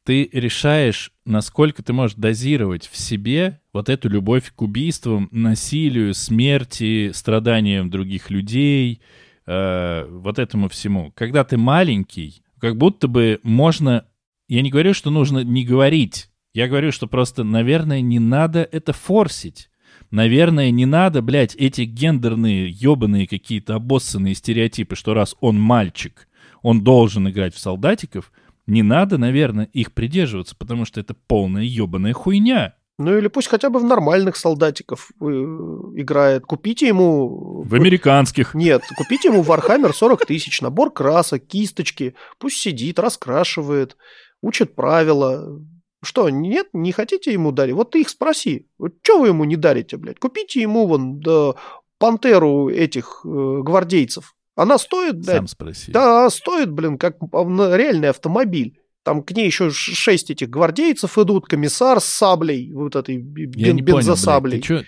ты 0.04 0.30
решаешь, 0.32 1.12
насколько 1.26 1.84
ты 1.84 1.94
можешь 1.94 2.16
дозировать 2.16 2.88
в 2.88 2.98
себе 2.98 3.60
вот 3.74 3.90
эту 3.90 4.10
любовь 4.10 4.52
к 4.56 4.62
убийствам, 4.62 5.30
насилию, 5.32 6.14
смерти, 6.14 7.12
страданиям 7.14 7.90
других 7.90 8.30
людей, 8.30 9.02
э, 9.46 10.08
вот 10.10 10.40
этому 10.40 10.70
всему. 10.70 11.12
Когда 11.16 11.44
ты 11.44 11.58
маленький, 11.58 12.44
как 12.60 12.78
будто 12.78 13.08
бы 13.08 13.40
можно... 13.44 14.06
Я 14.48 14.64
не 14.64 14.72
говорю, 14.72 14.96
что 14.96 15.12
нужно 15.12 15.44
не 15.44 15.64
говорить. 15.64 16.30
Я 16.60 16.68
говорю, 16.68 16.92
что 16.92 17.08
просто, 17.08 17.46
наверное, 17.46 18.02
не 18.02 18.20
надо 18.20 18.68
это 18.70 18.92
форсить. 18.92 19.70
Наверное, 20.12 20.72
не 20.72 20.86
надо, 20.86 21.22
блядь, 21.22 21.56
эти 21.56 21.84
гендерные, 21.84 22.70
ебаные 22.70 23.30
какие-то 23.30 23.76
обоссанные 23.76 24.36
стереотипы, 24.36 24.98
что 24.98 25.14
раз 25.14 25.38
он 25.40 25.58
мальчик, 25.58 26.28
он 26.62 26.84
должен 26.84 27.30
играть 27.30 27.56
в 27.56 27.60
солдатиков. 27.60 28.34
Не 28.68 28.84
надо, 28.84 29.18
наверное, 29.18 29.70
их 29.72 29.94
придерживаться, 29.94 30.54
потому 30.54 30.84
что 30.84 31.00
это 31.00 31.14
полная 31.28 31.64
ебаная 31.64 32.12
хуйня. 32.12 32.74
Ну 32.98 33.18
или 33.18 33.30
пусть 33.30 33.48
хотя 33.48 33.70
бы 33.70 33.80
в 33.80 33.86
нормальных 33.86 34.36
солдатиков 34.36 35.12
э, 35.22 35.26
играет. 35.26 36.44
Купите 36.44 36.90
ему... 36.90 37.64
В 37.64 37.74
американских. 37.74 38.54
Нет, 38.54 38.82
купите 38.98 39.30
ему 39.30 39.44
Warhammer 39.44 39.94
40 39.94 40.26
тысяч, 40.26 40.60
набор 40.60 40.92
красок, 40.92 41.48
кисточки. 41.48 42.16
Пусть 42.38 42.58
сидит, 42.58 43.00
раскрашивает, 43.00 43.96
учит 44.42 44.76
правила. 44.76 45.62
Что, 46.02 46.30
нет, 46.30 46.68
не 46.74 46.92
хотите 46.92 47.34
ему 47.34 47.52
дарить? 47.52 47.76
Вот 47.76 47.92
ты 47.92 48.02
их 48.02 48.10
спроси. 48.10 48.68
Вот 48.78 48.94
что 49.04 49.20
вы 49.20 49.28
ему 49.28 49.44
не 49.44 49.56
дарите, 49.58 49.98
блядь? 49.98 50.20
Купите 50.20 50.62
ему 50.62 50.88
вон 50.88 51.20
да, 51.20 51.54
пантеру 51.98 52.70
этих 52.70 53.22
э, 53.26 53.28
гвардейцев. 53.62 54.34
Она 54.56 54.78
стоит, 54.78 55.16
блядь, 55.16 55.38
Сам 55.38 55.48
спроси. 55.48 55.92
да, 55.92 56.30
стоит, 56.30 56.72
блин, 56.72 56.98
как 56.98 57.18
ав- 57.34 57.76
реальный 57.78 58.10
автомобиль. 58.10 58.78
Там 59.04 59.24
к 59.24 59.32
ней 59.32 59.46
еще 59.46 59.70
шесть 59.72 60.30
этих 60.32 60.50
гвардейцев 60.50 61.18
идут, 61.18 61.48
комиссар 61.48 62.00
с 62.02 62.06
саблей, 62.06 62.72
вот 62.74 62.96
этой 62.96 63.18
бен- 63.18 63.50
не 63.52 63.56
понял, 63.56 63.82
блядь, 63.82 63.86
бензосаблей. 64.06 64.60
ты 64.60 64.68
чё, 64.68 64.84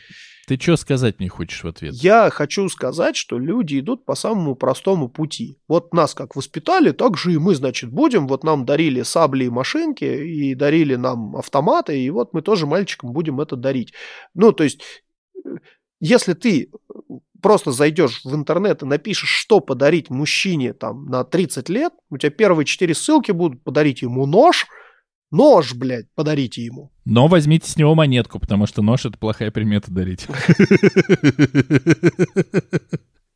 ты 0.51 0.57
чё 0.57 0.75
сказать 0.75 1.17
мне 1.19 1.29
хочешь 1.29 1.63
в 1.63 1.67
ответ? 1.69 1.93
Я 1.93 2.29
хочу 2.29 2.67
сказать, 2.67 3.15
что 3.15 3.39
люди 3.39 3.79
идут 3.79 4.03
по 4.03 4.15
самому 4.15 4.55
простому 4.55 5.07
пути. 5.07 5.57
Вот 5.69 5.93
нас 5.93 6.13
как 6.13 6.35
воспитали, 6.35 6.91
так 6.91 7.17
же 7.17 7.31
и 7.31 7.37
мы, 7.37 7.55
значит, 7.55 7.89
будем. 7.89 8.27
Вот 8.27 8.43
нам 8.43 8.65
дарили 8.65 9.01
сабли 9.03 9.45
и 9.45 9.49
машинки, 9.49 10.03
и 10.03 10.53
дарили 10.53 10.95
нам 10.95 11.37
автоматы, 11.37 11.97
и 11.97 12.09
вот 12.09 12.33
мы 12.33 12.41
тоже 12.41 12.67
мальчикам 12.67 13.13
будем 13.13 13.39
это 13.39 13.55
дарить. 13.55 13.93
Ну, 14.33 14.51
то 14.51 14.65
есть, 14.65 14.81
э, 15.37 15.55
если 16.01 16.33
ты 16.33 16.69
просто 17.41 17.71
зайдешь 17.71 18.25
в 18.25 18.35
интернет 18.35 18.83
и 18.83 18.85
напишешь, 18.85 19.29
что 19.29 19.61
подарить 19.61 20.09
мужчине 20.09 20.73
там 20.73 21.05
на 21.05 21.23
30 21.23 21.69
лет, 21.69 21.93
у 22.09 22.17
тебя 22.17 22.29
первые 22.29 22.65
четыре 22.65 22.93
ссылки 22.93 23.31
будут 23.31 23.63
подарить 23.63 24.01
ему 24.01 24.25
нож, 24.25 24.67
нож, 25.31 25.73
блядь, 25.73 26.07
подарите 26.13 26.63
ему. 26.63 26.91
Но 27.05 27.27
возьмите 27.27 27.69
с 27.69 27.77
него 27.77 27.95
монетку, 27.95 28.39
потому 28.39 28.67
что 28.67 28.81
нож— 28.81 29.05
это 29.07 29.17
плохая 29.17 29.51
примета 29.51 29.91
дарить. 29.91 30.27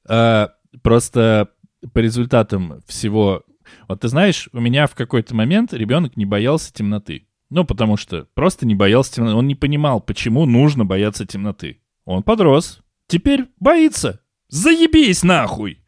А, 0.08 0.52
Просто 0.84 1.50
по 1.94 2.00
результатам 2.00 2.82
всего 2.88 3.44
Вот 3.88 4.02
ты 4.02 4.08
знаешь, 4.08 4.50
у 4.54 4.60
меня 4.60 4.88
в 4.88 4.96
какой-то 4.96 5.36
момент 5.36 5.74
ребенок 5.74 6.16
не 6.16 6.26
боялся 6.26 6.72
темноты. 6.74 7.28
Ну, 7.50 7.64
потому 7.64 7.98
что 7.98 8.28
просто 8.34 8.66
не 8.66 8.76
боялся 8.76 9.14
темноты. 9.14 9.36
Он 9.36 9.48
не 9.48 9.56
понимал, 9.56 10.02
почему 10.02 10.46
нужно 10.46 10.86
бояться 10.86 11.26
темноты. 11.26 11.82
Он 12.06 12.24
подрос. 12.24 12.82
Теперь 13.08 13.46
боится. 13.60 14.22
Заебись 14.48 15.24
нахуй! 15.24 15.80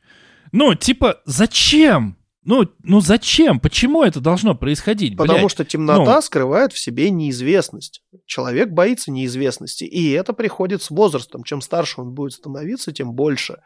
Ну, 0.51 0.74
типа, 0.76 1.22
зачем? 1.26 2.16
Ну, 2.47 2.65
ну 2.81 3.01
зачем? 3.01 3.59
Почему 3.59 4.03
это 4.03 4.21
должно 4.21 4.55
происходить? 4.55 5.17
Потому 5.17 5.39
блядь? 5.39 5.51
что 5.51 5.65
темнота 5.65 6.15
Ну. 6.15 6.21
скрывает 6.21 6.71
в 6.71 6.79
себе 6.79 7.09
неизвестность. 7.09 8.03
Человек 8.25 8.69
боится 8.69 9.11
неизвестности, 9.11 9.83
и 9.83 10.11
это 10.11 10.31
приходит 10.31 10.81
с 10.81 10.89
возрастом. 10.89 11.43
Чем 11.43 11.59
старше 11.59 11.99
он 11.99 12.13
будет 12.13 12.31
становиться, 12.31 12.93
тем 12.93 13.11
больше 13.11 13.57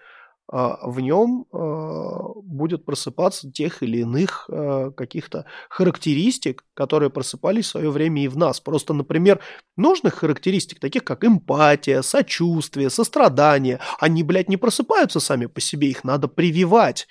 а, 0.51 0.79
в 0.82 0.99
нем 0.99 1.45
а, 1.53 2.34
будет 2.41 2.84
просыпаться 2.84 3.51
тех 3.51 3.84
или 3.84 3.99
иных 3.99 4.49
а, 4.49 4.89
каких-то 4.89 5.45
характеристик, 5.69 6.65
которые 6.73 7.11
просыпались 7.11 7.65
в 7.65 7.69
свое 7.69 7.91
время 7.91 8.23
и 8.23 8.27
в 8.27 8.36
нас. 8.36 8.59
Просто, 8.59 8.95
например, 8.95 9.41
нужных 9.77 10.15
характеристик, 10.15 10.79
таких 10.79 11.03
как 11.03 11.23
эмпатия, 11.23 12.01
сочувствие, 12.01 12.89
сострадание, 12.89 13.79
они, 13.99 14.23
блядь, 14.23 14.49
не 14.49 14.57
просыпаются 14.57 15.19
сами 15.19 15.45
по 15.45 15.61
себе, 15.61 15.91
их 15.91 16.03
надо 16.03 16.27
прививать. 16.27 17.07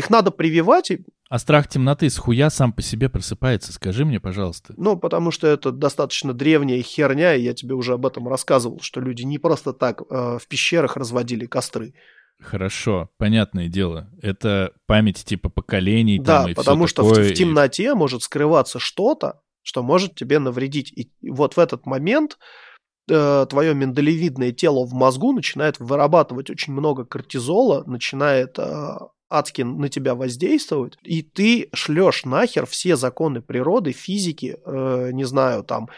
Их 0.00 0.08
надо 0.08 0.30
прививать, 0.30 0.90
и 0.90 1.04
А 1.28 1.38
страх 1.38 1.68
темноты 1.68 2.08
с 2.08 2.16
хуя 2.16 2.48
сам 2.48 2.72
по 2.72 2.80
себе 2.80 3.10
просыпается, 3.10 3.70
скажи 3.70 4.06
мне, 4.06 4.18
пожалуйста. 4.18 4.72
Ну, 4.78 4.96
потому 4.96 5.30
что 5.30 5.46
это 5.46 5.72
достаточно 5.72 6.32
древняя 6.32 6.80
херня, 6.80 7.34
и 7.34 7.42
я 7.42 7.52
тебе 7.52 7.74
уже 7.74 7.92
об 7.92 8.06
этом 8.06 8.26
рассказывал, 8.26 8.80
что 8.80 9.02
люди 9.02 9.24
не 9.24 9.36
просто 9.38 9.74
так 9.74 10.00
э, 10.08 10.38
в 10.40 10.48
пещерах 10.48 10.96
разводили 10.96 11.44
костры. 11.44 11.92
Хорошо, 12.40 13.10
понятное 13.18 13.68
дело. 13.68 14.08
Это 14.22 14.72
память 14.86 15.22
типа 15.22 15.50
поколений 15.50 16.18
да, 16.18 16.44
там 16.44 16.50
и 16.50 16.54
потому 16.54 16.86
что 16.86 17.02
в, 17.02 17.10
такое, 17.10 17.28
в 17.28 17.32
и- 17.32 17.34
темноте 17.34 17.94
может 17.94 18.22
скрываться 18.22 18.78
что-то, 18.78 19.42
что 19.60 19.82
может 19.82 20.14
тебе 20.14 20.38
навредить. 20.38 20.90
И 20.96 21.10
вот 21.28 21.58
в 21.58 21.60
этот 21.60 21.84
момент 21.84 22.38
э, 23.10 23.46
твое 23.50 23.74
миндалевидное 23.74 24.52
тело 24.52 24.86
в 24.86 24.94
мозгу 24.94 25.34
начинает 25.34 25.78
вырабатывать 25.78 26.48
очень 26.48 26.72
много 26.72 27.04
кортизола, 27.04 27.84
начинает 27.84 28.58
э, 28.58 28.96
адски 29.30 29.62
на 29.62 29.88
тебя 29.88 30.14
воздействовать, 30.14 30.98
и 31.02 31.22
ты 31.22 31.70
шлешь 31.72 32.24
нахер 32.24 32.66
все 32.66 32.96
законы 32.96 33.40
природы, 33.40 33.92
физики, 33.92 34.58
э, 34.64 35.10
не 35.12 35.24
знаю, 35.24 35.64
там, 35.64 35.88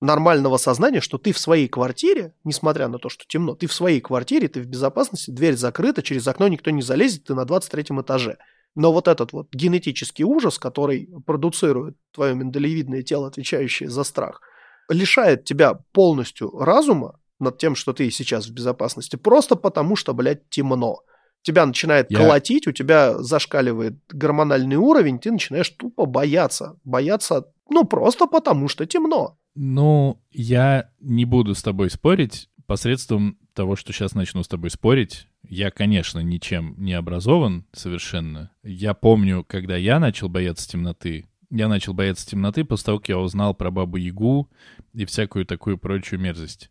нормального 0.00 0.56
сознания, 0.56 1.00
что 1.00 1.18
ты 1.18 1.32
в 1.32 1.38
своей 1.38 1.68
квартире, 1.68 2.32
несмотря 2.44 2.88
на 2.88 2.98
то, 2.98 3.08
что 3.08 3.24
темно, 3.26 3.54
ты 3.54 3.66
в 3.66 3.72
своей 3.72 4.00
квартире, 4.00 4.48
ты 4.48 4.62
в 4.62 4.66
безопасности, 4.66 5.30
дверь 5.30 5.56
закрыта, 5.56 6.02
через 6.02 6.26
окно 6.26 6.48
никто 6.48 6.70
не 6.70 6.82
залезет, 6.82 7.24
ты 7.24 7.34
на 7.34 7.44
23 7.44 7.96
этаже. 8.00 8.38
Но 8.74 8.92
вот 8.92 9.08
этот 9.08 9.32
вот 9.32 9.48
генетический 9.52 10.24
ужас, 10.24 10.58
который 10.58 11.08
продуцирует 11.26 11.96
твое 12.12 12.34
миндалевидное 12.34 13.02
тело, 13.02 13.26
отвечающее 13.26 13.88
за 13.88 14.04
страх, 14.04 14.40
лишает 14.88 15.44
тебя 15.44 15.74
полностью 15.92 16.56
разума 16.56 17.18
над 17.40 17.58
тем, 17.58 17.74
что 17.74 17.92
ты 17.92 18.10
сейчас 18.10 18.46
в 18.46 18.52
безопасности, 18.52 19.16
просто 19.16 19.56
потому 19.56 19.96
что, 19.96 20.14
блядь, 20.14 20.48
темно. 20.48 21.02
Тебя 21.42 21.64
начинает 21.66 22.10
Я- 22.10 22.18
колотить, 22.18 22.66
у 22.66 22.72
тебя 22.72 23.18
зашкаливает 23.22 23.94
гормональный 24.10 24.76
уровень, 24.76 25.18
ты 25.18 25.30
начинаешь 25.30 25.70
тупо 25.70 26.04
бояться. 26.06 26.78
Бояться, 26.84 27.46
ну, 27.70 27.84
просто 27.84 28.26
потому 28.26 28.68
что 28.68 28.86
темно. 28.86 29.38
Ну, 29.54 30.20
я 30.30 30.90
не 31.00 31.24
буду 31.24 31.54
с 31.54 31.62
тобой 31.62 31.90
спорить 31.90 32.48
посредством 32.66 33.38
того, 33.54 33.76
что 33.76 33.92
сейчас 33.92 34.14
начну 34.14 34.42
с 34.42 34.48
тобой 34.48 34.70
спорить. 34.70 35.26
Я, 35.48 35.70
конечно, 35.70 36.20
ничем 36.20 36.74
не 36.76 36.92
образован 36.92 37.64
совершенно. 37.72 38.50
Я 38.62 38.92
помню, 38.94 39.44
когда 39.48 39.76
я 39.76 39.98
начал 39.98 40.28
бояться 40.28 40.68
темноты, 40.68 41.26
я 41.50 41.66
начал 41.68 41.94
бояться 41.94 42.26
темноты 42.28 42.64
после 42.64 42.84
того, 42.86 42.98
как 42.98 43.08
я 43.08 43.18
узнал 43.18 43.54
про 43.54 43.70
Бабу-Ягу 43.70 44.48
и 44.92 45.04
всякую 45.06 45.46
такую 45.46 45.78
прочую 45.78 46.20
мерзость. 46.20 46.70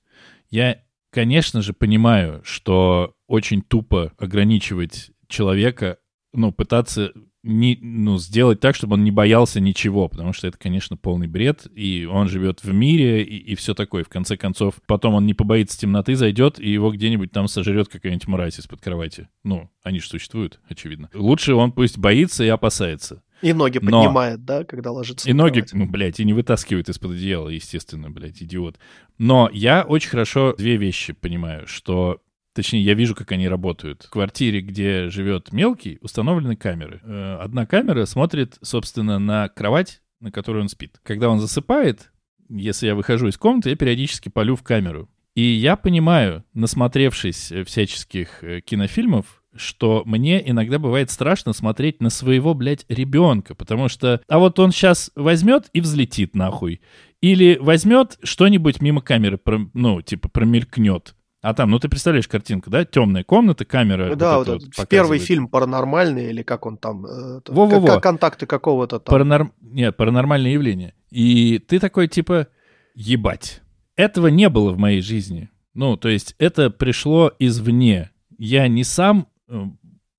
Я, 0.50 0.82
конечно 1.12 1.62
же, 1.62 1.74
понимаю, 1.74 2.42
что 2.44 3.16
очень 3.28 3.62
тупо 3.62 4.14
ограничивать 4.18 5.12
человека, 5.28 5.98
ну, 6.34 6.52
пытаться 6.52 7.12
не, 7.44 7.78
ну, 7.82 8.18
сделать 8.18 8.60
так, 8.60 8.76
чтобы 8.76 8.96
он 8.96 9.04
не 9.04 9.12
боялся 9.12 9.60
ничего, 9.60 10.10
потому 10.10 10.34
что 10.34 10.48
это, 10.48 10.58
конечно, 10.58 10.98
полный 10.98 11.28
бред, 11.28 11.68
и 11.74 12.06
он 12.06 12.28
живет 12.28 12.64
в 12.64 12.74
мире, 12.74 13.24
и, 13.24 13.38
и 13.38 13.56
все 13.56 13.74
такое. 13.74 14.04
В 14.04 14.10
конце 14.10 14.38
концов, 14.38 14.76
потом 14.86 15.14
он 15.16 15.26
не 15.26 15.34
побоится 15.34 15.80
темноты, 15.80 16.16
зайдет, 16.16 16.60
и 16.60 16.70
его 16.70 16.92
где-нибудь 16.92 17.32
там 17.32 17.48
сожрет 17.48 17.88
какая-нибудь 17.88 18.28
мразь 18.28 18.60
из-под 18.60 18.82
кровати. 18.82 19.30
Ну, 19.44 19.70
они 19.82 20.00
же 20.00 20.08
существуют, 20.08 20.60
очевидно. 20.68 21.10
Лучше 21.14 21.54
он 21.54 21.72
пусть 21.72 21.98
боится 21.98 22.44
и 22.44 22.50
опасается. 22.50 23.24
И 23.42 23.54
ноги 23.54 23.80
Но- 23.82 24.02
поднимает, 24.04 24.46
да, 24.46 24.64
когда 24.64 24.92
ложится 24.92 25.30
И 25.30 25.34
ноги, 25.34 25.60
кровать. 25.62 25.74
ну, 25.74 25.86
блядь, 25.88 26.20
и 26.20 26.26
не 26.26 26.34
вытаскивает 26.34 26.90
из-под 26.90 27.12
одеяла, 27.12 27.50
естественно, 27.50 28.10
блядь, 28.10 28.42
идиот. 28.42 28.78
Но 29.18 29.50
я 29.54 29.84
очень 29.84 30.10
хорошо 30.10 30.54
две 30.58 30.78
вещи 30.78 31.14
понимаю, 31.14 31.68
что... 31.68 32.22
Точнее, 32.54 32.82
я 32.82 32.96
вижу, 32.96 33.14
как 33.14 33.32
они 33.32 33.48
работают. 33.48 34.04
В 34.04 34.10
квартире, 34.10 34.62
где 34.62 35.10
живет 35.10 35.52
мелкий, 35.52 36.00
установлены 36.02 36.56
камеры. 36.56 37.02
Э, 37.04 37.36
Одна 37.40 37.68
камера 37.68 38.06
смотрит, 38.06 38.58
собственно, 38.64 39.20
на 39.20 39.48
кровать, 39.50 40.02
на 40.20 40.32
которой 40.32 40.64
он 40.64 40.68
спит. 40.70 41.00
Когда 41.04 41.30
он 41.30 41.40
засыпает, 41.40 42.12
если 42.50 42.88
я 42.88 42.96
выхожу 42.96 43.28
из 43.28 43.38
комнаты, 43.38 43.70
я 43.70 43.76
периодически 43.76 44.30
полю 44.30 44.56
в 44.56 44.64
камеру. 44.64 45.08
И 45.36 45.44
я 45.44 45.76
понимаю, 45.76 46.44
насмотревшись 46.56 47.54
всяческих 47.68 48.44
э, 48.44 48.62
кинофильмов, 48.62 49.44
что 49.58 50.04
мне 50.06 50.48
иногда 50.50 50.80
бывает 50.80 51.12
страшно 51.12 51.54
смотреть 51.54 52.02
на 52.02 52.10
своего, 52.10 52.54
блядь, 52.54 52.86
ребенка, 52.90 53.56
потому 53.56 53.90
что, 53.90 54.22
а 54.28 54.40
вот 54.40 54.60
он 54.60 54.72
сейчас 54.72 55.12
возьмет 55.16 55.70
и 55.74 55.82
взлетит 55.82 56.36
нахуй, 56.36 56.82
или 57.22 57.58
возьмет 57.60 58.18
что-нибудь 58.24 58.82
мимо 58.82 59.02
камеры, 59.02 59.40
ну, 59.74 60.02
типа, 60.02 60.30
промелькнет. 60.30 61.16
А 61.42 61.54
там, 61.54 61.70
ну 61.70 61.80
ты 61.80 61.88
представляешь 61.88 62.28
картинку, 62.28 62.70
да? 62.70 62.84
Темная 62.84 63.24
комната, 63.24 63.64
камера. 63.64 64.16
Да, 64.16 64.40
вот 64.40 64.48
вот 64.48 64.64
вот 64.76 64.90
первый 64.90 65.20
фильм 65.20 65.48
паранормальный, 65.48 66.30
или 66.30 66.42
как 66.42 66.66
он 66.66 66.78
там, 66.78 67.04
Во-во-во. 67.04 67.86
как, 67.86 67.96
как 67.96 68.04
контакты 68.04 68.46
какого-то 68.48 69.00
там. 69.00 69.14
Паранорм... 69.14 69.54
Нет, 69.62 69.96
паранормальное 69.96 70.52
явление. 70.52 70.94
И 71.12 71.60
ты 71.60 71.80
такой, 71.80 72.08
типа, 72.08 72.48
ебать. 72.96 73.62
Этого 73.96 74.28
не 74.28 74.50
было 74.50 74.72
в 74.72 74.78
моей 74.78 75.02
жизни. 75.02 75.50
Ну, 75.74 75.96
то 75.96 76.10
есть 76.10 76.36
это 76.40 76.70
пришло 76.72 77.32
извне. 77.38 78.10
Я 78.38 78.68
не 78.68 78.84
сам 78.84 79.28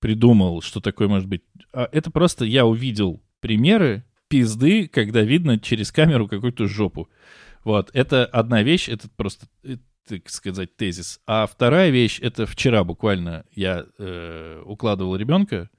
придумал, 0.01 0.63
что 0.63 0.81
такое 0.81 1.09
может 1.09 1.29
быть. 1.29 1.43
А 1.73 1.89
это 1.91 2.11
просто 2.11 2.45
я 2.45 2.67
увидел 2.67 3.23
примеры 3.41 4.05
пизды, 4.29 4.89
когда 4.89 5.23
видно 5.23 5.59
через 5.59 5.91
камеру 5.91 6.29
какую-то 6.29 6.67
жопу. 6.69 7.09
Вот, 7.65 7.91
это 7.93 8.25
одна 8.27 8.63
вещь, 8.63 8.89
это 8.89 9.09
просто, 9.17 9.47
э, 9.65 9.77
так 10.07 10.29
сказать, 10.31 10.77
тезис. 10.77 11.21
А 11.27 11.47
вторая 11.47 11.91
вещь, 11.91 12.21
это 12.21 12.47
вчера 12.47 12.85
буквально 12.85 13.45
я 13.55 13.87
э, 13.99 14.63
укладывал 14.65 15.17
ребенка, 15.17 15.71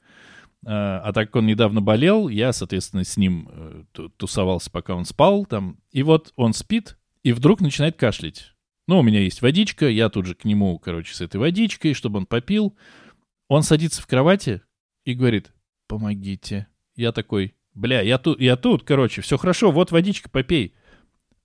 а 0.66 1.00
а 1.00 1.14
так 1.14 1.28
как 1.30 1.38
он 1.38 1.46
недавно 1.46 1.82
болел, 1.82 2.28
я, 2.28 2.52
соответственно, 2.52 3.04
с 3.04 3.16
ним 3.16 3.50
э, 3.52 3.84
ту- 3.94 4.10
тусовался, 4.10 4.70
пока 4.70 4.94
он 4.94 5.06
спал 5.06 5.46
там. 5.46 5.78
И 5.92 6.04
вот 6.04 6.34
он 6.36 6.54
спит, 6.54 6.98
и 7.24 7.32
вдруг 7.32 7.62
начинает 7.62 7.96
кашлять. 7.96 8.54
Ну, 8.88 9.00
у 9.00 9.04
меня 9.04 9.22
есть 9.22 9.42
водичка, 9.42 9.88
я 9.88 10.10
тут 10.10 10.26
же 10.26 10.36
к 10.36 10.46
нему, 10.46 10.78
короче, 10.80 11.14
с 11.14 11.22
этой 11.22 11.38
водичкой, 11.38 11.94
чтобы 11.94 12.18
он 12.18 12.26
попил. 12.26 12.76
Он 13.50 13.64
садится 13.64 14.02
в 14.02 14.08
кровати 14.08 14.62
и 15.04 15.14
говорит, 15.14 15.52
помогите. 15.88 16.68
Я 16.96 17.12
такой, 17.12 17.56
бля, 17.74 18.00
я 18.02 18.18
тут, 18.20 18.40
я 18.40 18.56
тут, 18.56 18.84
короче, 18.84 19.22
все 19.22 19.38
хорошо, 19.38 19.72
вот 19.72 19.92
водичка, 19.92 20.30
попей. 20.30 20.76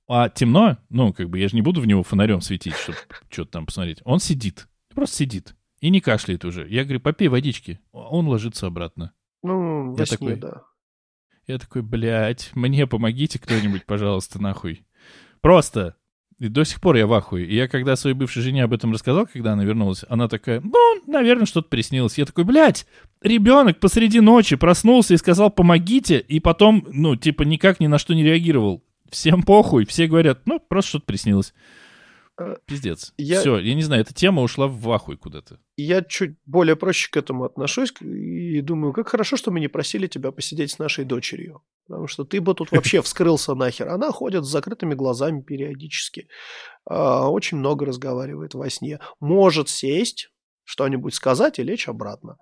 А 0.07 0.29
темно, 0.29 0.77
ну, 0.91 1.15
как 1.15 1.31
бы 1.31 1.39
я 1.39 1.49
же 1.49 1.57
не 1.57 1.63
буду 1.63 1.81
в 1.81 1.87
него 1.87 2.03
фонарем 2.03 2.43
светить, 2.43 2.75
чтобы 2.75 2.99
что-то 3.31 3.53
там 3.53 3.67
посмотреть. 3.67 4.03
Он 4.05 4.21
сидит, 4.21 4.69
просто 4.95 5.17
сидит 5.17 5.57
и 5.81 5.89
не 5.89 6.01
кашляет 6.01 6.45
уже. 6.45 6.69
Я 6.69 6.85
говорю, 6.85 7.01
попей 7.01 7.29
водички. 7.29 7.81
Он 7.93 8.29
ложится 8.29 8.67
обратно. 8.67 9.13
Ну, 9.43 9.97
Я 9.97 10.05
сне, 10.05 10.17
такой, 10.17 10.37
да. 10.37 10.63
Я 11.47 11.59
такой, 11.59 11.83
блядь, 11.83 12.51
мне 12.55 12.87
помогите 12.87 13.39
кто-нибудь, 13.39 13.87
пожалуйста, 13.87 14.41
нахуй. 14.41 14.87
Просто. 15.41 15.97
И 16.39 16.49
до 16.49 16.65
сих 16.65 16.81
пор 16.81 16.97
я 16.97 17.07
в 17.07 17.13
ахуе. 17.13 17.47
И 17.47 17.55
я 17.55 17.69
когда 17.69 17.97
своей 17.97 18.17
бывшей 18.17 18.43
жене 18.43 18.65
об 18.65 18.73
этом 18.73 18.93
рассказал, 18.93 19.27
когда 19.27 19.53
она 19.53 19.65
вернулась, 19.65 20.05
она 20.09 20.29
такая, 20.29 20.61
ну, 20.61 20.94
наверное, 21.07 21.47
что-то 21.47 21.69
приснилось. 21.69 22.19
Я 22.19 22.25
такой, 22.27 22.45
блядь, 22.45 22.87
ребенок 23.23 23.81
посреди 23.81 24.21
ночи 24.21 24.57
проснулся 24.57 25.15
и 25.15 25.19
сказал, 25.19 25.51
помогите, 25.51 26.19
и 26.19 26.41
потом, 26.41 26.87
ну, 26.91 27.17
типа, 27.17 27.43
никак 27.43 27.81
ни 27.81 27.87
на 27.87 27.99
что 27.99 28.15
не 28.15 28.23
реагировал. 28.25 28.85
Всем 29.11 29.43
похуй, 29.43 29.85
все 29.87 30.07
говорят, 30.07 30.41
ну, 30.47 30.59
просто 30.61 30.89
что-то 30.91 31.07
приснилось. 31.07 31.55
Э, 32.37 32.57
Пиздец. 32.67 33.15
я- 33.17 33.39
Все, 33.41 33.59
я 33.61 33.75
не 33.77 33.83
знаю, 33.83 34.03
эта 34.03 34.13
тема 34.13 34.43
ушла 34.43 34.67
в 34.67 34.91
ахуй 34.91 35.17
куда-то. 35.17 35.61
Я 35.77 36.03
чуть 36.03 36.35
более 36.47 36.75
проще 36.75 37.09
к 37.09 37.17
этому 37.17 37.45
отношусь 37.45 37.93
и 38.01 38.61
думаю, 38.61 38.93
как 38.93 39.09
хорошо, 39.09 39.37
что 39.37 39.53
мы 39.53 39.61
не 39.61 39.69
просили 39.69 40.09
тебя 40.09 40.33
посидеть 40.33 40.73
с 40.73 40.79
нашей 40.81 41.05
дочерью. 41.05 41.63
Потому 41.87 42.09
что 42.09 42.25
ты 42.25 42.41
бы 42.41 42.55
тут 42.55 42.73
вообще 42.73 43.03
вскрылся 43.03 43.55
нахер. 43.55 43.89
Она 43.89 44.11
ходит 44.11 44.45
с 44.45 44.49
закрытыми 44.49 44.95
глазами 44.95 45.43
периодически. 45.43 46.27
а, 46.87 47.29
Очень 47.31 47.59
много 47.59 47.87
разговаривает 47.87 48.55
во 48.55 48.69
сне. 48.69 48.99
Может 49.21 49.69
сесть, 49.69 50.31
что-нибудь 50.65 51.15
сказать 51.15 51.59
и 51.59 51.63
лечь 51.63 51.89
обратно. 51.89 52.37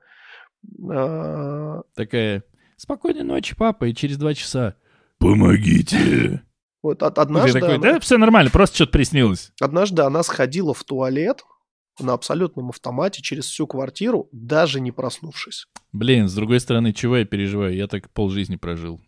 А, 0.91 1.83
Такая 1.95 2.45
спокойной 2.77 3.25
ночи, 3.25 3.55
папа, 3.57 3.85
и 3.87 3.95
через 3.95 4.17
два 4.17 4.35
часа 4.35 4.77
Помогите. 5.19 6.43
Вот 6.83 6.99
ты 6.99 7.05
однажды, 7.05 7.61
такой, 7.61 7.77
она, 7.77 7.93
да, 7.93 8.01
все 8.01 8.19
нормально, 8.19 8.51
просто 8.51 8.75
что-то 8.75 8.93
приснилось. 8.93 9.53
однажды 9.61 10.03
она 10.03 10.25
сходила 10.25 10.75
в 10.75 10.83
туалет 10.83 11.45
на 12.01 12.15
абсолютном 12.15 12.71
автомате 12.71 13.23
через 13.23 13.45
всю 13.45 13.69
квартиру, 13.69 14.29
даже 14.33 14.81
не 14.81 14.91
проснувшись. 14.91 15.67
Блин, 15.93 16.29
с 16.29 16.35
другой 16.35 16.59
стороны, 16.59 16.93
чего 16.93 17.19
я 17.19 17.25
переживаю? 17.25 17.75
Я 17.77 17.87
так 17.87 18.11
полжизни 18.11 18.57
прожил. 18.57 19.01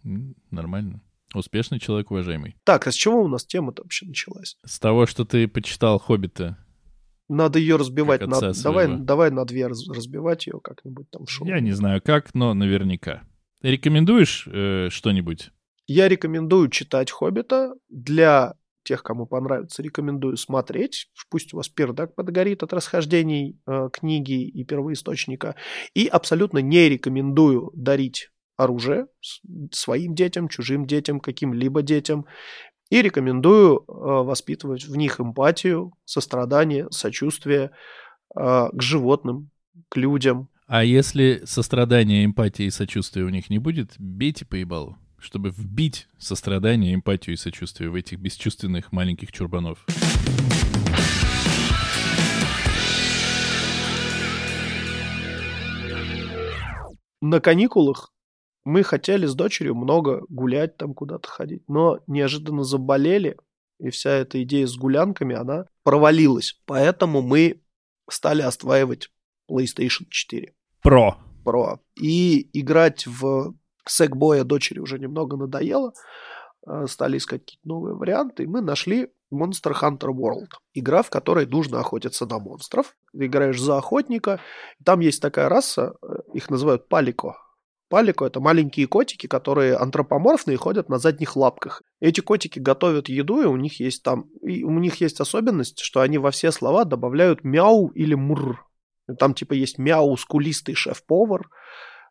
Нормально. 0.51 1.01
Успешный 1.35 1.81
человек, 1.81 2.13
уважаемый. 2.13 2.55
Так, 2.63 2.87
а 2.87 2.93
с 2.93 2.95
чего 2.95 3.23
у 3.23 3.27
нас 3.27 3.45
тема-то 3.45 3.83
вообще 3.83 4.07
началась? 4.07 4.57
С 4.65 4.79
того, 4.79 5.07
что 5.07 5.25
ты 5.25 5.49
почитал 5.49 5.99
«Хоббита», 5.99 6.64
Надо 7.29 7.59
ее 7.59 7.77
разбивать. 7.77 8.21
Как 8.21 8.29
на- 8.29 8.53
давай, 8.63 8.87
давай 8.99 9.31
на 9.31 9.45
две 9.45 9.67
раз- 9.67 9.89
разбивать 9.89 10.47
ее 10.47 10.61
как-нибудь 10.63 11.11
там 11.11 11.27
шоу. 11.27 11.47
я 11.49 11.61
не 11.61 11.73
знаю 11.73 12.03
как, 12.03 12.35
но 12.35 12.53
наверняка. 12.55 13.23
Рекомендуешь 13.63 14.47
э, 14.53 14.89
что-нибудь? 14.91 15.51
Я 15.87 16.09
рекомендую 16.09 16.69
читать 16.69 17.11
«Хоббита». 17.11 17.75
Для 17.89 18.55
тех, 18.85 19.03
кому 19.03 19.27
понравится, 19.27 19.83
рекомендую 19.83 20.37
смотреть. 20.37 21.09
Пусть 21.31 21.55
у 21.55 21.57
вас 21.57 21.71
пердак 21.71 22.15
подгорит 22.15 22.63
от 22.63 22.73
расхождений 22.75 23.59
э, 23.67 23.89
книги 23.91 24.47
и 24.47 24.65
первоисточника. 24.65 25.57
И 25.95 26.07
абсолютно 26.07 26.59
не 26.59 26.89
рекомендую 26.91 27.71
дарить 27.75 28.29
оружие 28.57 29.07
своим 29.73 30.15
детям, 30.15 30.49
чужим 30.49 30.87
детям, 30.87 31.21
каким-либо 31.21 31.81
детям. 31.83 32.27
И 32.91 33.03
рекомендую 33.03 33.79
э, 33.79 33.83
воспитывать 33.89 34.85
в 34.85 34.97
них 34.97 35.21
эмпатию, 35.21 35.93
сострадание, 36.05 36.87
сочувствие 36.91 37.71
э, 38.37 38.69
к 38.73 38.83
животным, 38.83 39.51
к 39.89 39.97
людям. 39.97 40.49
А 40.67 40.85
если 40.85 41.43
сострадания, 41.45 42.25
эмпатии 42.25 42.67
и 42.67 42.71
сочувствия 42.71 43.25
у 43.25 43.29
них 43.29 43.51
не 43.51 43.59
будет, 43.59 43.95
бейте 43.99 44.45
по 44.45 44.55
ебалу, 44.55 44.97
чтобы 45.19 45.51
вбить 45.51 46.09
сострадание, 46.19 46.95
эмпатию 46.95 47.35
и 47.35 47.39
сочувствие 47.39 47.91
в 47.91 47.95
этих 47.95 48.19
бесчувственных 48.19 48.93
маленьких 48.93 49.33
чурбанов. 49.33 49.85
на 57.25 57.41
каникулах 57.41 58.14
мы 58.65 58.83
хотели 58.83 59.27
с 59.27 59.35
дочерью 59.35 59.75
много 59.75 60.23
гулять, 60.29 60.77
там 60.77 60.95
куда-то 60.95 61.29
ходить, 61.29 61.63
но 61.69 62.01
неожиданно 62.07 62.65
заболели, 62.65 63.37
и 63.79 63.91
вся 63.91 64.11
эта 64.11 64.43
идея 64.43 64.67
с 64.67 64.77
гулянками, 64.77 65.35
она 65.35 65.67
провалилась. 65.83 66.61
Поэтому 66.65 67.23
мы 67.23 67.63
стали 68.09 68.43
осваивать 68.43 69.11
PlayStation 69.51 70.07
4 70.09 70.55
Про. 70.83 71.19
Pro. 71.45 71.79
И 71.97 72.49
играть 72.59 73.07
в 73.07 73.55
Сэкбоя 73.87 74.45
дочери 74.45 74.79
уже 74.79 74.99
немного 74.99 75.37
надоело. 75.37 75.93
Э, 76.67 76.87
Стали 76.87 77.19
искать 77.19 77.43
какие-то 77.43 77.69
новые 77.69 77.95
варианты, 77.95 78.45
и 78.45 78.47
мы 78.47 78.61
нашли 78.63 79.11
Monster 79.33 79.75
Hunter 79.79 80.11
World. 80.11 80.53
Игра, 80.73 81.03
в 81.03 81.11
которой 81.11 81.47
нужно 81.47 81.81
охотиться 81.81 82.27
на 82.27 82.39
монстров. 82.39 82.97
Ты 83.13 83.27
играешь 83.27 83.61
за 83.61 83.77
охотника. 83.77 84.41
Там 84.85 85.01
есть 85.01 85.21
такая 85.21 85.49
раса, 85.49 85.97
э, 86.03 86.07
их 86.33 86.49
называют 86.49 86.89
палико. 86.89 87.37
Палико– 87.95 88.25
это 88.27 88.41
маленькие 88.41 88.89
котики, 88.89 89.29
которые 89.29 89.77
антропоморфные 89.77 90.55
и 90.57 90.59
ходят 90.59 90.89
на 90.89 90.99
задних 90.99 91.37
лапках. 91.37 91.81
Эти 92.01 92.21
котики 92.21 92.59
готовят 92.59 93.09
еду, 93.09 93.41
и 93.41 93.45
у 93.45 93.55
них 93.55 93.79
есть 93.79 94.03
там, 94.03 94.25
и 94.43 94.65
у 94.65 94.81
них 94.81 95.01
есть 95.01 95.21
особенность, 95.21 95.79
что 95.79 96.01
они 96.01 96.19
во 96.19 96.33
все 96.33 96.51
слова 96.51 96.85
добавляют 96.85 97.45
мяу 97.45 97.93
или 97.95 98.15
мур. 98.15 98.67
Там 99.21 99.33
типа 99.33 99.53
есть 99.53 99.79
мяу 99.79 100.17
скулистый 100.17 100.75
шеф-повар. 100.75 101.49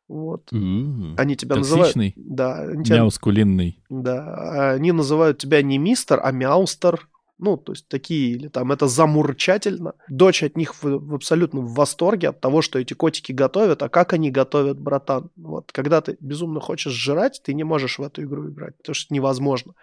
Вот. 0.07 0.53
У-у-у. 0.53 1.15
Они 1.17 1.35
тебя 1.35 1.57
называют... 1.57 1.87
Токсичный, 1.93 2.13
Да, 2.15 2.61
они, 2.61 2.85
тебя- 2.85 2.97
мяускулинный. 2.99 3.83
да, 3.89 4.71
они 4.75 4.93
называют 4.93 5.37
тебя 5.37 5.61
не 5.61 5.77
мистер, 5.77 6.21
а 6.23 6.31
мяустер. 6.31 7.09
Ну, 7.43 7.57
то 7.57 7.73
есть 7.73 7.89
такие, 7.89 8.31
или 8.31 8.47
там 8.47 8.71
это 8.71 8.87
замурчательно. 8.87 9.95
Дочь 10.07 10.43
от 10.43 10.55
них 10.55 10.81
в, 10.81 10.83
в 10.83 11.15
абсолютном 11.15 11.67
восторге 11.67 12.29
от 12.29 12.39
того, 12.39 12.61
что 12.61 12.79
эти 12.79 12.93
котики 12.93 13.33
готовят. 13.33 13.83
А 13.83 13.89
как 13.89 14.13
они 14.13 14.31
готовят, 14.31 14.79
братан? 14.79 15.29
Вот, 15.35 15.73
когда 15.73 15.99
ты 15.99 16.15
безумно 16.21 16.61
хочешь 16.61 16.93
жрать, 16.93 17.41
ты 17.43 17.53
не 17.53 17.65
можешь 17.65 17.99
в 17.99 18.01
эту 18.01 18.23
игру 18.23 18.49
играть, 18.49 18.77
потому 18.77 18.95
что 18.95 19.13
невозможно. 19.13 19.73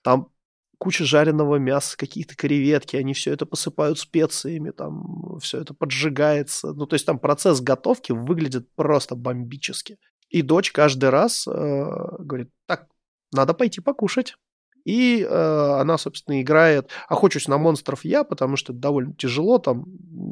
Там 0.00 0.28
куча 0.78 1.04
жареного 1.04 1.56
мяса, 1.56 1.98
какие-то 1.98 2.34
креветки, 2.34 2.96
они 2.96 3.12
все 3.12 3.30
это 3.34 3.44
посыпают 3.44 3.98
специями, 3.98 4.70
там 4.70 5.38
все 5.38 5.60
это 5.60 5.74
поджигается. 5.74 6.72
Ну, 6.72 6.86
то 6.86 6.94
есть 6.94 7.04
там 7.04 7.18
процесс 7.18 7.60
готовки 7.60 8.12
выглядит 8.12 8.74
просто 8.74 9.16
бомбически. 9.16 9.98
И 10.30 10.40
дочь 10.40 10.72
каждый 10.72 11.10
раз 11.10 11.46
э, 11.46 11.50
говорит, 12.20 12.48
так, 12.64 12.86
надо 13.32 13.52
пойти 13.52 13.82
покушать. 13.82 14.34
И 14.84 15.22
э, 15.22 15.76
она, 15.80 15.98
собственно, 15.98 16.40
играет 16.40 16.90
«Охочусь 17.08 17.48
на 17.48 17.58
монстров 17.58 18.04
я», 18.04 18.24
потому 18.24 18.56
что 18.56 18.72
это 18.72 18.80
довольно 18.80 19.14
тяжело, 19.14 19.58
там 19.58 19.84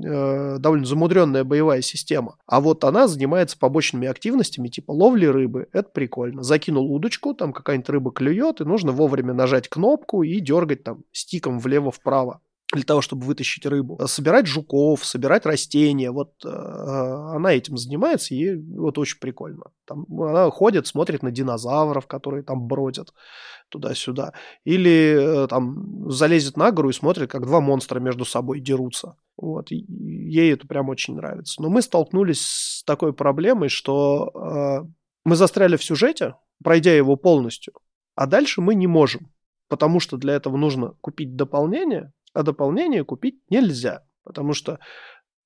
э, 0.05 0.57
довольно 0.59 0.87
замудренная 0.87 1.45
боевая 1.45 1.83
система. 1.83 2.37
А 2.47 2.61
вот 2.61 2.85
она 2.85 3.09
занимается 3.09 3.59
побочными 3.59 4.09
активностями, 4.09 4.69
типа 4.69 4.93
ловли 4.93 5.27
рыбы. 5.27 5.69
Это 5.73 5.91
прикольно. 5.91 6.43
Закинул 6.43 6.93
удочку, 6.93 7.35
там 7.35 7.53
какая-нибудь 7.53 7.89
рыба 7.91 8.13
клюет, 8.13 8.61
и 8.61 8.65
нужно 8.65 8.93
вовремя 8.93 9.35
нажать 9.35 9.69
кнопку 9.69 10.23
и 10.23 10.41
дергать 10.41 10.85
там 10.85 11.05
стиком 11.13 11.59
влево-вправо 11.61 12.41
для 12.73 12.85
того, 12.85 13.01
чтобы 13.01 13.27
вытащить 13.27 13.67
рыбу. 13.67 13.99
Собирать 14.07 14.47
жуков, 14.47 15.05
собирать 15.05 15.45
растения. 15.45 16.11
Вот 16.11 16.33
э, 16.45 16.49
она 16.49 17.53
этим 17.53 17.77
занимается, 17.77 18.35
и 18.35 18.57
вот 18.57 18.97
очень 18.99 19.19
прикольно. 19.19 19.65
Там 19.87 20.07
она 20.11 20.51
ходит, 20.51 20.87
смотрит 20.87 21.23
на 21.23 21.31
динозавров, 21.31 22.07
которые 22.07 22.43
там 22.43 22.67
бродят 22.67 23.13
туда-сюда. 23.71 24.35
Или 24.65 25.45
э, 25.45 25.47
там 25.49 26.11
залезет 26.11 26.57
на 26.57 26.71
гору 26.71 26.91
и 26.91 26.93
смотрит, 26.93 27.31
как 27.31 27.47
два 27.47 27.61
монстра 27.61 28.01
между 28.01 28.25
собой 28.25 28.61
дерутся. 28.61 29.17
Вот. 29.37 29.71
Ей 29.71 30.53
это 30.53 30.67
прям 30.67 30.89
очень 30.91 31.17
нравится. 31.17 31.63
Но 31.63 31.71
мы 31.71 31.81
столкнулись 31.81 32.43
с 32.43 32.85
такой 32.85 33.13
проблемой, 33.15 33.71
что 33.71 34.85
э, 34.85 34.89
мы 35.25 35.37
застряли 35.37 35.77
в 35.77 35.85
сюжете, 35.85 36.35
пройдя 36.63 36.95
его 36.95 37.17
полностью, 37.17 37.75
а 38.15 38.27
дальше 38.27 38.61
мы 38.61 38.75
не 38.75 38.87
можем, 38.87 39.33
потому 39.69 40.01
что 40.01 40.17
для 40.17 40.35
этого 40.35 40.57
нужно 40.57 40.95
купить 41.01 41.37
дополнение, 41.37 42.13
а 42.35 42.43
дополнение 42.43 43.05
купить 43.05 43.41
нельзя, 43.49 44.05
потому 44.25 44.53
что 44.53 44.79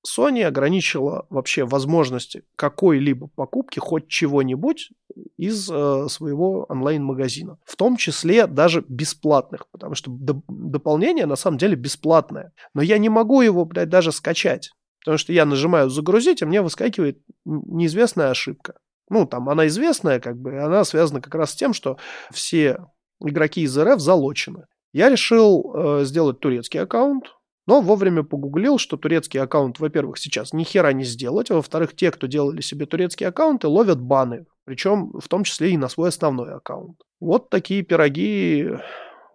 Sony 0.05 0.43
ограничила 0.43 1.25
вообще 1.29 1.65
возможности 1.65 2.43
какой-либо 2.55 3.27
покупки 3.27 3.79
хоть 3.79 4.07
чего-нибудь 4.07 4.91
из 5.37 5.69
э, 5.71 6.07
своего 6.09 6.65
онлайн-магазина. 6.69 7.57
В 7.65 7.75
том 7.75 7.97
числе 7.97 8.47
даже 8.47 8.83
бесплатных, 8.87 9.67
потому 9.71 9.95
что 9.95 10.11
доп- 10.11 10.43
дополнение 10.47 11.25
на 11.25 11.35
самом 11.35 11.57
деле 11.57 11.75
бесплатное. 11.75 12.51
Но 12.73 12.81
я 12.81 12.97
не 12.97 13.09
могу 13.09 13.41
его, 13.41 13.65
блядь, 13.65 13.89
даже 13.89 14.11
скачать. 14.11 14.71
Потому 14.99 15.17
что 15.17 15.33
я 15.33 15.45
нажимаю 15.45 15.89
«загрузить», 15.89 16.41
а 16.41 16.47
мне 16.47 16.61
выскакивает 16.61 17.19
неизвестная 17.45 18.31
ошибка. 18.31 18.75
Ну, 19.09 19.27
там 19.27 19.49
она 19.49 19.67
известная, 19.67 20.19
как 20.19 20.37
бы, 20.37 20.59
она 20.59 20.83
связана 20.83 21.21
как 21.21 21.35
раз 21.35 21.51
с 21.51 21.55
тем, 21.55 21.73
что 21.73 21.97
все 22.31 22.87
игроки 23.21 23.61
из 23.61 23.77
РФ 23.77 23.99
залочены. 23.99 24.65
Я 24.93 25.09
решил 25.09 25.73
э, 25.75 26.05
сделать 26.05 26.39
турецкий 26.39 26.81
аккаунт, 26.81 27.35
но 27.67 27.81
вовремя 27.81 28.23
погуглил, 28.23 28.77
что 28.77 28.97
турецкий 28.97 29.39
аккаунт, 29.39 29.79
во-первых, 29.79 30.17
сейчас 30.17 30.53
ни 30.53 30.63
хера 30.63 30.93
не 30.93 31.03
сделать, 31.03 31.51
а 31.51 31.55
во-вторых, 31.55 31.95
те, 31.95 32.11
кто 32.11 32.27
делали 32.27 32.61
себе 32.61 32.85
турецкие 32.85 33.29
аккаунты, 33.29 33.67
ловят 33.67 33.99
баны, 33.99 34.45
причем 34.65 35.11
в 35.11 35.27
том 35.27 35.43
числе 35.43 35.71
и 35.71 35.77
на 35.77 35.89
свой 35.89 36.09
основной 36.09 36.53
аккаунт. 36.53 36.97
Вот 37.19 37.49
такие 37.49 37.81
пироги 37.81 38.69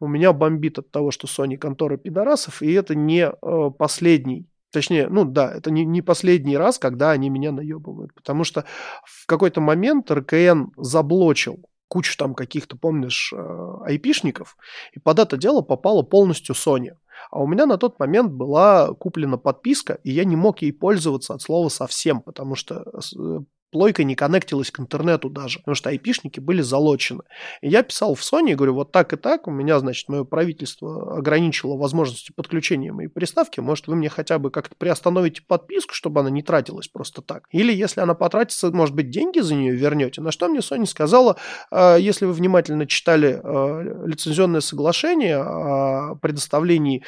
у 0.01 0.07
меня 0.07 0.33
бомбит 0.33 0.79
от 0.79 0.91
того, 0.91 1.11
что 1.11 1.27
Sony 1.27 1.57
контора 1.57 1.97
пидорасов, 1.97 2.63
и 2.63 2.73
это 2.73 2.95
не 2.95 3.31
э, 3.31 3.71
последний 3.77 4.47
Точнее, 4.73 5.09
ну 5.09 5.25
да, 5.25 5.53
это 5.53 5.73
не, 5.73 5.85
не 5.85 6.01
последний 6.01 6.57
раз, 6.57 6.79
когда 6.79 7.11
они 7.11 7.29
меня 7.29 7.51
наебывают. 7.51 8.15
Потому 8.15 8.45
что 8.45 8.65
в 9.05 9.27
какой-то 9.27 9.61
момент 9.61 10.11
РКН 10.11 10.67
заблочил 10.77 11.65
кучу 11.91 12.17
там 12.17 12.35
каких-то, 12.35 12.77
помнишь, 12.77 13.33
э, 13.37 13.75
айпишников, 13.85 14.57
и 14.93 15.01
под 15.01 15.19
это 15.19 15.37
дело 15.37 15.61
попала 15.61 16.03
полностью 16.03 16.55
Sony. 16.55 16.93
А 17.31 17.41
у 17.41 17.49
меня 17.49 17.67
на 17.67 17.79
тот 17.79 17.99
момент 17.99 18.33
была 18.33 18.95
куплена 18.95 19.39
подписка, 19.39 19.99
и 20.05 20.13
я 20.13 20.25
не 20.25 20.37
мог 20.37 20.63
ей 20.63 20.73
пользоваться 20.73 21.35
от 21.35 21.43
слова 21.43 21.69
совсем, 21.69 22.23
потому 22.23 22.55
что 22.55 22.85
э, 22.85 23.41
плойка 23.71 24.05
не 24.05 24.15
коннектилась 24.15 24.71
к 24.71 24.81
интернету 24.81 25.31
даже, 25.31 25.59
потому 25.61 25.75
что 25.75 25.91
айпишники 25.91 26.41
были 26.41 26.63
залочены. 26.63 27.23
И 27.63 27.69
я 27.69 27.83
писал 27.83 28.15
в 28.15 28.21
Sony 28.21 28.55
говорю, 28.55 28.75
вот 28.75 28.93
так 28.93 29.13
и 29.13 29.17
так, 29.17 29.47
у 29.47 29.51
меня, 29.51 29.79
значит, 29.79 30.09
мое 30.09 30.25
правительство 30.25 31.19
ограничило 31.19 31.77
возможности 31.77 32.33
подключения 32.33 32.93
моей 32.93 33.09
приставки, 33.09 33.61
может, 33.61 33.87
вы 33.87 33.97
мне 33.97 34.09
хотя 34.09 34.39
бы 34.39 34.51
как-то 34.51 34.75
приостановите 34.77 35.43
подписку, 35.47 35.95
чтобы 35.95 36.21
она 36.21 36.31
не 36.31 36.43
тратилась 36.43 36.89
просто 36.89 37.23
так. 37.23 37.45
Или 37.51 37.73
если 37.73 38.01
она 38.01 38.15
потратится, 38.15 38.71
может 38.71 38.95
быть, 38.95 39.11
деньги 39.11 39.41
за 39.41 39.55
нее 39.55 39.75
вернете. 39.75 40.21
На 40.21 40.31
что 40.31 40.49
мне 40.49 40.61
Sony 40.61 40.87
сказала, 40.87 41.37
«А, 41.71 41.97
если 41.97 42.27
вы 42.27 42.33
внимательно 42.33 42.87
читали 42.87 43.41
э, 43.43 44.07
лицензионное 44.07 44.61
соглашение 44.61 45.39
о 45.39 46.15
предоставлении 46.17 47.05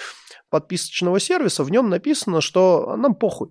подписочного 0.51 1.19
сервиса, 1.19 1.65
в 1.65 1.71
нем 1.71 1.89
написано, 1.89 2.41
что 2.41 2.95
нам 2.97 3.15
похуй. 3.15 3.49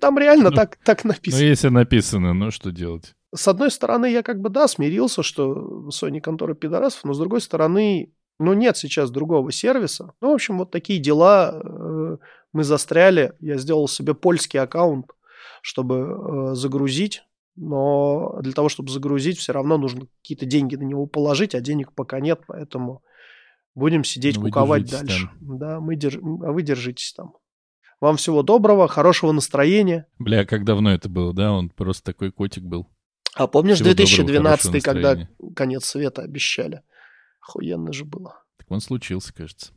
Там 0.00 0.18
реально 0.18 0.50
Ну, 0.50 0.56
так, 0.56 0.76
так 0.84 1.04
Ну, 1.04 1.08
написано. 1.08 1.42
если 1.42 1.68
написано, 1.68 2.34
ну 2.34 2.50
что 2.50 2.70
делать? 2.70 3.14
С 3.34 3.46
одной 3.46 3.70
стороны, 3.70 4.10
я 4.10 4.22
как 4.22 4.40
бы, 4.40 4.48
да, 4.48 4.68
смирился, 4.68 5.22
что 5.22 5.88
Sony 5.88 6.20
контора 6.20 6.54
пидорасов, 6.54 7.04
но 7.04 7.12
с 7.12 7.18
другой 7.18 7.40
стороны, 7.40 8.12
ну, 8.38 8.54
нет 8.54 8.76
сейчас 8.76 9.10
другого 9.10 9.52
сервиса. 9.52 10.12
Ну, 10.20 10.30
в 10.30 10.34
общем, 10.34 10.58
вот 10.58 10.70
такие 10.70 10.98
дела. 10.98 11.60
Э, 11.62 12.16
мы 12.52 12.64
застряли. 12.64 13.34
Я 13.40 13.58
сделал 13.58 13.88
себе 13.88 14.14
польский 14.14 14.60
аккаунт, 14.60 15.10
чтобы 15.60 15.96
э, 15.96 16.54
загрузить. 16.54 17.24
Но 17.56 18.38
для 18.40 18.52
того, 18.52 18.68
чтобы 18.68 18.90
загрузить, 18.90 19.38
все 19.38 19.52
равно 19.52 19.78
нужно 19.78 20.06
какие-то 20.22 20.46
деньги 20.46 20.76
на 20.76 20.84
него 20.84 21.06
положить, 21.06 21.56
а 21.56 21.60
денег 21.60 21.92
пока 21.92 22.20
нет, 22.20 22.40
поэтому 22.46 23.02
будем 23.74 24.04
сидеть, 24.04 24.36
ну, 24.36 24.44
куковать 24.44 24.88
дальше. 24.88 25.28
Там. 25.40 25.58
Да, 25.58 25.80
мы 25.80 25.96
держ... 25.96 26.18
а 26.18 26.52
вы 26.52 26.62
держитесь 26.62 27.12
там. 27.14 27.34
Вам 28.00 28.16
всего 28.16 28.42
доброго, 28.42 28.86
хорошего 28.86 29.32
настроения. 29.32 30.06
Бля, 30.18 30.44
как 30.44 30.64
давно 30.64 30.92
это 30.92 31.08
было, 31.08 31.32
да? 31.32 31.52
Он 31.52 31.68
просто 31.68 32.04
такой 32.04 32.30
котик 32.30 32.62
был. 32.62 32.86
А 33.34 33.46
помнишь 33.46 33.76
Всего 33.76 33.90
2012, 33.90 34.64
доброго, 34.64 34.82
когда 34.82 35.28
конец 35.54 35.84
света 35.84 36.22
обещали? 36.22 36.82
Охуенно 37.40 37.92
же 37.92 38.04
было. 38.04 38.42
Так 38.58 38.70
он 38.70 38.80
случился, 38.80 39.32
кажется. 39.32 39.72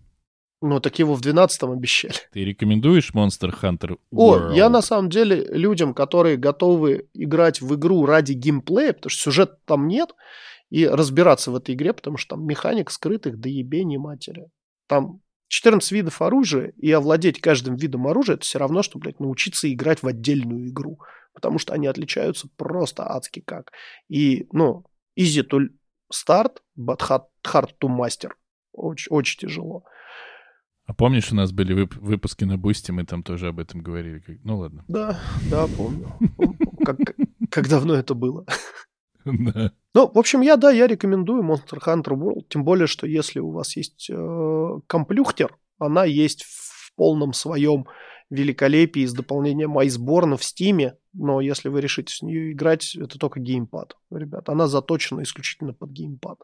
Ну, 0.63 0.79
так 0.79 0.99
его 0.99 1.15
в 1.15 1.21
12-м 1.21 1.71
обещали. 1.71 2.13
Ты 2.31 2.45
рекомендуешь 2.45 3.11
Monster 3.13 3.51
Hunter 3.61 3.97
World? 4.13 4.51
О, 4.51 4.53
я 4.53 4.69
на 4.69 4.83
самом 4.83 5.09
деле 5.09 5.43
людям, 5.45 5.95
которые 5.95 6.37
готовы 6.37 7.07
играть 7.15 7.61
в 7.61 7.73
игру 7.75 8.05
ради 8.05 8.33
геймплея, 8.33 8.93
потому 8.93 9.09
что 9.09 9.23
сюжета 9.23 9.57
там 9.65 9.87
нет, 9.87 10.09
и 10.69 10.85
разбираться 10.85 11.49
в 11.49 11.55
этой 11.55 11.73
игре, 11.73 11.93
потому 11.93 12.17
что 12.17 12.35
там 12.35 12.45
механик 12.45 12.91
скрытых 12.91 13.39
до 13.39 13.49
ебени 13.49 13.97
матери. 13.97 14.49
Там 14.87 15.21
14 15.51 15.91
видов 15.91 16.21
оружия, 16.21 16.73
и 16.77 16.91
овладеть 16.91 17.41
каждым 17.41 17.75
видом 17.75 18.07
оружия, 18.07 18.35
это 18.35 18.45
все 18.45 18.57
равно, 18.57 18.83
что, 18.83 18.99
блядь, 18.99 19.19
научиться 19.19 19.71
играть 19.71 20.01
в 20.01 20.07
отдельную 20.07 20.69
игру 20.69 20.99
потому 21.33 21.59
что 21.59 21.73
они 21.73 21.87
отличаются 21.87 22.47
просто 22.55 23.09
адски 23.09 23.41
как. 23.41 23.71
И, 24.09 24.47
ну, 24.51 24.85
easy 25.17 25.47
to 25.47 25.69
start, 26.13 26.57
but 26.77 26.99
hard, 26.99 27.23
hard 27.45 27.71
to 27.81 27.87
master. 27.87 28.31
Очень, 28.73 29.11
очень 29.11 29.39
тяжело. 29.39 29.83
А 30.85 30.93
помнишь, 30.93 31.31
у 31.31 31.35
нас 31.35 31.51
были 31.51 31.73
вып- 31.73 31.99
выпуски 31.99 32.43
на 32.43 32.57
Boosty, 32.57 32.91
мы 32.91 33.05
там 33.05 33.23
тоже 33.23 33.47
об 33.47 33.59
этом 33.59 33.81
говорили. 33.81 34.21
Ну 34.43 34.57
ладно. 34.57 34.83
Да, 34.87 35.19
да, 35.49 35.67
помню. 35.67 36.11
Как, 36.83 36.97
как 37.49 37.69
давно 37.69 37.93
это 37.93 38.13
было. 38.13 38.45
Ну, 39.93 40.09
в 40.09 40.17
общем, 40.17 40.39
я, 40.39 40.55
да, 40.55 40.71
я 40.71 40.87
рекомендую 40.87 41.43
Monster 41.43 41.77
Hunter 41.85 42.13
World, 42.13 42.45
тем 42.47 42.63
более, 42.63 42.87
что 42.87 43.05
если 43.05 43.39
у 43.39 43.51
вас 43.51 43.75
есть 43.75 44.09
э, 44.09 44.79
комплюхтер, 44.87 45.57
она 45.79 46.05
есть 46.05 46.43
в 46.43 46.95
полном 46.95 47.33
своем 47.33 47.85
великолепии 48.29 49.05
с 49.05 49.13
дополнением 49.13 49.77
Iceborne 49.77 50.37
в 50.37 50.43
Стиме, 50.45 50.95
но 51.13 51.41
если 51.41 51.67
вы 51.67 51.81
решите 51.81 52.13
с 52.13 52.21
нее 52.21 52.53
играть, 52.53 52.95
это 52.95 53.19
только 53.19 53.41
геймпад. 53.41 53.97
Ребят, 54.09 54.47
она 54.47 54.67
заточена 54.67 55.23
исключительно 55.23 55.73
под 55.73 55.89
геймпад. 55.89 56.39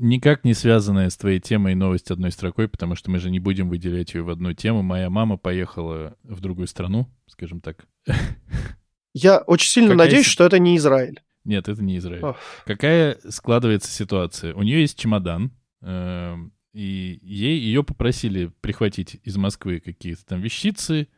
Никак 0.00 0.44
не 0.44 0.54
связанная 0.54 1.10
с 1.10 1.16
твоей 1.16 1.40
темой 1.40 1.74
новость 1.74 2.12
одной 2.12 2.30
строкой, 2.30 2.68
потому 2.68 2.94
что 2.94 3.10
мы 3.10 3.18
же 3.18 3.30
не 3.30 3.40
будем 3.40 3.68
выделять 3.68 4.14
ее 4.14 4.22
в 4.22 4.30
одну 4.30 4.52
тему. 4.52 4.82
Моя 4.82 5.10
мама 5.10 5.36
поехала 5.36 6.16
в 6.22 6.40
другую 6.40 6.68
страну, 6.68 7.08
скажем 7.26 7.60
так. 7.60 7.88
Я 9.12 9.38
очень 9.38 9.68
сильно 9.68 9.90
Какая 9.90 10.06
надеюсь, 10.06 10.26
что 10.26 10.44
это 10.44 10.60
не 10.60 10.76
Израиль. 10.76 11.20
Нет, 11.42 11.68
это 11.68 11.82
не 11.82 11.98
Израиль. 11.98 12.22
Ох. 12.22 12.36
Какая 12.64 13.18
складывается 13.28 13.90
ситуация? 13.90 14.54
У 14.54 14.62
нее 14.62 14.82
есть 14.82 14.96
чемодан, 14.96 15.50
э, 15.82 16.36
и 16.72 17.18
ей 17.20 17.58
ее 17.58 17.82
попросили 17.82 18.52
прихватить 18.60 19.20
из 19.24 19.36
Москвы 19.36 19.80
какие-то 19.80 20.24
там 20.24 20.40
вещицы, 20.40 21.08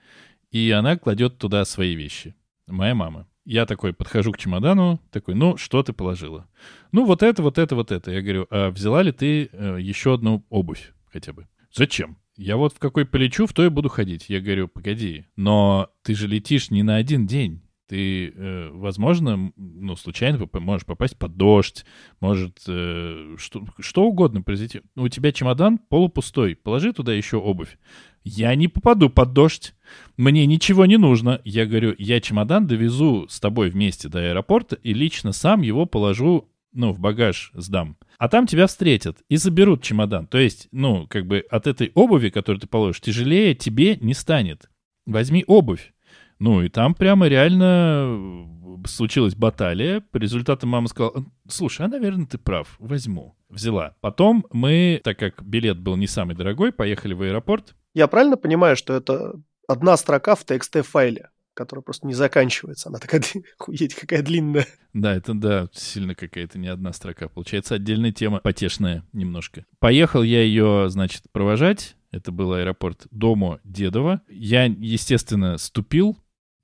и 0.51 0.71
она 0.71 0.97
кладет 0.97 1.37
туда 1.37 1.67
свои 1.67 1.95
вещи. 1.95 2.35
Моя 2.67 2.95
мама. 2.95 3.29
Я 3.45 3.67
такой 3.67 3.93
подхожу 3.93 4.33
к 4.33 4.39
чемодану, 4.39 5.01
такой, 5.11 5.35
ну, 5.35 5.57
что 5.57 5.83
ты 5.83 5.93
положила? 5.93 6.47
Ну, 6.93 7.05
вот 7.07 7.23
это, 7.23 7.43
вот 7.43 7.59
это, 7.59 7.75
вот 7.75 7.91
это. 7.91 8.11
Я 8.11 8.21
говорю, 8.21 8.47
а 8.51 8.71
взяла 8.71 9.03
ли 9.03 9.13
ты 9.13 9.49
э, 9.51 9.79
еще 9.81 10.15
одну 10.15 10.45
обувь 10.51 10.93
хотя 11.07 11.33
бы? 11.33 11.49
Зачем? 11.73 12.19
Я 12.37 12.57
вот 12.57 12.75
в 12.75 12.79
какой 12.79 13.07
полечу, 13.07 13.47
в 13.47 13.53
то 13.53 13.65
и 13.65 13.69
буду 13.69 13.89
ходить. 13.89 14.27
Я 14.29 14.41
говорю, 14.41 14.69
погоди, 14.69 15.27
но 15.37 15.91
ты 16.03 16.15
же 16.15 16.27
летишь 16.27 16.71
не 16.71 16.83
на 16.83 16.97
один 16.97 17.27
день 17.27 17.63
ты, 17.91 18.29
э, 18.29 18.71
возможно, 18.73 19.53
ну, 19.57 19.97
случайно 19.97 20.49
можешь 20.53 20.87
попасть 20.87 21.19
под 21.19 21.37
дождь, 21.37 21.85
может 22.21 22.61
э, 22.69 23.35
что, 23.37 23.65
что 23.81 24.05
угодно 24.05 24.43
произойти. 24.43 24.83
У 24.95 25.09
тебя 25.09 25.33
чемодан 25.33 25.77
полупустой, 25.77 26.55
положи 26.55 26.93
туда 26.93 27.13
еще 27.13 27.39
обувь. 27.39 27.79
Я 28.23 28.55
не 28.55 28.69
попаду 28.69 29.11
под 29.11 29.33
дождь, 29.33 29.75
мне 30.21 30.45
ничего 30.45 30.85
не 30.85 30.99
нужно. 30.99 31.41
Я 31.45 31.65
говорю, 31.65 31.95
я 31.99 32.21
чемодан 32.21 32.67
довезу 32.67 33.27
с 33.29 33.41
тобой 33.41 33.71
вместе 33.71 34.09
до 34.09 34.19
аэропорта 34.19 34.77
и 34.77 34.93
лично 34.93 35.33
сам 35.33 35.63
его 35.63 35.87
положу, 35.87 36.51
ну, 36.75 36.93
в 36.93 37.01
багаж 37.01 37.51
сдам. 37.55 37.97
А 38.19 38.29
там 38.29 38.47
тебя 38.47 38.67
встретят 38.67 39.23
и 39.31 39.37
заберут 39.37 39.83
чемодан. 39.83 40.27
То 40.27 40.37
есть, 40.37 40.69
ну, 40.73 41.07
как 41.09 41.27
бы 41.27 41.43
от 41.51 41.67
этой 41.67 41.91
обуви, 41.95 42.29
которую 42.29 42.61
ты 42.61 42.67
положишь, 42.67 43.01
тяжелее 43.01 43.55
тебе 43.55 43.97
не 43.97 44.13
станет. 44.13 44.69
Возьми 45.07 45.43
обувь. 45.47 45.95
Ну, 46.39 46.63
и 46.63 46.69
там 46.69 46.95
прямо 46.95 47.27
реально 47.27 48.45
э, 48.85 48.87
случилась 48.89 49.35
баталия. 49.35 50.01
По 50.01 50.19
результатам 50.19 50.69
мама 50.69 50.89
сказала, 50.89 51.25
слушай, 51.49 51.87
а, 51.87 51.89
наверное, 51.89 52.27
ты 52.27 52.37
прав, 52.37 52.77
возьму. 52.79 53.37
Взяла. 53.49 53.97
Потом 54.03 54.45
мы, 54.53 55.01
так 55.03 55.19
как 55.19 55.43
билет 55.43 55.79
был 55.79 55.97
не 55.97 56.07
самый 56.07 56.37
дорогой, 56.37 56.73
поехали 56.73 57.15
в 57.15 57.23
аэропорт. 57.23 57.75
Я 57.95 58.07
правильно 58.07 58.37
понимаю, 58.37 58.77
что 58.77 58.93
это 58.95 59.41
одна 59.71 59.97
строка 59.97 60.35
в 60.35 60.45
TXT-файле? 60.45 61.31
которая 61.53 61.83
просто 61.83 62.07
не 62.07 62.15
заканчивается. 62.15 62.89
Она 62.89 62.99
такая, 62.99 63.23
хуеть, 63.59 63.95
какая 63.95 64.23
длинная. 64.23 64.67
Да, 64.95 65.15
это, 65.15 65.35
да, 65.35 65.69
сильно 65.73 66.15
какая-то 66.15 66.59
не 66.59 66.69
одна 66.69 66.93
строка. 66.95 67.29
Получается, 67.29 67.75
отдельная 67.75 68.13
тема, 68.13 68.41
потешная 68.41 69.05
немножко. 69.13 69.67
Поехал 69.79 70.23
я 70.23 70.43
ее, 70.43 70.87
значит, 70.89 71.25
провожать. 71.33 71.97
Это 72.13 72.33
был 72.33 72.55
аэропорт 72.55 73.07
Дому 73.11 73.61
Дедова. 73.65 74.23
Я, 74.29 74.65
естественно, 74.65 75.59
ступил 75.59 76.17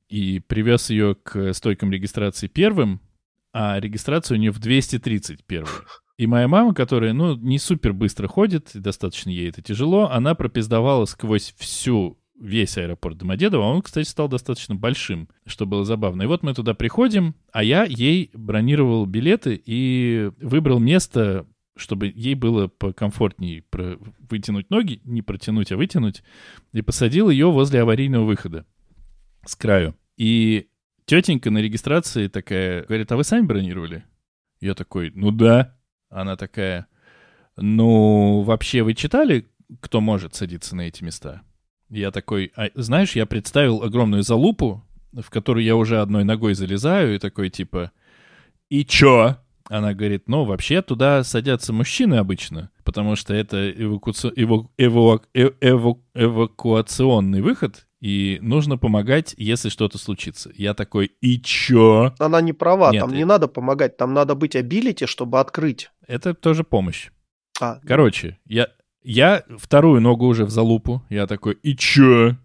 и 0.08 0.40
привез 0.40 0.88
ее 0.88 1.14
к 1.14 1.52
стойкам 1.52 1.92
регистрации 1.92 2.46
первым, 2.46 3.00
а 3.52 3.78
регистрация 3.78 4.36
у 4.36 4.38
нее 4.38 4.50
в 4.50 4.60
231. 4.60 5.66
И 6.16 6.26
моя 6.26 6.48
мама, 6.48 6.74
которая, 6.74 7.12
ну, 7.12 7.36
не 7.36 7.58
супер 7.58 7.92
быстро 7.92 8.26
ходит, 8.28 8.70
достаточно 8.72 9.28
ей 9.28 9.50
это 9.50 9.60
тяжело, 9.60 10.08
она 10.10 10.34
пропиздавала 10.34 11.04
сквозь 11.04 11.54
всю 11.58 12.18
весь 12.38 12.76
аэропорт 12.78 13.18
Домодедово. 13.18 13.62
Он, 13.62 13.82
кстати, 13.82 14.06
стал 14.08 14.28
достаточно 14.28 14.74
большим, 14.74 15.28
что 15.46 15.66
было 15.66 15.84
забавно. 15.84 16.22
И 16.22 16.26
вот 16.26 16.42
мы 16.42 16.54
туда 16.54 16.74
приходим, 16.74 17.34
а 17.52 17.62
я 17.62 17.84
ей 17.84 18.30
бронировал 18.34 19.06
билеты 19.06 19.60
и 19.64 20.30
выбрал 20.40 20.78
место, 20.78 21.46
чтобы 21.76 22.12
ей 22.14 22.34
было 22.34 22.68
покомфортнее 22.68 23.62
про... 23.62 23.98
вытянуть 24.30 24.70
ноги, 24.70 25.00
не 25.04 25.22
протянуть, 25.22 25.72
а 25.72 25.76
вытянуть, 25.76 26.22
и 26.72 26.82
посадил 26.82 27.30
ее 27.30 27.50
возле 27.50 27.82
аварийного 27.82 28.24
выхода 28.24 28.66
с 29.44 29.54
краю. 29.54 29.94
И 30.16 30.68
тетенька 31.04 31.50
на 31.50 31.58
регистрации 31.58 32.28
такая 32.28 32.84
говорит, 32.84 33.12
а 33.12 33.16
вы 33.16 33.24
сами 33.24 33.46
бронировали? 33.46 34.04
Я 34.60 34.74
такой, 34.74 35.12
ну 35.14 35.30
да. 35.30 35.76
Она 36.08 36.36
такая, 36.36 36.86
ну 37.56 38.42
вообще 38.42 38.82
вы 38.82 38.94
читали, 38.94 39.48
кто 39.80 40.00
может 40.00 40.34
садиться 40.34 40.76
на 40.76 40.82
эти 40.82 41.02
места? 41.02 41.42
Я 41.88 42.10
такой, 42.10 42.52
а, 42.56 42.68
знаешь, 42.74 43.14
я 43.16 43.26
представил 43.26 43.82
огромную 43.82 44.22
залупу, 44.22 44.84
в 45.12 45.30
которую 45.30 45.64
я 45.64 45.76
уже 45.76 46.00
одной 46.00 46.24
ногой 46.24 46.54
залезаю, 46.54 47.14
и 47.14 47.18
такой 47.18 47.50
типа, 47.50 47.92
и 48.68 48.84
чё? 48.84 49.36
Она 49.68 49.94
говорит, 49.94 50.28
ну, 50.28 50.44
вообще 50.44 50.80
туда 50.80 51.24
садятся 51.24 51.72
мужчины 51.72 52.16
обычно, 52.16 52.70
потому 52.84 53.16
что 53.16 53.34
это 53.34 53.70
эвакуаци... 53.70 54.32
эву... 54.36 54.70
Эву... 54.76 55.22
Эву... 55.34 56.04
эвакуационный 56.14 57.40
выход, 57.40 57.86
и 58.00 58.38
нужно 58.42 58.78
помогать, 58.78 59.34
если 59.36 59.68
что-то 59.68 59.98
случится. 59.98 60.50
Я 60.54 60.74
такой, 60.74 61.06
и 61.20 61.40
чё? 61.40 62.14
Она 62.18 62.40
не 62.40 62.52
права, 62.52 62.92
Нет, 62.92 63.00
там 63.00 63.12
не 63.12 63.24
надо 63.24 63.48
помогать, 63.48 63.96
там 63.96 64.14
надо 64.14 64.34
быть 64.34 64.54
абилити, 64.54 65.06
чтобы 65.06 65.40
открыть. 65.40 65.90
Это 66.06 66.34
тоже 66.34 66.62
помощь. 66.62 67.10
А. 67.60 67.80
Короче, 67.84 68.38
я, 68.44 68.68
я 69.06 69.44
вторую 69.58 70.00
ногу 70.00 70.26
уже 70.26 70.44
в 70.44 70.50
залупу, 70.50 71.02
я 71.08 71.26
такой, 71.26 71.54
и 71.62 71.76
чё? 71.76 72.36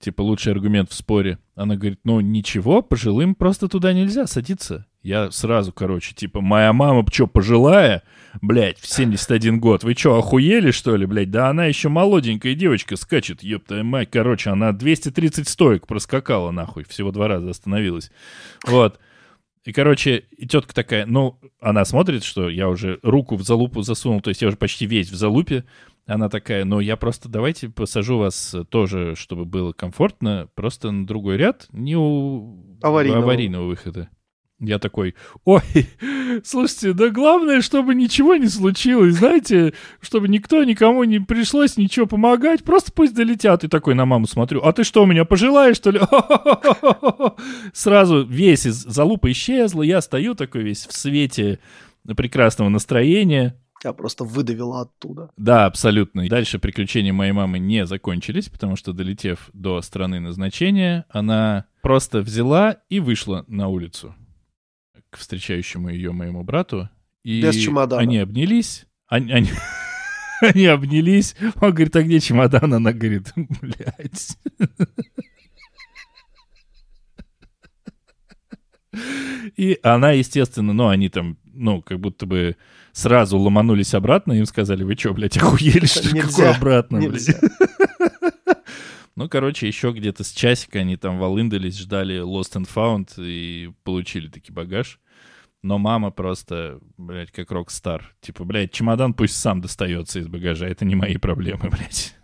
Типа 0.00 0.22
лучший 0.22 0.52
аргумент 0.52 0.90
в 0.90 0.94
споре. 0.94 1.38
Она 1.54 1.76
говорит, 1.76 2.00
ну 2.04 2.20
ничего, 2.20 2.82
пожилым 2.82 3.34
просто 3.34 3.68
туда 3.68 3.92
нельзя 3.92 4.26
садиться. 4.26 4.86
Я 5.02 5.30
сразу, 5.30 5.70
короче, 5.70 6.14
типа, 6.14 6.40
моя 6.40 6.72
мама, 6.72 7.04
что, 7.12 7.26
пожилая? 7.26 8.02
Блядь, 8.40 8.78
в 8.78 8.86
71 8.86 9.60
год. 9.60 9.84
Вы 9.84 9.92
что, 9.92 10.16
охуели, 10.16 10.70
что 10.70 10.96
ли, 10.96 11.04
блядь? 11.04 11.30
Да 11.30 11.50
она 11.50 11.66
еще 11.66 11.90
молоденькая 11.90 12.54
девочка 12.54 12.96
скачет, 12.96 13.42
ёпта 13.42 13.84
мать. 13.84 14.08
Короче, 14.10 14.48
она 14.48 14.72
230 14.72 15.46
стоек 15.46 15.86
проскакала, 15.86 16.52
нахуй. 16.52 16.84
Всего 16.88 17.12
два 17.12 17.28
раза 17.28 17.50
остановилась. 17.50 18.10
Вот. 18.66 18.98
И, 19.64 19.72
короче, 19.72 20.24
и 20.36 20.46
тетка 20.46 20.74
такая, 20.74 21.06
ну, 21.06 21.38
она 21.60 21.84
смотрит, 21.86 22.22
что 22.22 22.50
я 22.50 22.68
уже 22.68 22.98
руку 23.02 23.36
в 23.36 23.42
залупу 23.42 23.80
засунул, 23.80 24.20
то 24.20 24.28
есть 24.28 24.42
я 24.42 24.48
уже 24.48 24.58
почти 24.58 24.84
весь 24.86 25.10
в 25.10 25.14
залупе. 25.14 25.64
Она 26.06 26.28
такая, 26.28 26.66
ну 26.66 26.80
я 26.80 26.98
просто 26.98 27.30
давайте 27.30 27.70
посажу 27.70 28.18
вас 28.18 28.54
тоже, 28.68 29.14
чтобы 29.16 29.46
было 29.46 29.72
комфортно, 29.72 30.50
просто 30.54 30.90
на 30.90 31.06
другой 31.06 31.38
ряд, 31.38 31.66
не 31.72 31.96
у 31.96 32.76
Аварийного. 32.82 33.22
аварийного 33.22 33.66
выхода. 33.66 34.10
Я 34.60 34.78
такой, 34.78 35.14
ой, 35.44 35.62
слушайте, 36.44 36.92
да 36.92 37.10
главное, 37.10 37.60
чтобы 37.60 37.94
ничего 37.94 38.36
не 38.36 38.46
случилось, 38.46 39.16
знаете, 39.16 39.74
чтобы 40.00 40.28
никто 40.28 40.62
никому 40.62 41.02
не 41.04 41.18
пришлось 41.18 41.76
ничего 41.76 42.06
помогать, 42.06 42.62
просто 42.62 42.92
пусть 42.92 43.14
долетят. 43.14 43.64
И 43.64 43.68
такой 43.68 43.94
на 43.94 44.06
маму 44.06 44.26
смотрю, 44.26 44.60
а 44.62 44.72
ты 44.72 44.84
что, 44.84 45.02
у 45.02 45.06
меня 45.06 45.24
пожелаешь, 45.24 45.76
что 45.76 45.90
ли? 45.90 46.00
Сразу 47.72 48.24
весь 48.24 48.66
из 48.66 48.76
залупа 48.76 49.30
исчезла, 49.32 49.82
я 49.82 50.00
стою 50.00 50.34
такой 50.34 50.62
весь 50.62 50.86
в 50.86 50.92
свете 50.92 51.58
прекрасного 52.16 52.68
настроения, 52.68 53.58
Я 53.82 53.92
просто 53.92 54.24
выдавила 54.24 54.82
оттуда. 54.82 55.30
да, 55.36 55.66
абсолютно. 55.66 56.26
Дальше 56.28 56.58
приключения 56.58 57.12
моей 57.12 57.32
мамы 57.32 57.58
не 57.58 57.86
закончились, 57.86 58.48
потому 58.48 58.76
что, 58.76 58.92
долетев 58.92 59.50
до 59.52 59.80
страны 59.82 60.20
назначения, 60.20 61.06
она 61.10 61.64
просто 61.82 62.20
взяла 62.20 62.76
и 62.88 63.00
вышла 63.00 63.44
на 63.48 63.68
улицу 63.68 64.14
к 65.14 65.18
встречающему 65.18 65.88
ее 65.90 66.10
моему 66.12 66.42
брату. 66.42 66.88
И 67.22 67.40
Без 67.40 67.54
чемодана. 67.56 68.02
они 68.02 68.18
обнялись. 68.18 68.84
Они, 69.06 69.30
они- 69.32 69.50
они 70.40 70.66
обнялись. 70.66 71.36
Он 71.60 71.70
говорит, 71.70 71.94
а 71.94 72.02
где 72.02 72.18
чемодан? 72.18 72.74
Она 72.74 72.92
говорит, 72.92 73.32
блядь. 73.36 74.36
И 79.56 79.78
она, 79.82 80.12
естественно, 80.12 80.72
ну, 80.72 80.88
они 80.88 81.08
там, 81.08 81.36
ну, 81.52 81.82
как 81.82 81.98
будто 82.00 82.26
бы 82.26 82.56
сразу 82.92 83.36
ломанулись 83.38 83.94
обратно, 83.94 84.32
им 84.32 84.46
сказали, 84.46 84.84
вы 84.84 84.94
что, 84.94 85.12
блядь, 85.12 85.36
охуели, 85.36 85.86
что 85.86 86.08
ли? 86.08 86.20
Какое 86.20 86.54
обратно, 86.54 86.98
Нельзя. 86.98 87.34
блядь? 87.40 87.52
Ну, 89.16 89.28
короче, 89.28 89.68
еще 89.68 89.92
где-то 89.92 90.24
с 90.24 90.32
часика 90.32 90.80
они 90.80 90.96
там 90.96 91.18
волындались, 91.20 91.78
ждали 91.78 92.16
Lost 92.20 92.54
and 92.60 92.68
Found 92.74 93.10
и 93.16 93.70
получили 93.84 94.26
таки 94.26 94.50
багаж. 94.50 94.98
Но 95.64 95.78
мама 95.78 96.10
просто, 96.10 96.78
блядь, 96.98 97.30
как 97.30 97.50
рок-стар. 97.50 98.14
Типа, 98.20 98.44
блядь, 98.44 98.70
чемодан 98.70 99.14
пусть 99.14 99.38
сам 99.38 99.62
достается 99.62 100.18
из 100.20 100.28
багажа, 100.28 100.66
это 100.66 100.84
не 100.84 100.94
мои 100.94 101.16
проблемы, 101.16 101.70
блядь. 101.70 102.14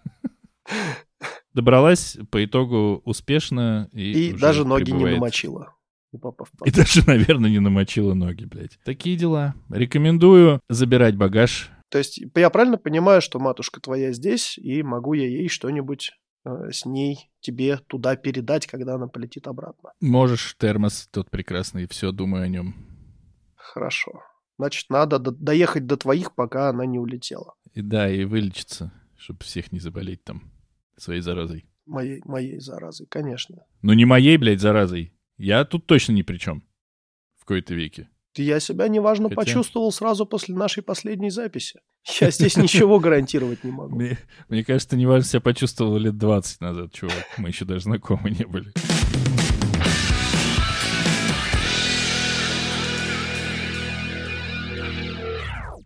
Добралась 1.55 2.19
по 2.31 2.45
итогу 2.45 3.01
успешно 3.07 3.89
и, 3.93 4.29
И 4.29 4.33
даже 4.35 4.67
ноги 4.67 4.91
не 4.91 4.99
пребывает- 4.99 5.15
намочила. 5.15 5.75
Не 6.13 6.19
попав 6.19 6.51
под- 6.51 6.69
И 6.69 6.71
даже, 6.71 7.01
наверное, 7.07 7.49
не 7.49 7.61
намочила 7.61 8.13
ноги, 8.13 8.45
блядь. 8.45 8.79
Такие 8.85 9.17
дела. 9.17 9.55
Рекомендую 9.71 10.61
забирать 10.69 11.17
багаж. 11.17 11.71
То 11.89 11.97
есть 11.97 12.21
я 12.37 12.51
правильно 12.51 12.77
понимаю, 12.77 13.23
что 13.23 13.39
матушка 13.41 13.81
твоя 13.81 14.13
здесь, 14.13 14.59
и 14.59 14.83
могу 14.83 15.15
я 15.15 15.27
ей 15.27 15.49
что-нибудь 15.49 16.11
э, 16.45 16.71
с 16.73 16.85
ней 16.85 17.31
тебе 17.41 17.79
туда 17.89 18.17
передать, 18.17 18.67
когда 18.67 18.97
она 18.97 19.07
полетит 19.09 19.47
обратно? 19.47 19.93
Можешь 20.03 20.55
термос 20.59 21.09
тот 21.11 21.31
прекрасный, 21.31 21.89
все 21.89 22.13
думаю 22.13 22.45
о 22.45 22.49
нем. 22.49 22.90
Хорошо. 23.73 24.23
Значит, 24.59 24.91
надо 24.91 25.19
до- 25.19 25.31
доехать 25.31 25.87
до 25.87 25.97
твоих, 25.97 26.35
пока 26.35 26.69
она 26.71 26.85
не 26.87 26.99
улетела. 26.99 27.55
И 27.73 27.83
да, 27.83 28.11
и 28.11 28.25
вылечиться, 28.25 28.93
чтобы 29.17 29.45
всех 29.45 29.71
не 29.73 29.79
заболеть 29.79 30.25
там 30.25 30.51
своей 30.97 31.21
заразой. 31.21 31.67
Моей, 31.87 32.21
моей 32.25 32.59
заразой, 32.59 33.07
конечно. 33.07 33.65
Ну 33.83 33.93
не 33.93 34.05
моей, 34.05 34.37
блядь, 34.39 34.61
заразой. 34.61 35.13
Я 35.39 35.65
тут 35.65 35.87
точно 35.87 36.13
ни 36.13 36.23
при 36.23 36.37
чем. 36.39 36.65
В 37.39 37.45
кои-то 37.45 37.75
веке. 37.75 38.09
Я 38.37 38.61
себя 38.61 38.89
неважно 38.89 39.29
Хотя- 39.29 39.41
почувствовал 39.41 39.91
сразу 39.93 40.27
после 40.27 40.55
нашей 40.55 40.83
последней 40.83 41.31
записи. 41.31 41.81
Я 42.21 42.31
здесь 42.31 42.57
ничего 42.57 42.99
гарантировать 43.01 43.63
не 43.65 43.71
могу. 43.71 43.95
Мне, 43.97 44.19
мне 44.49 44.65
кажется, 44.65 44.97
неважно 44.97 45.29
себя 45.29 45.41
почувствовал 45.41 45.97
лет 45.97 46.17
20 46.19 46.61
назад, 46.61 46.93
чувак. 46.93 47.25
Мы 47.39 47.49
еще 47.49 47.65
даже 47.65 47.85
знакомы 47.85 48.31
не 48.31 48.45
были. 48.47 48.73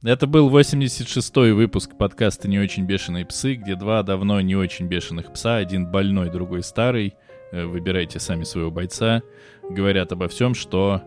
Это 0.04 0.26
был 0.26 0.50
86-й 0.50 1.52
выпуск 1.52 1.96
подкаста 1.96 2.46
«Не 2.46 2.58
очень 2.58 2.84
бешеные 2.84 3.24
псы», 3.24 3.54
где 3.54 3.74
два 3.74 4.02
давно 4.02 4.38
не 4.42 4.54
очень 4.54 4.86
бешеных 4.86 5.32
пса, 5.32 5.56
один 5.56 5.86
больной, 5.86 6.28
другой 6.28 6.62
старый, 6.62 7.14
э, 7.52 7.64
выбирайте 7.64 8.20
сами 8.20 8.44
своего 8.44 8.70
бойца, 8.70 9.22
говорят 9.62 10.12
обо 10.12 10.28
всем, 10.28 10.52
что 10.52 11.00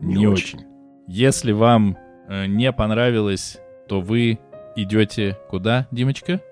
не, 0.00 0.16
Не 0.16 0.26
очень. 0.26 0.58
очень. 0.58 0.68
Если 1.06 1.52
вам 1.52 1.96
э, 2.28 2.46
не 2.46 2.72
понравилось, 2.72 3.60
то 3.86 4.00
вы 4.00 4.40
идете 4.74 5.38
куда, 5.48 5.86
Димочка? 5.92 6.42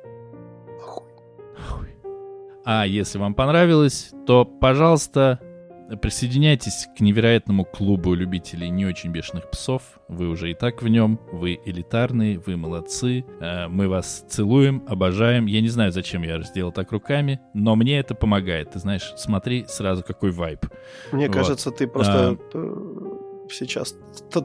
А 2.64 2.86
если 2.86 3.18
вам 3.18 3.34
понравилось, 3.34 4.12
то, 4.24 4.44
пожалуйста, 4.44 5.40
присоединяйтесь 5.96 6.88
к 6.96 7.00
невероятному 7.00 7.64
клубу 7.64 8.14
любителей 8.14 8.68
не 8.68 8.84
очень 8.86 9.10
бешеных 9.10 9.50
псов. 9.50 9.82
Вы 10.08 10.28
уже 10.28 10.50
и 10.50 10.54
так 10.54 10.82
в 10.82 10.88
нем, 10.88 11.18
вы 11.32 11.58
элитарные, 11.64 12.38
вы 12.38 12.56
молодцы. 12.56 13.24
Э, 13.40 13.68
Мы 13.68 13.88
вас 13.88 14.24
целуем, 14.28 14.84
обожаем. 14.86 15.46
Я 15.46 15.60
не 15.60 15.68
знаю, 15.68 15.92
зачем 15.92 16.22
я 16.22 16.40
сделал 16.42 16.72
так 16.72 16.92
руками, 16.92 17.40
но 17.54 17.74
мне 17.76 17.98
это 17.98 18.14
помогает. 18.14 18.72
Ты 18.72 18.78
знаешь, 18.80 19.12
смотри 19.16 19.64
сразу, 19.68 20.02
какой 20.02 20.30
вайб. 20.30 20.66
Мне 21.12 21.26
Вот. 21.28 21.34
кажется, 21.36 21.70
ты 21.70 21.86
просто 21.86 22.38
э, 22.54 22.74
сейчас 23.50 23.94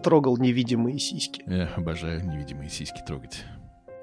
трогал 0.03 0.37
невидимые 0.37 0.99
сиськи. 0.99 1.43
Я 1.47 1.69
обожаю 1.75 2.25
невидимые 2.25 2.69
сиськи 2.69 3.01
трогать. 3.05 3.43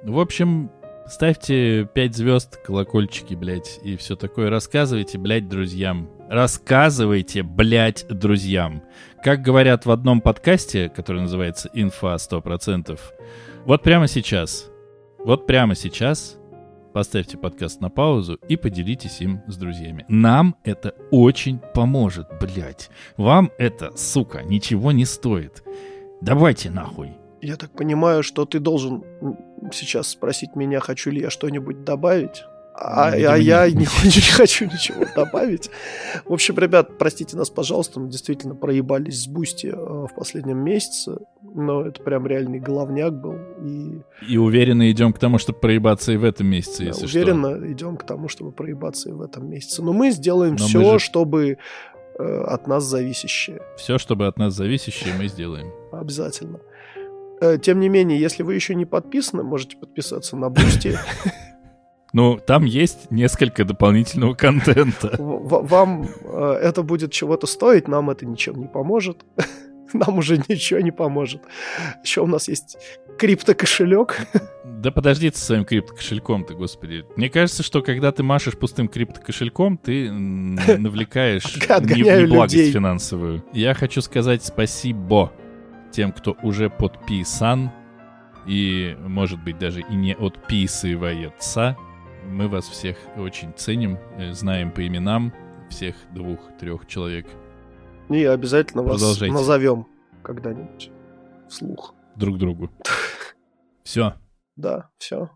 В 0.03 0.19
общем, 0.19 0.71
ставьте 1.07 1.89
5 1.95 2.17
звезд, 2.17 2.57
колокольчики, 2.65 3.35
блядь, 3.35 3.79
и 3.83 3.97
все 3.97 4.17
такое. 4.17 4.51
Рассказывайте, 4.51 5.19
блядь, 5.19 5.49
друзьям. 5.49 6.09
Рассказывайте, 6.31 7.43
блядь, 7.43 8.07
друзьям. 8.09 8.85
Как 9.21 9.43
говорят 9.43 9.85
в 9.85 9.91
одном 9.91 10.21
подкасте, 10.21 10.89
который 10.89 11.23
называется 11.23 11.69
«Инфа 11.75 12.15
100%», 12.15 13.01
вот 13.65 13.83
прямо 13.83 14.07
сейчас, 14.07 14.71
вот 15.19 15.49
прямо 15.49 15.75
сейчас 15.75 16.39
поставьте 16.95 17.37
подкаст 17.37 17.81
на 17.81 17.91
паузу 17.91 18.39
и 18.49 18.55
поделитесь 18.57 19.21
им 19.21 19.43
с 19.49 19.57
друзьями. 19.57 20.05
Нам 20.09 20.55
это 20.63 20.95
очень 21.11 21.59
поможет, 21.75 22.29
блядь. 22.41 22.91
Вам 23.17 23.51
это, 23.59 23.91
сука, 23.97 24.45
ничего 24.45 24.93
не 24.93 25.07
стоит. 25.07 25.65
Давайте 26.21 26.71
нахуй. 26.71 27.11
Я 27.43 27.57
так 27.57 27.73
понимаю, 27.73 28.23
что 28.23 28.45
ты 28.45 28.61
должен 28.61 29.03
сейчас 29.73 30.07
спросить 30.07 30.55
меня, 30.55 30.79
хочу 30.79 31.11
ли 31.11 31.23
я 31.23 31.29
что-нибудь 31.29 31.83
добавить. 31.83 32.45
А, 32.83 33.09
а 33.13 33.37
я 33.37 33.71
не, 33.71 33.81
не 33.81 34.21
хочу 34.33 34.65
ничего 34.65 35.05
добавить. 35.15 35.71
В 36.25 36.33
общем, 36.33 36.57
ребят, 36.59 36.97
простите 36.99 37.37
нас, 37.37 37.51
пожалуйста, 37.51 38.01
мы 38.01 38.09
действительно 38.09 38.55
проебались 38.55 39.25
с 39.25 39.27
Boosty 39.29 39.67
э, 39.67 39.75
в 39.77 40.11
последнем 40.17 40.59
месяце, 40.59 41.19
но 41.43 41.83
это 41.83 42.03
прям 42.03 42.27
реальный 42.27 42.59
головняк 42.59 43.13
был. 43.13 43.37
И 43.63 44.01
И 44.27 44.39
уверенно 44.39 44.91
идем 44.91 45.13
к 45.13 45.19
тому, 45.19 45.37
чтобы 45.37 45.59
проебаться 45.59 46.13
и 46.13 46.17
в 46.17 46.25
этом 46.25 46.47
месяце, 46.47 46.79
да, 46.79 46.85
если 46.87 47.05
уверенно 47.05 47.71
идем 47.71 47.99
к 47.99 48.05
тому, 48.05 48.29
чтобы 48.29 48.51
проебаться 48.51 49.11
и 49.11 49.13
в 49.13 49.21
этом 49.21 49.51
месяце. 49.51 49.83
Но 49.83 49.93
мы 49.93 50.11
сделаем 50.11 50.57
Но 50.59 50.65
мы 50.65 50.69
все, 50.69 50.99
же- 50.99 51.05
чтобы 51.05 51.59
э, 52.19 52.45
от 52.47 52.67
нас 52.67 52.85
зависящее. 52.85 53.57
что. 53.57 53.77
Все, 53.77 53.99
чтобы 53.99 54.27
от 54.27 54.39
нас 54.39 54.55
зависящее, 54.55 55.13
мы 55.19 55.29
сделаем. 55.29 55.71
Обязательно. 55.93 56.61
Э, 57.43 57.59
Тем 57.59 57.79
не 57.79 57.91
менее, 57.91 58.19
если 58.19 58.43
вы 58.43 58.55
еще 58.55 58.75
не 58.75 58.87
подписаны, 58.87 59.43
можете 59.43 59.77
подписаться 59.77 60.35
на 60.37 60.49
Boosty. 60.49 60.97
Ну, 62.13 62.39
там 62.45 62.65
есть 62.65 63.11
несколько 63.11 63.65
дополнительного 63.65 64.35
контента. 64.35 65.15
Вам 65.19 66.09
э, 66.25 66.59
это 66.63 66.83
будет 66.83 67.13
чего-то 67.13 67.47
стоить, 67.47 67.89
нам 67.89 68.11
это 68.11 68.27
ничем 68.27 68.61
не 68.61 68.67
поможет. 68.67 69.25
Нам 69.93 70.19
уже 70.19 70.37
ничего 70.49 70.79
не 70.79 70.93
поможет. 70.93 71.43
Еще 72.05 72.21
у 72.21 72.27
нас 72.27 72.47
есть 72.47 72.77
криптокошелек. 73.19 74.19
Да 74.65 74.91
подожди 74.91 75.31
ты 75.31 75.37
со 75.37 75.47
своим 75.47 75.65
криптокошельком 75.65 76.45
ты, 76.45 76.55
господи. 76.55 77.05
Мне 77.17 77.29
кажется, 77.29 77.63
что 77.63 77.83
когда 77.83 78.13
ты 78.13 78.23
машешь 78.23 78.57
пустым 78.57 78.87
криптокошельком, 78.89 79.77
ты 79.79 80.11
навлекаешь 80.11 81.57
неблагость 81.57 82.73
финансовую. 82.73 83.45
Я 83.53 83.75
хочу 83.75 84.01
сказать 84.01 84.45
спасибо 84.45 85.33
тем, 85.91 86.13
кто 86.13 86.37
уже 86.43 86.71
подписан 86.71 87.73
и, 88.47 88.97
может 89.01 89.43
быть, 89.43 89.59
даже 89.59 89.81
и 89.81 89.95
не 89.95 90.15
отписывается. 90.15 91.77
Мы 92.31 92.47
вас 92.47 92.69
всех 92.69 92.97
очень 93.17 93.53
ценим, 93.57 93.99
э, 94.17 94.33
знаем 94.33 94.71
по 94.71 94.87
именам 94.87 95.33
всех 95.69 95.97
двух-трех 96.13 96.87
человек 96.87 97.27
И 98.09 98.25
обязательно 98.25 98.85
вас 98.85 99.21
назовем 99.21 99.87
когда-нибудь 100.23 100.93
вслух. 101.49 101.95
друг 102.15 102.39
другу. 102.39 102.71
Все. 103.83 104.15
Да, 104.55 104.91
все. 104.99 105.31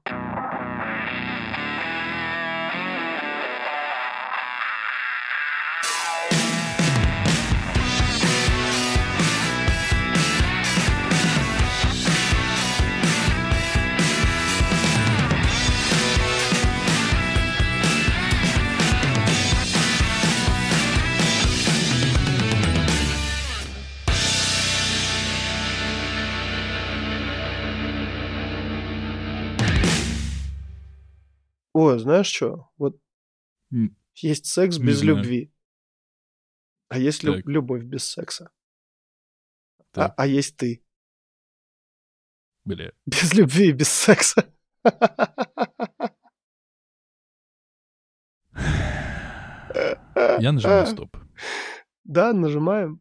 Ой, 31.74 31.98
знаешь 31.98 32.28
что? 32.28 32.70
Вот 32.78 32.98
М, 33.72 33.96
есть 34.14 34.46
секс 34.46 34.78
без 34.78 34.98
знаю. 35.00 35.16
любви. 35.16 35.52
А 36.88 36.98
есть 36.98 37.22
лю- 37.24 37.42
любовь 37.44 37.82
без 37.82 38.04
секса. 38.04 38.50
А, 39.96 40.06
а 40.16 40.26
есть 40.26 40.56
ты. 40.56 40.84
Бля. 42.64 42.92
Без 43.06 43.34
любви 43.34 43.68
и 43.68 43.72
без 43.72 43.88
секса. 43.90 44.50
Я 50.40 50.52
нажимаю 50.52 50.86
стоп. 50.86 51.16
Да, 52.04 52.32
нажимаем. 52.34 53.00